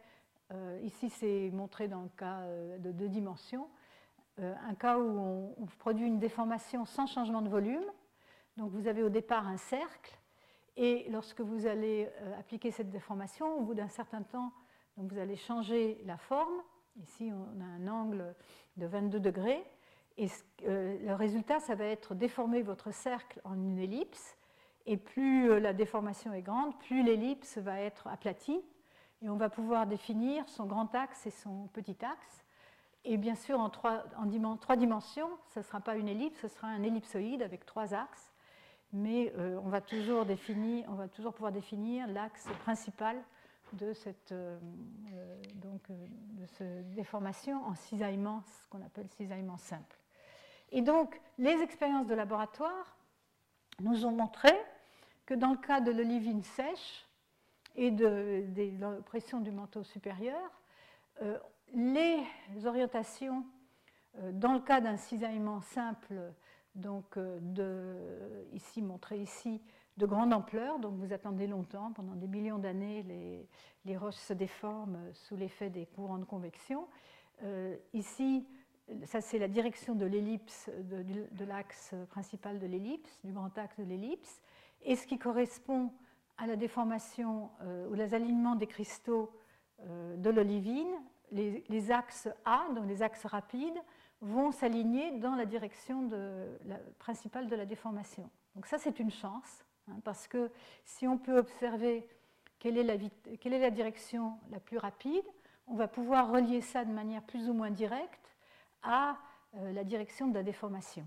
[0.83, 2.47] ici c'est montré dans le cas
[2.79, 3.69] de deux dimensions,
[4.39, 7.85] un cas où on, produit une déformation sans changement de volume.
[8.57, 10.17] Donc vous avez au départ un cercle,
[10.77, 14.53] et lorsque vous allez euh, appliquer cette déformation, au bout d'un certain temps,
[14.97, 16.63] vous allez changer la forme.
[16.97, 18.35] Ici, on a un angle
[18.77, 19.65] de 22 degrés.
[20.17, 20.29] Et
[20.65, 24.37] euh, le résultat, ça va être déformer votre cercle en une ellipse.
[24.87, 28.61] Et plus euh, la déformation est grande, plus l'ellipse va être aplatie.
[29.23, 32.45] Et on va pouvoir définir son grand axe et son petit axe.
[33.05, 36.49] Et bien sûr, en trois, en trois dimensions, ce ne sera pas une ellipse, ce
[36.49, 38.34] sera un ellipsoïde avec trois axes
[38.95, 43.21] mais euh, on, va toujours définir, on va toujours pouvoir définir l'axe principal
[43.73, 44.57] de cette, euh,
[45.13, 49.99] euh, donc, de déformation en cisaillement, ce qu'on appelle cisaillement simple.
[50.71, 52.97] Et donc, les expériences de laboratoire
[53.81, 54.53] nous ont montré
[55.27, 57.05] que dans le cas de l'olivine sèche
[57.75, 60.39] et de, de pression du manteau supérieur,
[61.73, 62.23] les
[62.65, 63.45] orientations,
[64.33, 66.15] dans le cas d'un cisaillement simple,
[66.75, 69.61] donc euh, ici montré ici,
[69.97, 70.79] de grande ampleur.
[70.79, 73.05] Donc vous attendez longtemps, pendant des millions d'années,
[73.85, 76.89] les, roches se déforment sous l'effet des courants de convection.
[77.43, 78.47] Euh, ici,
[79.05, 83.85] ça c'est la direction de l'ellipse, de, l'axe principal de l'ellipse, du grand axe de
[83.85, 84.43] l'ellipse,
[84.83, 85.93] et ce qui correspond
[86.37, 89.31] à la déformation euh, ou les alignements des cristaux
[90.17, 90.95] de l'olivine,
[91.31, 93.77] les, les, axes A, donc les axes rapides,
[94.25, 96.09] vont s'aligner dans la direction
[96.99, 98.31] principale de la déformation.
[98.55, 100.51] Donc ça, c'est une chance, hein, parce que
[100.85, 102.09] si on peut observer
[102.59, 102.97] quelle est, la,
[103.41, 105.25] quelle est, la, direction la plus rapide,
[105.67, 108.35] on va pouvoir relier ça de manière plus ou moins directe
[108.83, 109.19] à
[109.57, 111.07] euh, la direction de la déformation.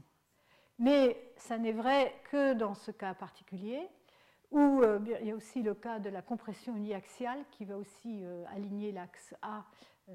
[0.77, 3.87] Mais ça n'est vrai que dans ce cas particulier,
[4.51, 8.23] où euh, il y a aussi le cas de la compression uniaxiale qui va aussi
[8.23, 9.65] euh, aligner l'axe A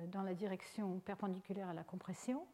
[0.07, 2.47] dans la direction perpendiculaire à la compression.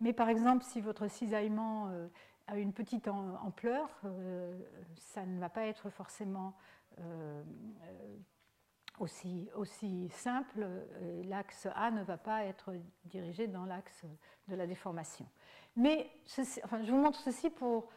[0.00, 2.08] Mais par exemple, si votre cisaillement euh,
[2.46, 4.58] a une petite ampleur, euh,
[4.98, 6.54] ça ne va pas être forcément
[7.00, 7.42] euh,
[8.98, 9.48] aussi,
[10.10, 10.66] simple.
[11.24, 12.72] L'axe A ne va pas être
[13.04, 14.04] dirigé dans l'axe
[14.48, 15.26] de la déformation.
[15.76, 17.88] Mais je vous montre ceci pour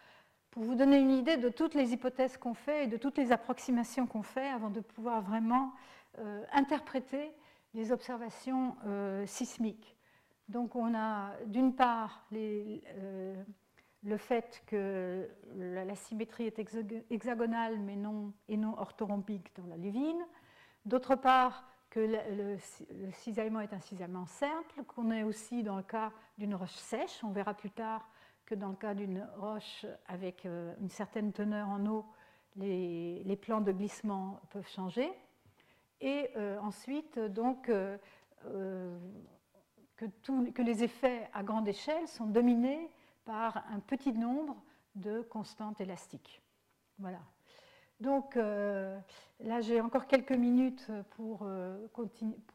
[0.55, 4.07] vous donner une idée de toutes les hypothèses qu'on fait et de toutes les approximations
[4.07, 5.71] qu'on fait avant de pouvoir vraiment
[6.51, 7.31] interpréter
[7.73, 8.75] les observations
[9.25, 9.98] sismiques.
[10.49, 13.43] Donc on a d'une part euh,
[14.03, 16.59] le fait que la, symétrie est
[17.11, 20.25] hexagonale mais non, et non orthorhombique dans la luvine.
[20.85, 22.57] D'autre part que le,
[23.11, 27.23] cisaillement est un cisaillement simple, qu'on est aussi dans le cas d'une roche sèche.
[27.23, 28.09] On verra plus tard
[28.47, 32.07] que dans le cas d'une roche avec euh, une certaine teneur en eau,
[32.55, 35.11] les, plans de glissement peuvent changer.
[36.01, 37.69] Et euh, ensuite, donc,
[40.53, 42.89] que, les effets à grande échelle sont dominés
[43.25, 44.55] par un petit nombre
[44.95, 46.41] de constantes élastiques.
[46.97, 47.19] Voilà.
[47.99, 48.97] Donc euh,
[49.41, 51.77] là, j'ai encore quelques minutes pour, euh,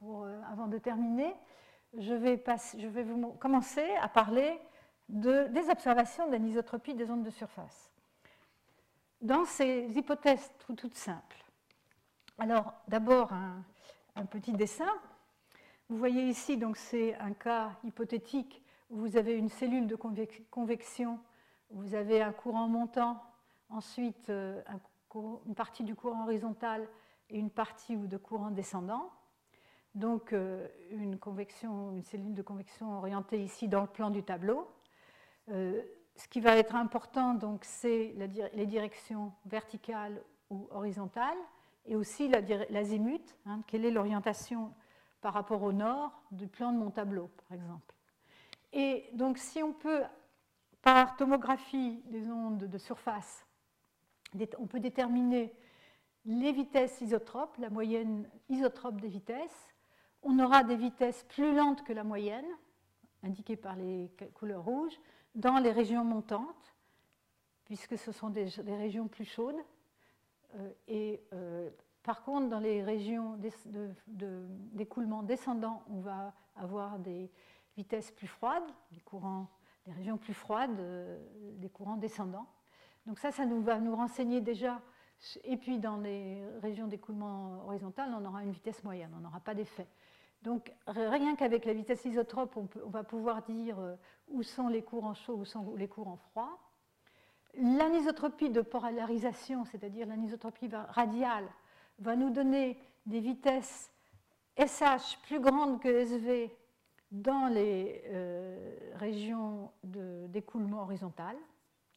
[0.03, 1.35] euh, avant de terminer.
[1.99, 2.43] Je vais,
[3.03, 4.59] vous commencer à parler
[5.09, 7.93] de, des observations d'anisotropie des ondes de surface.
[9.21, 11.45] Dans ces hypothèses toutes simples.
[12.39, 13.33] Alors, d'abord,
[14.17, 14.91] un petit dessin
[15.95, 21.21] vous voyez ici, donc c'est un cas hypothétique où vous avez une cellule de convection,
[21.71, 23.23] vous avez un courant montant,
[23.69, 24.61] ensuite euh,
[25.47, 26.89] une partie du courant horizontal
[27.31, 29.13] et une partie de courant descendant.
[29.95, 34.69] Donc euh, une, convection, une cellule de convection orientée ici dans le plan du tableau.
[35.51, 35.81] Euh,
[36.17, 38.17] ce qui va être important, donc, c'est
[38.53, 41.39] les directions verticales ou horizontales,
[41.87, 42.29] et aussi
[42.71, 44.73] l'azimut, hein, quelle est l'orientation
[45.25, 47.95] par rapport au nord du plan de mon tableau, par exemple.
[48.75, 50.03] Et donc si on peut
[50.83, 53.47] par tomographie des ondes de surface,
[54.59, 55.55] on peut déterminer
[56.27, 59.73] les vitesses isotropes, la moyenne isotrope des vitesses.
[60.23, 62.45] On aura des vitesses plus lentes que la moyenne,
[63.23, 65.01] indiquées par les couleurs rouges,
[65.35, 66.75] dans les régions montantes,
[67.65, 69.65] puisque ce sont des, régions plus chaudes.
[70.57, 71.71] Euh, euh,
[72.05, 73.39] par contre, dans les régions
[74.07, 77.31] d'écoulement descendant, on va avoir des
[77.79, 78.63] vitesses plus froides,
[78.93, 79.49] des, courants,
[79.87, 81.19] des régions plus froides, euh,
[81.57, 82.47] des courants descendants.
[83.07, 84.83] Donc ça, ça nous va nous renseigner déjà.
[85.45, 89.55] Et puis dans les régions d'écoulement horizontal, on aura une vitesse moyenne, on n'aura pas
[89.55, 89.89] d'effet.
[90.43, 93.97] Donc rien qu'avec la vitesse isotrope, on, va pouvoir dire euh,
[94.29, 96.59] où sont les courants chauds, où sont les courants froids.
[97.55, 101.49] L'anisotropie de polarisation, c'est-à-dire l'anisotropie radiale,
[101.99, 103.91] va nous donner des vitesses
[104.57, 106.55] SH plus grandes que SV
[107.11, 111.37] dans les euh, régions d'écoulement horizontal.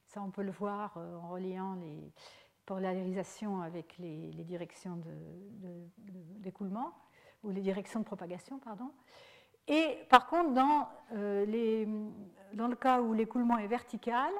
[0.05, 2.11] Ça, on peut le voir euh, en reliant les
[2.65, 5.01] polarisations avec les, directions
[6.39, 6.93] d'écoulement,
[7.43, 8.91] ou les directions de propagation, pardon.
[9.67, 10.59] Et par contre,
[11.13, 12.09] euh,
[12.53, 14.31] dans le cas où l'écoulement est vertical,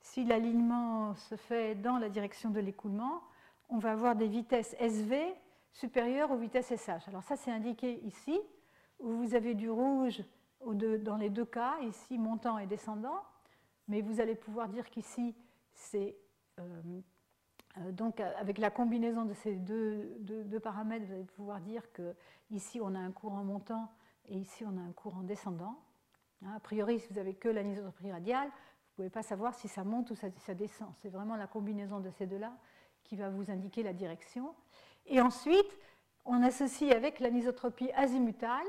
[0.00, 3.22] si l'alignement se fait dans la direction de l'écoulement,
[3.72, 5.34] on va avoir des vitesses SV
[5.72, 7.08] supérieures aux vitesses SH.
[7.08, 8.38] Alors ça, c'est indiqué ici,
[8.98, 10.22] où vous avez du rouge
[10.64, 13.22] dans les deux cas, ici montant et descendant,
[13.88, 15.34] mais vous allez pouvoir dire qu'ici,
[15.72, 16.14] c'est
[16.60, 16.82] euh,
[17.78, 22.94] euh, donc avec la combinaison de ces deux, paramètres, vous allez pouvoir dire qu'ici on
[22.94, 23.90] a un courant montant
[24.28, 25.82] et ici on a un courant descendant.
[26.44, 29.66] Hein, a priori, si vous n'avez que l'anisotropie radiale, vous ne pouvez pas savoir si
[29.66, 30.92] ça monte ou ça, ça descend.
[31.00, 32.52] C'est vraiment la combinaison de ces deux-là
[33.04, 34.54] qui va vous indiquer la direction.
[35.06, 35.78] Et ensuite,
[36.24, 38.66] on associe avec l'anisotropie azimutale,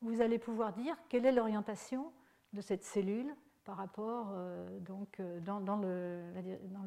[0.00, 2.12] vous allez pouvoir dire quelle est l'orientation
[2.52, 3.34] de cette cellule
[3.64, 6.32] par rapport euh, donc, euh, dans, le,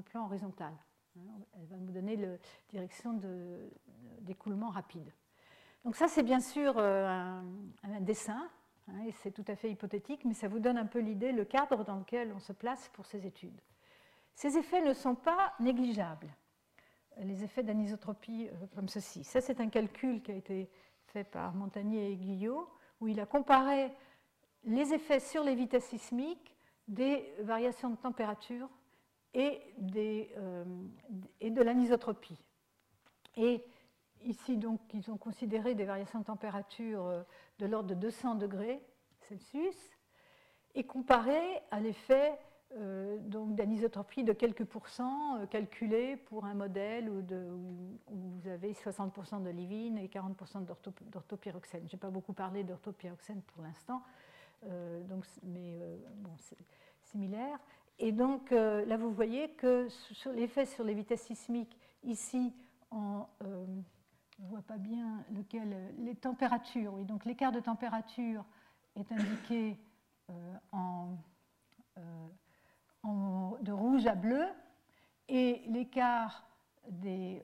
[0.06, 0.74] plan horizontal.
[1.16, 2.38] Elle va nous donner la
[2.70, 3.20] direction
[4.22, 5.12] d'écoulement rapide.
[5.84, 7.42] Donc ça, c'est bien sûr euh,
[7.84, 8.50] un, dessin,
[8.88, 11.46] hein, et c'est tout à fait hypothétique, mais ça vous donne un peu l'idée, le
[11.46, 13.60] cadre dans lequel on se place pour ces études.
[14.36, 16.34] Ces effets ne sont pas négligeables,
[17.24, 19.24] les effets d'anisotropie comme ceci.
[19.24, 20.70] Ça, c'est un calcul qui a été
[21.08, 22.70] fait par Montagnier et Guyot,
[23.02, 23.92] où il a comparé
[24.64, 26.56] les effets sur les vitesses sismiques
[26.88, 28.70] des variations de température
[29.34, 29.62] et,
[29.96, 30.66] euh,
[31.40, 32.40] et de l'anisotropie.
[33.38, 33.64] Et
[34.24, 37.24] ici, donc, ils ont considéré des variations de température euh,
[37.60, 38.82] de l'ordre de 200 degrés
[39.28, 39.76] Celsius
[40.76, 41.40] et comparé
[41.72, 42.38] à l'effet
[42.78, 47.22] euh, d'anisotropie de quelques pourcents calculé pour un modèle où,
[48.08, 50.66] vous avez 60% de livine et 40%
[51.12, 51.88] d'orthopyroxène.
[51.88, 54.02] Je n'ai pas beaucoup parlé d'orthopyroxène pour l'instant,
[54.64, 55.80] donc, mais
[56.18, 56.32] bon,
[57.04, 57.60] similaire.
[58.00, 62.54] Et donc euh, là, vous voyez que sur l'effet sur les vitesses sismiques, ici,
[62.92, 63.66] en, euh,
[64.40, 68.46] on ne voit pas bien lequel, les températures, oui, donc l'écart de température
[68.96, 69.78] est indiqué
[70.30, 70.56] euh,
[73.04, 74.46] de rouge à bleu,
[75.28, 76.48] et l'écart
[76.90, 77.44] des,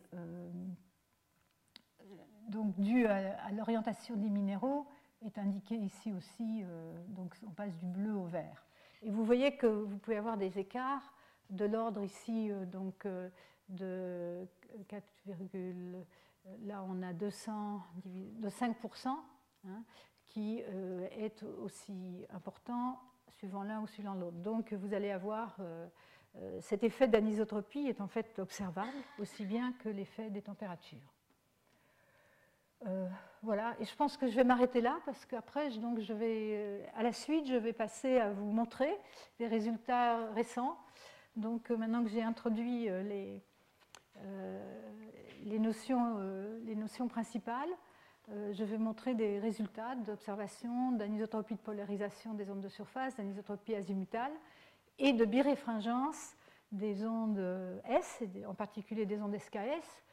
[2.49, 4.87] donc dû à, l'orientation des minéraux
[5.25, 6.63] est indiqué ici aussi,
[7.09, 8.65] donc on passe du bleu au vert.
[9.01, 11.13] Et vous voyez que vous pouvez avoir des écarts
[11.49, 13.29] de l'ordre ici euh, donc, euh,
[13.69, 14.47] de
[14.87, 15.03] 4,
[16.63, 19.07] là on a 200, de 5%,
[19.67, 19.83] hein,
[20.27, 22.99] qui euh, est aussi important
[23.37, 24.37] suivant l'un ou suivant l'autre.
[24.37, 25.57] Donc vous allez avoir
[26.59, 31.15] cet effet d'anisotropie est en fait observable aussi bien que l'effet des températures.
[32.87, 33.07] Euh,
[33.41, 36.85] voilà, et je pense que je vais m'arrêter là parce qu'après, donc, je vais, euh,
[36.95, 38.95] à la suite, je vais passer à vous montrer
[39.39, 40.77] les résultats récents.
[41.35, 43.41] Donc euh, maintenant que j'ai introduit les,
[45.43, 46.17] les, notions,
[46.63, 47.69] les notions principales,
[48.27, 54.31] je vais montrer des résultats d'observation d'anisotropie de polarisation des ondes de surface, d'anisotropie azimutale
[54.97, 56.35] et de biréfringence
[56.71, 60.03] des ondes S, en particulier des ondes SKS.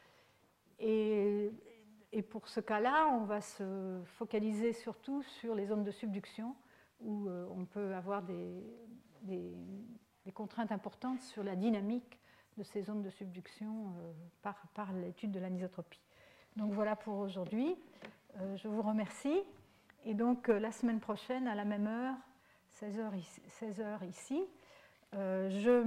[0.79, 6.55] Et pour ce cas-là, on va se focaliser surtout sur les zones de subduction
[7.01, 8.63] où euh, on peut avoir des,
[10.33, 12.19] contraintes importantes sur la dynamique
[12.57, 15.99] de ces zones de subduction euh, par, l'étude de l'anisotropie.
[16.57, 17.75] Donc voilà pour aujourd'hui.
[18.39, 19.41] Euh, je vous remercie.
[20.05, 22.15] Et donc la semaine prochaine, à la même heure,
[22.79, 24.43] 16h ici, 16 ici
[25.13, 25.83] je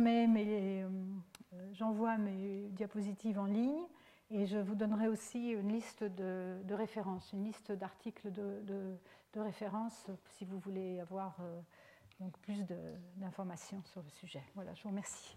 [1.72, 3.84] j'envoie mes diapositives en ligne.
[4.30, 8.96] Et je vous donnerai aussi une liste de, références, une liste d'articles de, de,
[10.30, 11.60] si vous voulez avoir euh,
[12.20, 12.64] donc plus
[13.16, 14.42] d'informations sur le sujet.
[14.54, 15.36] Voilà, je vous remercie.